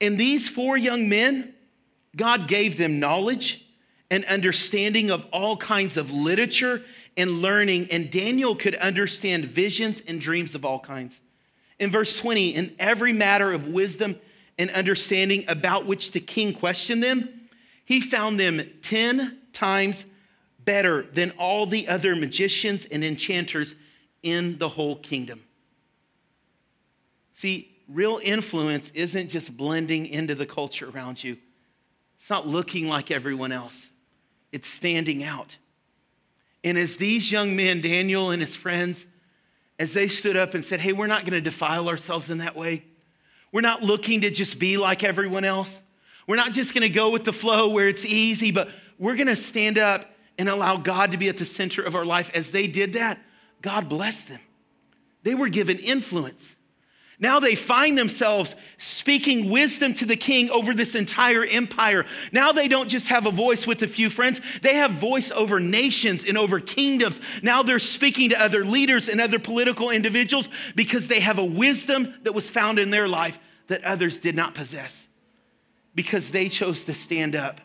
And 0.00 0.16
these 0.16 0.48
four 0.48 0.78
young 0.78 1.08
men, 1.08 1.52
God 2.14 2.46
gave 2.46 2.78
them 2.78 3.00
knowledge 3.00 3.66
and 4.12 4.24
understanding 4.26 5.10
of 5.10 5.26
all 5.32 5.56
kinds 5.56 5.96
of 5.96 6.12
literature 6.12 6.82
and 7.16 7.42
learning, 7.42 7.88
and 7.90 8.12
Daniel 8.12 8.54
could 8.54 8.76
understand 8.76 9.44
visions 9.46 10.00
and 10.06 10.20
dreams 10.20 10.54
of 10.54 10.64
all 10.64 10.78
kinds. 10.78 11.18
In 11.80 11.90
verse 11.90 12.16
20, 12.16 12.50
in 12.50 12.76
every 12.78 13.12
matter 13.12 13.52
of 13.52 13.66
wisdom 13.66 14.14
and 14.56 14.70
understanding 14.70 15.44
about 15.48 15.84
which 15.84 16.12
the 16.12 16.20
king 16.20 16.54
questioned 16.54 17.02
them, 17.02 17.28
he 17.84 18.00
found 18.00 18.38
them 18.38 18.62
10 18.82 19.36
times 19.52 20.04
better 20.68 21.06
than 21.14 21.30
all 21.38 21.64
the 21.64 21.88
other 21.88 22.14
magicians 22.14 22.84
and 22.84 23.02
enchanters 23.02 23.74
in 24.22 24.58
the 24.58 24.68
whole 24.68 24.96
kingdom. 24.96 25.40
See, 27.32 27.74
real 27.88 28.20
influence 28.22 28.92
isn't 28.92 29.30
just 29.30 29.56
blending 29.56 30.04
into 30.04 30.34
the 30.34 30.44
culture 30.44 30.90
around 30.90 31.24
you, 31.24 31.38
it's 32.20 32.28
not 32.28 32.46
looking 32.46 32.86
like 32.86 33.10
everyone 33.10 33.50
else, 33.50 33.88
it's 34.52 34.68
standing 34.68 35.24
out. 35.24 35.56
And 36.62 36.76
as 36.76 36.98
these 36.98 37.32
young 37.32 37.56
men, 37.56 37.80
Daniel 37.80 38.30
and 38.30 38.42
his 38.42 38.54
friends, 38.54 39.06
as 39.78 39.94
they 39.94 40.06
stood 40.06 40.36
up 40.36 40.52
and 40.52 40.62
said, 40.62 40.80
Hey, 40.80 40.92
we're 40.92 41.06
not 41.06 41.22
going 41.22 41.32
to 41.32 41.40
defile 41.40 41.88
ourselves 41.88 42.28
in 42.28 42.38
that 42.38 42.54
way. 42.54 42.84
We're 43.52 43.62
not 43.62 43.82
looking 43.82 44.20
to 44.20 44.30
just 44.30 44.58
be 44.58 44.76
like 44.76 45.02
everyone 45.02 45.44
else. 45.44 45.80
We're 46.26 46.36
not 46.36 46.52
just 46.52 46.74
gonna 46.74 46.90
go 46.90 47.08
with 47.08 47.24
the 47.24 47.32
flow 47.32 47.70
where 47.70 47.88
it's 47.88 48.04
easy, 48.04 48.50
but 48.50 48.68
we're 48.98 49.16
gonna 49.16 49.34
stand 49.34 49.78
up 49.78 50.04
and 50.38 50.48
allow 50.48 50.76
God 50.76 51.12
to 51.12 51.18
be 51.18 51.28
at 51.28 51.36
the 51.36 51.44
center 51.44 51.82
of 51.82 51.94
our 51.94 52.04
life. 52.04 52.30
As 52.32 52.50
they 52.50 52.66
did 52.66 52.92
that, 52.94 53.18
God 53.60 53.88
blessed 53.88 54.28
them. 54.28 54.40
They 55.24 55.34
were 55.34 55.48
given 55.48 55.78
influence. 55.78 56.54
Now 57.20 57.40
they 57.40 57.56
find 57.56 57.98
themselves 57.98 58.54
speaking 58.76 59.50
wisdom 59.50 59.92
to 59.94 60.06
the 60.06 60.16
king 60.16 60.50
over 60.50 60.72
this 60.72 60.94
entire 60.94 61.44
empire. 61.44 62.06
Now 62.30 62.52
they 62.52 62.68
don't 62.68 62.88
just 62.88 63.08
have 63.08 63.26
a 63.26 63.32
voice 63.32 63.66
with 63.66 63.82
a 63.82 63.88
few 63.88 64.08
friends, 64.08 64.40
they 64.62 64.76
have 64.76 64.92
voice 64.92 65.32
over 65.32 65.58
nations 65.58 66.24
and 66.24 66.38
over 66.38 66.60
kingdoms. 66.60 67.18
Now 67.42 67.64
they're 67.64 67.80
speaking 67.80 68.30
to 68.30 68.40
other 68.40 68.64
leaders 68.64 69.08
and 69.08 69.20
other 69.20 69.40
political 69.40 69.90
individuals 69.90 70.48
because 70.76 71.08
they 71.08 71.18
have 71.18 71.38
a 71.38 71.44
wisdom 71.44 72.14
that 72.22 72.34
was 72.34 72.48
found 72.48 72.78
in 72.78 72.90
their 72.90 73.08
life 73.08 73.38
that 73.66 73.82
others 73.82 74.18
did 74.18 74.36
not 74.36 74.54
possess. 74.54 75.08
Because 75.96 76.30
they 76.30 76.48
chose 76.48 76.84
to 76.84 76.94
stand 76.94 77.34
up 77.34 77.60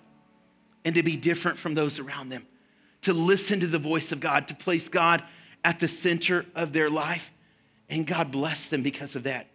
and 0.84 0.96
to 0.96 1.04
be 1.04 1.16
different 1.16 1.60
from 1.60 1.76
those 1.76 2.00
around 2.00 2.30
them, 2.30 2.48
to 3.04 3.14
listen 3.14 3.60
to 3.60 3.68
the 3.68 3.80
voice 3.80 4.12
of 4.12 4.20
God, 4.20 4.47
to 4.47 4.56
place 4.56 4.89
God 4.89 5.24
at 5.64 5.80
the 5.80 5.88
center 5.88 6.45
of 6.56 6.74
their 6.74 6.89
life. 6.89 7.32
And 7.89 8.08
God 8.08 8.32
blessed 8.32 8.72
them 8.72 8.82
because 8.82 9.16
of 9.16 9.24
that. 9.24 9.47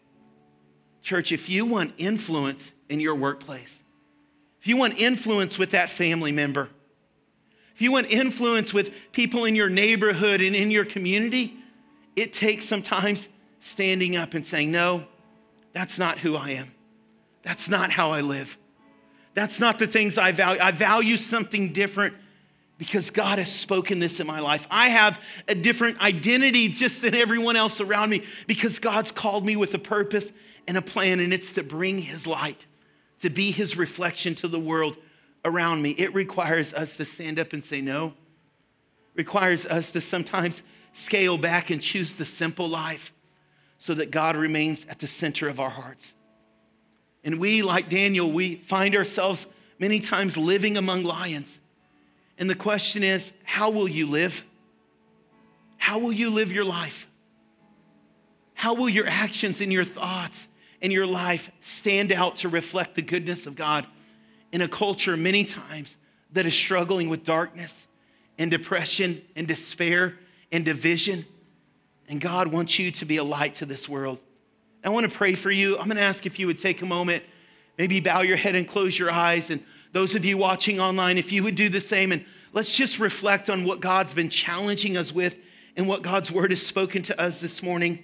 Church, 1.03 1.33
if 1.33 1.49
you 1.49 1.67
want 1.67 1.95
influence 1.99 2.73
in 2.89 3.01
your 3.01 3.15
workplace, 3.15 3.83
if 4.61 4.67
you 4.67 4.77
want 4.77 5.01
influence 5.01 5.59
with 5.59 5.71
that 5.71 5.91
family 5.91 6.33
member, 6.33 6.69
if 7.75 7.83
you 7.83 7.93
want 7.93 8.11
influence 8.11 8.75
with 8.75 8.91
people 9.13 9.45
in 9.45 9.55
your 9.55 9.71
neighborhood 9.71 10.41
and 10.41 10.55
in 10.55 10.71
your 10.71 10.85
community, 10.85 11.55
it 12.17 12.33
takes 12.33 12.65
sometimes 12.65 13.29
standing 13.61 14.17
up 14.17 14.35
and 14.35 14.47
saying, 14.47 14.71
No, 14.71 15.05
that's 15.73 15.99
not 15.99 16.19
who 16.19 16.37
I 16.37 16.51
am. 16.51 16.73
That's 17.43 17.69
not 17.69 17.91
how 17.91 18.11
I 18.11 18.21
live. 18.21 18.59
That's 19.35 19.61
not 19.61 19.79
the 19.79 19.87
things 19.87 20.19
I 20.19 20.33
value. 20.33 20.61
I 20.61 20.73
value 20.73 21.17
something 21.17 21.73
different 21.73 22.15
because 22.79 23.11
God 23.11 23.41
has 23.41 23.53
spoken 23.53 23.99
this 23.99 24.21
in 24.21 24.27
my 24.27 24.39
life. 24.39 24.67
I 24.71 24.89
have 24.89 25.21
a 25.49 25.55
different 25.55 26.01
identity 26.01 26.69
just 26.69 27.03
than 27.03 27.15
everyone 27.15 27.57
else 27.57 27.81
around 27.81 28.11
me 28.11 28.23
because 28.47 28.79
God's 28.79 29.11
called 29.11 29.45
me 29.45 29.57
with 29.57 29.75
a 29.75 29.79
purpose 29.79 30.31
and 30.69 30.77
a 30.77 30.83
plan, 30.83 31.19
and 31.19 31.33
it's 31.33 31.53
to 31.53 31.63
bring 31.63 31.99
His 31.99 32.27
light, 32.27 32.65
to 33.21 33.31
be 33.31 33.51
His 33.51 33.77
reflection 33.77 34.35
to 34.37 34.49
the 34.49 34.61
world 34.61 34.97
around 35.45 35.83
me. 35.83 35.91
It 35.91 36.15
requires 36.15 36.73
us 36.73 36.97
to 36.99 37.05
stand 37.05 37.39
up 37.39 37.53
and 37.53 37.65
say 37.65 37.81
no, 37.81 38.07
it 38.07 38.13
requires 39.17 39.67
us 39.67 39.91
to 39.93 40.01
sometimes 40.01 40.63
scale 40.93 41.37
back 41.37 41.71
and 41.71 41.83
choose 41.83 42.15
the 42.15 42.25
simple 42.25 42.69
life 42.69 43.13
so 43.79 43.95
that 43.95 44.11
God 44.11 44.37
remains 44.37 44.85
at 44.89 45.01
the 45.01 45.07
center 45.07 45.49
of 45.49 45.59
our 45.59 45.71
hearts. 45.71 46.15
And 47.25 47.41
we, 47.41 47.63
like 47.63 47.89
Daniel, 47.89 48.31
we 48.31 48.57
find 48.57 48.95
ourselves 48.95 49.47
many 49.79 50.01
times 50.01 50.37
living 50.37 50.77
among 50.77 51.03
lions 51.03 51.59
and 52.39 52.49
the 52.49 52.55
question 52.55 53.03
is, 53.03 53.33
how 53.45 53.71
will 53.71 53.89
you 53.89 54.07
live? 54.07 54.45
How 55.77 55.99
will 55.99 56.13
you 56.13 56.31
live 56.31 56.53
your 56.53 56.65
life? 56.65 57.09
How 58.55 58.75
will 58.75 58.89
your 58.89 59.07
actions 59.07 59.61
and 59.61 59.73
your 59.73 59.85
thoughts 59.85 60.49
and 60.81 60.93
your 60.93 61.07
life 61.07 61.51
stand 61.61 62.13
out 62.13 62.37
to 62.37 62.49
reflect 62.49 62.95
the 62.95 63.03
goodness 63.03 63.47
of 63.47 63.57
God 63.57 63.87
in 64.53 64.63
a 64.63 64.69
culture 64.69 65.17
many 65.17 65.45
times 65.45 65.97
that 66.33 66.47
is 66.47 66.55
struggling 66.55 67.09
with 67.09 67.25
darkness 67.25 67.87
and 68.39 68.51
depression 68.51 69.23
and 69.35 69.47
despair 69.47 70.17
and 70.53 70.65
division? 70.65 71.27
And 72.09 72.21
God 72.21 72.49
wants 72.49 72.79
you 72.79 72.91
to 72.93 73.05
be 73.05 73.17
a 73.17 73.25
light 73.25 73.57
to 73.57 73.67
this 73.67 73.89
world. 73.89 74.21
I 74.85 74.91
want 74.91 75.11
to 75.11 75.15
pray 75.15 75.35
for 75.35 75.51
you. 75.51 75.77
I'm 75.77 75.87
going 75.87 75.97
to 75.97 76.03
ask 76.03 76.25
if 76.25 76.39
you 76.39 76.47
would 76.47 76.59
take 76.59 76.83
a 76.83 76.87
moment, 76.87 77.23
maybe 77.77 78.01
bow 78.01 78.21
your 78.21 78.37
head 78.37 78.55
and 78.55 78.67
close 78.67 78.99
your 78.99 79.11
eyes 79.11 79.51
and 79.51 79.63
those 79.93 80.15
of 80.15 80.25
you 80.25 80.37
watching 80.37 80.81
online, 80.81 81.19
if 81.19 81.33
you 81.33 81.43
would 81.43 81.55
do 81.55 81.69
the 81.69 81.81
same 81.81 82.13
and 82.13 82.25
let's 82.53 82.75
just 82.75 82.99
reflect 82.99 83.49
on 83.49 83.65
what 83.65 83.81
God's 83.81 84.15
been 84.15 84.29
challenging 84.29 84.97
us 84.97 85.13
with 85.13 85.37
and 85.77 85.89
what 85.89 86.03
God's 86.03 86.31
word 86.31 86.51
has 86.51 86.65
spoken 86.65 87.03
to 87.05 87.21
us 87.21 87.41
this 87.41 87.63
morning. 87.63 88.03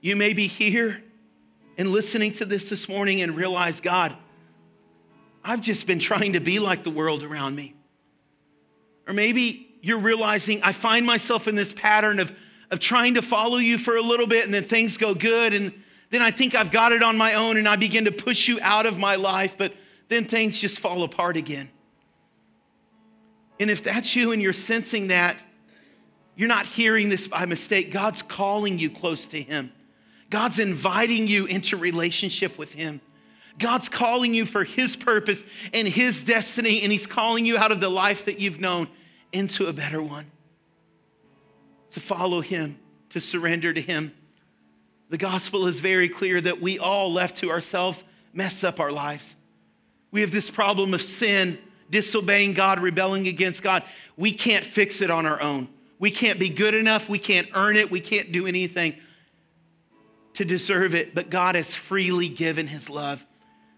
You 0.00 0.16
may 0.16 0.32
be 0.32 0.46
here 0.46 1.02
and 1.78 1.88
listening 1.88 2.32
to 2.34 2.44
this 2.44 2.68
this 2.68 2.88
morning 2.88 3.22
and 3.22 3.36
realize, 3.36 3.80
God, 3.80 4.16
I've 5.44 5.60
just 5.60 5.86
been 5.86 5.98
trying 5.98 6.34
to 6.34 6.40
be 6.40 6.58
like 6.58 6.82
the 6.82 6.90
world 6.90 7.22
around 7.22 7.54
me. 7.54 7.74
Or 9.06 9.14
maybe 9.14 9.68
you're 9.82 10.00
realizing 10.00 10.60
I 10.62 10.72
find 10.72 11.06
myself 11.06 11.46
in 11.46 11.54
this 11.54 11.72
pattern 11.72 12.18
of, 12.18 12.32
of 12.70 12.80
trying 12.80 13.14
to 13.14 13.22
follow 13.22 13.58
you 13.58 13.78
for 13.78 13.96
a 13.96 14.02
little 14.02 14.26
bit 14.26 14.44
and 14.44 14.52
then 14.52 14.64
things 14.64 14.96
go 14.96 15.14
good 15.14 15.54
and 15.54 15.72
then 16.10 16.22
I 16.22 16.30
think 16.30 16.54
I've 16.54 16.70
got 16.70 16.92
it 16.92 17.02
on 17.02 17.16
my 17.16 17.34
own 17.34 17.56
and 17.56 17.66
I 17.66 17.76
begin 17.76 18.04
to 18.04 18.12
push 18.12 18.48
you 18.48 18.58
out 18.62 18.86
of 18.86 18.98
my 18.98 19.16
life, 19.16 19.54
but 19.58 19.74
then 20.08 20.24
things 20.24 20.58
just 20.58 20.78
fall 20.78 21.02
apart 21.02 21.36
again. 21.36 21.68
And 23.58 23.70
if 23.70 23.82
that's 23.82 24.14
you 24.14 24.32
and 24.32 24.40
you're 24.40 24.52
sensing 24.52 25.08
that, 25.08 25.36
you're 26.36 26.48
not 26.48 26.66
hearing 26.66 27.08
this 27.08 27.26
by 27.26 27.46
mistake. 27.46 27.90
God's 27.90 28.22
calling 28.22 28.78
you 28.78 28.90
close 28.90 29.26
to 29.28 29.40
Him. 29.40 29.72
God's 30.28 30.58
inviting 30.58 31.26
you 31.26 31.46
into 31.46 31.76
relationship 31.76 32.58
with 32.58 32.72
Him. 32.72 33.00
God's 33.58 33.88
calling 33.88 34.34
you 34.34 34.44
for 34.44 34.64
His 34.64 34.96
purpose 34.96 35.42
and 35.72 35.88
His 35.88 36.22
destiny, 36.22 36.82
and 36.82 36.92
He's 36.92 37.06
calling 37.06 37.46
you 37.46 37.56
out 37.56 37.72
of 37.72 37.80
the 37.80 37.88
life 37.88 38.26
that 38.26 38.38
you've 38.38 38.60
known 38.60 38.88
into 39.32 39.66
a 39.66 39.72
better 39.72 40.02
one. 40.02 40.30
To 41.92 42.00
follow 42.00 42.42
Him, 42.42 42.78
to 43.10 43.20
surrender 43.20 43.72
to 43.72 43.80
Him. 43.80 44.12
The 45.08 45.18
gospel 45.18 45.66
is 45.66 45.80
very 45.80 46.08
clear 46.08 46.40
that 46.40 46.60
we 46.60 46.78
all, 46.78 47.12
left 47.12 47.36
to 47.38 47.50
ourselves, 47.50 48.02
mess 48.32 48.64
up 48.64 48.80
our 48.80 48.90
lives. 48.90 49.34
We 50.10 50.20
have 50.22 50.32
this 50.32 50.50
problem 50.50 50.94
of 50.94 51.02
sin, 51.02 51.58
disobeying 51.90 52.54
God, 52.54 52.80
rebelling 52.80 53.28
against 53.28 53.62
God. 53.62 53.82
We 54.16 54.32
can't 54.32 54.64
fix 54.64 55.00
it 55.00 55.10
on 55.10 55.26
our 55.26 55.40
own. 55.40 55.68
We 55.98 56.10
can't 56.10 56.38
be 56.38 56.48
good 56.48 56.74
enough. 56.74 57.08
We 57.08 57.18
can't 57.18 57.48
earn 57.54 57.76
it. 57.76 57.90
We 57.90 58.00
can't 58.00 58.32
do 58.32 58.46
anything 58.46 58.96
to 60.34 60.44
deserve 60.44 60.94
it. 60.94 61.14
But 61.14 61.30
God 61.30 61.54
has 61.54 61.74
freely 61.74 62.28
given 62.28 62.66
his 62.66 62.90
love. 62.90 63.24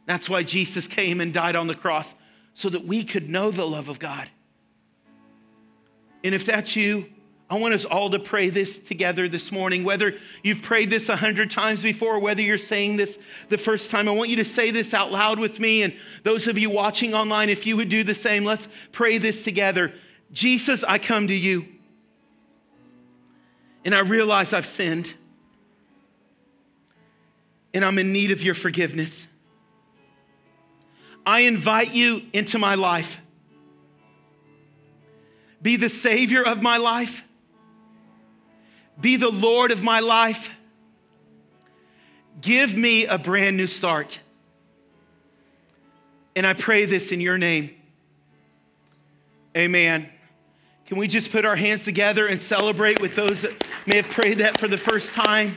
That's 0.07 0.29
why 0.29 0.43
Jesus 0.43 0.89
came 0.89 1.21
and 1.21 1.33
died 1.33 1.55
on 1.55 1.67
the 1.67 1.75
cross, 1.75 2.15
so 2.55 2.71
that 2.71 2.85
we 2.85 3.05
could 3.05 3.29
know 3.29 3.51
the 3.51 3.67
love 3.67 3.89
of 3.89 3.99
God. 3.99 4.29
And 6.25 6.35
if 6.35 6.47
that's 6.47 6.75
you, 6.75 7.07
I 7.51 7.57
want 7.57 7.73
us 7.73 7.87
all 7.87 8.11
to 8.11 8.19
pray 8.19 8.51
this 8.51 8.79
together 8.79 9.27
this 9.27 9.51
morning. 9.51 9.83
Whether 9.83 10.17
you've 10.43 10.61
prayed 10.61 10.91
this 10.91 11.09
a 11.09 11.17
hundred 11.17 11.51
times 11.51 11.83
before, 11.83 12.21
whether 12.21 12.43
you're 12.43 12.59
saying 12.59 12.99
this 12.99 13.19
the 13.49 13.57
first 13.57 13.91
time, 13.91 14.07
I 14.07 14.13
want 14.13 14.29
you 14.29 14.37
to 14.37 14.45
say 14.45 14.71
this 14.71 14.93
out 14.93 15.11
loud 15.11 15.39
with 15.39 15.59
me. 15.59 15.83
And 15.83 15.95
those 16.25 16.47
of 16.47 16.59
you 16.59 16.69
watching 16.69 17.15
online, 17.15 17.49
if 17.49 17.67
you 17.67 17.79
would 17.79 17.89
do 17.89 18.05
the 18.05 18.15
same, 18.15 18.45
let's 18.45 18.69
pray 18.93 19.17
this 19.17 19.45
together. 19.45 19.95
Jesus, 20.31 20.85
I 20.85 20.99
come 20.99 21.29
to 21.29 21.35
you. 21.35 21.67
And 23.83 23.95
I 23.95 24.01
realize 24.01 24.53
I've 24.53 24.67
sinned. 24.67 25.15
And 27.73 27.83
I'm 27.83 27.99
in 27.99 28.13
need 28.13 28.31
of 28.31 28.43
your 28.43 28.55
forgiveness. 28.55 29.27
I 31.25 31.41
invite 31.41 31.93
you 31.93 32.23
into 32.35 32.59
my 32.59 32.75
life. 32.75 33.21
Be 35.63 35.77
the 35.77 35.89
Savior 35.89 36.45
of 36.45 36.63
my 36.63 36.77
life 36.77 37.25
be 39.01 39.17
the 39.17 39.31
Lord 39.31 39.71
of 39.71 39.83
my 39.83 40.01
life. 40.01 40.51
Give 42.41 42.77
me 42.77 43.07
a 43.07 43.19
brand 43.19 43.57
new 43.57 43.67
start. 43.67 44.21
And 46.37 46.47
I 46.47 46.53
pray 46.53 46.85
this 46.85 47.11
in 47.11 47.21
your 47.21 47.39
name. 47.39 47.71
Amen. 49.57 50.09
Can 50.87 50.99
we 50.99 51.09
just 51.09 51.33
put 51.33 51.45
our 51.45 51.57
hands 51.57 51.85
together 51.85 52.27
and 52.27 52.41
celebrate 52.41 53.01
with 53.01 53.17
those 53.17 53.43
that 53.43 53.53
may 53.87 53.97
have 53.97 54.09
prayed 54.09 54.39
that 54.39 54.59
for 54.59 54.69
the 54.69 54.79
first 54.79 55.15
time? 55.15 55.57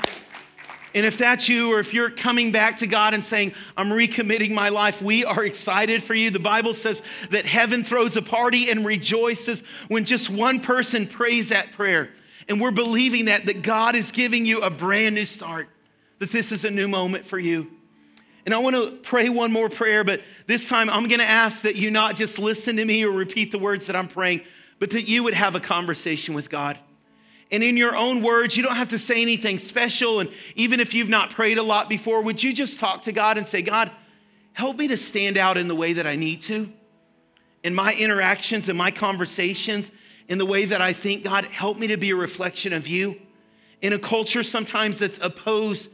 And 0.93 1.05
if 1.05 1.17
that's 1.17 1.47
you, 1.47 1.73
or 1.73 1.79
if 1.79 1.93
you're 1.93 2.09
coming 2.09 2.51
back 2.51 2.77
to 2.77 2.87
God 2.87 3.13
and 3.13 3.25
saying, 3.25 3.53
I'm 3.77 3.89
recommitting 3.89 4.51
my 4.51 4.69
life, 4.69 5.01
we 5.01 5.23
are 5.23 5.45
excited 5.45 6.03
for 6.03 6.13
you. 6.13 6.31
The 6.31 6.39
Bible 6.39 6.73
says 6.73 7.01
that 7.29 7.45
heaven 7.45 7.83
throws 7.83 8.17
a 8.17 8.21
party 8.21 8.69
and 8.69 8.85
rejoices 8.85 9.63
when 9.87 10.03
just 10.03 10.29
one 10.29 10.59
person 10.59 11.07
prays 11.07 11.49
that 11.49 11.71
prayer. 11.71 12.09
And 12.51 12.59
we're 12.59 12.71
believing 12.71 13.25
that, 13.25 13.45
that 13.45 13.61
God 13.61 13.95
is 13.95 14.11
giving 14.11 14.45
you 14.45 14.59
a 14.59 14.69
brand 14.69 15.15
new 15.15 15.23
start, 15.23 15.69
that 16.19 16.31
this 16.33 16.51
is 16.51 16.65
a 16.65 16.69
new 16.69 16.89
moment 16.89 17.25
for 17.25 17.39
you. 17.39 17.71
And 18.45 18.53
I 18.53 18.57
want 18.57 18.75
to 18.75 18.91
pray 18.91 19.29
one 19.29 19.53
more 19.53 19.69
prayer, 19.69 20.03
but 20.03 20.19
this 20.47 20.67
time 20.67 20.89
I'm 20.89 21.07
going 21.07 21.21
to 21.21 21.29
ask 21.29 21.61
that 21.61 21.77
you 21.77 21.91
not 21.91 22.17
just 22.17 22.37
listen 22.37 22.75
to 22.75 22.83
me 22.83 23.05
or 23.05 23.11
repeat 23.11 23.51
the 23.51 23.57
words 23.57 23.85
that 23.85 23.95
I'm 23.95 24.09
praying, 24.09 24.41
but 24.79 24.89
that 24.89 25.07
you 25.07 25.23
would 25.23 25.33
have 25.33 25.55
a 25.55 25.61
conversation 25.61 26.33
with 26.33 26.49
God. 26.49 26.77
And 27.53 27.63
in 27.63 27.77
your 27.77 27.95
own 27.95 28.21
words, 28.21 28.57
you 28.57 28.63
don't 28.63 28.75
have 28.75 28.89
to 28.89 28.99
say 28.99 29.21
anything 29.21 29.57
special. 29.57 30.19
And 30.19 30.29
even 30.57 30.81
if 30.81 30.93
you've 30.93 31.07
not 31.07 31.29
prayed 31.29 31.57
a 31.57 31.63
lot 31.63 31.87
before, 31.87 32.21
would 32.21 32.43
you 32.43 32.51
just 32.51 32.81
talk 32.81 33.03
to 33.03 33.13
God 33.13 33.37
and 33.37 33.47
say, 33.47 33.61
God, 33.61 33.89
help 34.51 34.75
me 34.75 34.89
to 34.89 34.97
stand 34.97 35.37
out 35.37 35.57
in 35.57 35.69
the 35.69 35.75
way 35.75 35.93
that 35.93 36.05
I 36.05 36.17
need 36.17 36.41
to? 36.41 36.69
In 37.63 37.73
my 37.73 37.93
interactions 37.93 38.67
and 38.67 38.77
my 38.77 38.91
conversations, 38.91 39.89
in 40.31 40.37
the 40.37 40.45
way 40.45 40.63
that 40.63 40.79
I 40.79 40.93
think, 40.93 41.25
God, 41.25 41.43
help 41.43 41.77
me 41.77 41.87
to 41.87 41.97
be 41.97 42.11
a 42.11 42.15
reflection 42.15 42.71
of 42.71 42.87
you. 42.87 43.19
In 43.81 43.91
a 43.91 43.99
culture 43.99 44.43
sometimes 44.43 44.97
that's 44.97 45.19
opposed 45.21 45.89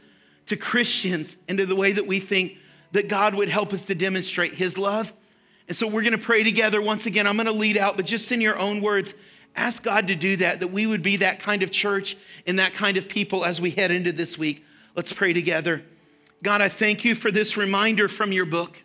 to 0.46 0.56
Christians 0.56 1.36
and 1.48 1.58
to 1.58 1.66
the 1.66 1.74
way 1.74 1.90
that 1.90 2.06
we 2.06 2.20
think 2.20 2.56
that 2.92 3.08
God 3.08 3.34
would 3.34 3.48
help 3.48 3.72
us 3.72 3.84
to 3.86 3.96
demonstrate 3.96 4.54
his 4.54 4.78
love. 4.78 5.12
And 5.66 5.76
so 5.76 5.88
we're 5.88 6.02
going 6.02 6.12
to 6.12 6.18
pray 6.18 6.44
together 6.44 6.80
once 6.80 7.04
again. 7.04 7.26
I'm 7.26 7.34
going 7.34 7.46
to 7.46 7.52
lead 7.52 7.76
out, 7.76 7.96
but 7.96 8.06
just 8.06 8.30
in 8.30 8.40
your 8.40 8.56
own 8.56 8.80
words, 8.80 9.12
ask 9.56 9.82
God 9.82 10.06
to 10.06 10.14
do 10.14 10.36
that, 10.36 10.60
that 10.60 10.68
we 10.68 10.86
would 10.86 11.02
be 11.02 11.16
that 11.16 11.40
kind 11.40 11.64
of 11.64 11.72
church 11.72 12.16
and 12.46 12.60
that 12.60 12.74
kind 12.74 12.96
of 12.96 13.08
people 13.08 13.44
as 13.44 13.60
we 13.60 13.72
head 13.72 13.90
into 13.90 14.12
this 14.12 14.38
week. 14.38 14.64
Let's 14.94 15.12
pray 15.12 15.32
together. 15.32 15.82
God, 16.44 16.62
I 16.62 16.68
thank 16.68 17.04
you 17.04 17.16
for 17.16 17.32
this 17.32 17.56
reminder 17.56 18.06
from 18.06 18.30
your 18.30 18.46
book. 18.46 18.80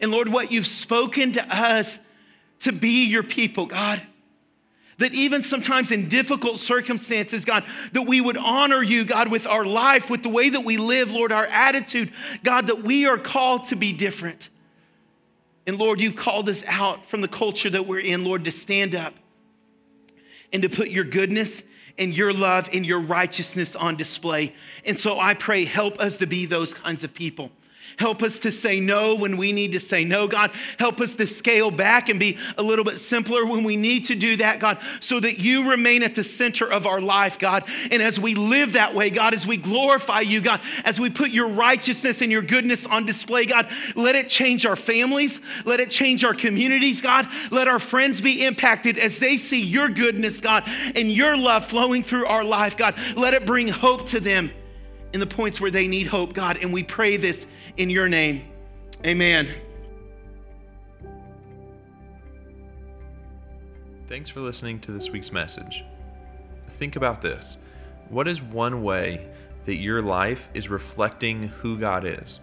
And 0.00 0.10
Lord, 0.10 0.28
what 0.28 0.50
you've 0.50 0.66
spoken 0.66 1.30
to 1.34 1.56
us 1.56 2.00
to 2.62 2.72
be 2.72 3.04
your 3.04 3.22
people, 3.22 3.66
God. 3.66 4.02
That 5.02 5.14
even 5.14 5.42
sometimes 5.42 5.90
in 5.90 6.08
difficult 6.08 6.60
circumstances, 6.60 7.44
God, 7.44 7.64
that 7.90 8.02
we 8.02 8.20
would 8.20 8.36
honor 8.36 8.84
you, 8.84 9.04
God, 9.04 9.32
with 9.32 9.48
our 9.48 9.64
life, 9.64 10.08
with 10.08 10.22
the 10.22 10.28
way 10.28 10.50
that 10.50 10.64
we 10.64 10.76
live, 10.76 11.10
Lord, 11.10 11.32
our 11.32 11.44
attitude, 11.46 12.12
God, 12.44 12.68
that 12.68 12.84
we 12.84 13.06
are 13.06 13.18
called 13.18 13.64
to 13.66 13.74
be 13.74 13.92
different. 13.92 14.48
And 15.66 15.76
Lord, 15.76 16.00
you've 16.00 16.14
called 16.14 16.48
us 16.48 16.62
out 16.68 17.04
from 17.06 17.20
the 17.20 17.26
culture 17.26 17.68
that 17.68 17.84
we're 17.84 17.98
in, 17.98 18.24
Lord, 18.24 18.44
to 18.44 18.52
stand 18.52 18.94
up 18.94 19.12
and 20.52 20.62
to 20.62 20.68
put 20.68 20.90
your 20.90 21.02
goodness 21.02 21.64
and 21.98 22.16
your 22.16 22.32
love 22.32 22.68
and 22.72 22.86
your 22.86 23.00
righteousness 23.00 23.74
on 23.74 23.96
display. 23.96 24.54
And 24.84 25.00
so 25.00 25.18
I 25.18 25.34
pray, 25.34 25.64
help 25.64 25.98
us 25.98 26.18
to 26.18 26.28
be 26.28 26.46
those 26.46 26.74
kinds 26.74 27.02
of 27.02 27.12
people. 27.12 27.50
Help 27.98 28.22
us 28.22 28.38
to 28.40 28.52
say 28.52 28.80
no 28.80 29.14
when 29.14 29.36
we 29.36 29.52
need 29.52 29.72
to 29.72 29.80
say 29.80 30.04
no, 30.04 30.26
God. 30.26 30.50
Help 30.78 31.00
us 31.00 31.14
to 31.16 31.26
scale 31.26 31.70
back 31.70 32.08
and 32.08 32.18
be 32.18 32.38
a 32.56 32.62
little 32.62 32.84
bit 32.84 32.98
simpler 32.98 33.44
when 33.44 33.64
we 33.64 33.76
need 33.76 34.06
to 34.06 34.14
do 34.14 34.36
that, 34.36 34.60
God, 34.60 34.78
so 35.00 35.20
that 35.20 35.38
you 35.38 35.70
remain 35.70 36.02
at 36.02 36.14
the 36.14 36.24
center 36.24 36.70
of 36.70 36.86
our 36.86 37.00
life, 37.00 37.38
God. 37.38 37.64
And 37.90 38.02
as 38.02 38.18
we 38.18 38.34
live 38.34 38.74
that 38.74 38.94
way, 38.94 39.10
God, 39.10 39.34
as 39.34 39.46
we 39.46 39.56
glorify 39.56 40.20
you, 40.20 40.40
God, 40.40 40.60
as 40.84 40.98
we 40.98 41.10
put 41.10 41.30
your 41.30 41.50
righteousness 41.50 42.22
and 42.22 42.30
your 42.30 42.42
goodness 42.42 42.86
on 42.86 43.06
display, 43.06 43.44
God, 43.44 43.68
let 43.94 44.14
it 44.14 44.28
change 44.28 44.66
our 44.66 44.76
families. 44.76 45.40
Let 45.64 45.80
it 45.80 45.90
change 45.90 46.24
our 46.24 46.34
communities, 46.34 47.00
God. 47.00 47.28
Let 47.50 47.68
our 47.68 47.78
friends 47.78 48.20
be 48.20 48.44
impacted 48.44 48.98
as 48.98 49.18
they 49.18 49.36
see 49.36 49.62
your 49.62 49.88
goodness, 49.88 50.40
God, 50.40 50.64
and 50.66 51.10
your 51.10 51.36
love 51.36 51.66
flowing 51.66 52.02
through 52.02 52.26
our 52.26 52.44
life, 52.44 52.76
God. 52.76 52.94
Let 53.16 53.34
it 53.34 53.46
bring 53.46 53.68
hope 53.68 54.06
to 54.08 54.20
them 54.20 54.50
in 55.12 55.20
the 55.20 55.26
points 55.26 55.60
where 55.60 55.70
they 55.70 55.86
need 55.86 56.06
hope, 56.06 56.32
God. 56.32 56.58
And 56.62 56.72
we 56.72 56.82
pray 56.82 57.16
this 57.16 57.46
in 57.76 57.90
your 57.90 58.08
name. 58.08 58.44
Amen. 59.04 59.48
Thanks 64.06 64.30
for 64.30 64.40
listening 64.40 64.78
to 64.80 64.92
this 64.92 65.10
week's 65.10 65.32
message. 65.32 65.84
Think 66.66 66.96
about 66.96 67.22
this. 67.22 67.58
What 68.08 68.28
is 68.28 68.42
one 68.42 68.82
way 68.82 69.26
that 69.64 69.76
your 69.76 70.02
life 70.02 70.48
is 70.54 70.68
reflecting 70.68 71.48
who 71.48 71.78
God 71.78 72.04
is? 72.04 72.42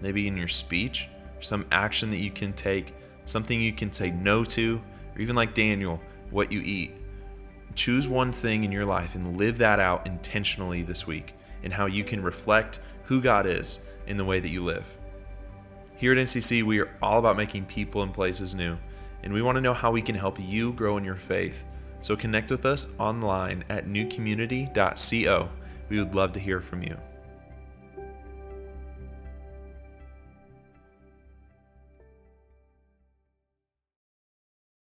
Maybe 0.00 0.26
in 0.26 0.36
your 0.36 0.48
speech, 0.48 1.08
some 1.40 1.66
action 1.70 2.10
that 2.10 2.18
you 2.18 2.30
can 2.30 2.52
take, 2.54 2.94
something 3.26 3.60
you 3.60 3.72
can 3.72 3.92
say 3.92 4.10
no 4.10 4.42
to, 4.44 4.80
or 5.14 5.20
even 5.20 5.36
like 5.36 5.54
Daniel, 5.54 6.00
what 6.30 6.50
you 6.50 6.60
eat. 6.60 6.96
Choose 7.74 8.08
one 8.08 8.32
thing 8.32 8.64
in 8.64 8.72
your 8.72 8.84
life 8.84 9.14
and 9.14 9.36
live 9.36 9.58
that 9.58 9.80
out 9.80 10.06
intentionally 10.06 10.82
this 10.82 11.06
week 11.06 11.34
and 11.62 11.72
how 11.72 11.86
you 11.86 12.04
can 12.04 12.22
reflect 12.22 12.80
who 13.04 13.20
God 13.20 13.46
is 13.46 13.80
in 14.06 14.16
the 14.16 14.24
way 14.24 14.40
that 14.40 14.50
you 14.50 14.62
live. 14.62 14.86
Here 15.96 16.12
at 16.12 16.18
NCC, 16.18 16.62
we 16.62 16.80
are 16.80 16.90
all 17.00 17.18
about 17.18 17.36
making 17.36 17.66
people 17.66 18.02
and 18.02 18.12
places 18.12 18.54
new, 18.54 18.76
and 19.22 19.32
we 19.32 19.42
want 19.42 19.56
to 19.56 19.62
know 19.62 19.74
how 19.74 19.90
we 19.90 20.02
can 20.02 20.16
help 20.16 20.38
you 20.40 20.72
grow 20.72 20.96
in 20.96 21.04
your 21.04 21.14
faith. 21.14 21.64
So 22.00 22.16
connect 22.16 22.50
with 22.50 22.66
us 22.66 22.88
online 22.98 23.64
at 23.68 23.86
newcommunity.co. 23.86 25.48
We 25.88 25.98
would 25.98 26.14
love 26.14 26.32
to 26.32 26.40
hear 26.40 26.60
from 26.60 26.82
you. 26.82 26.96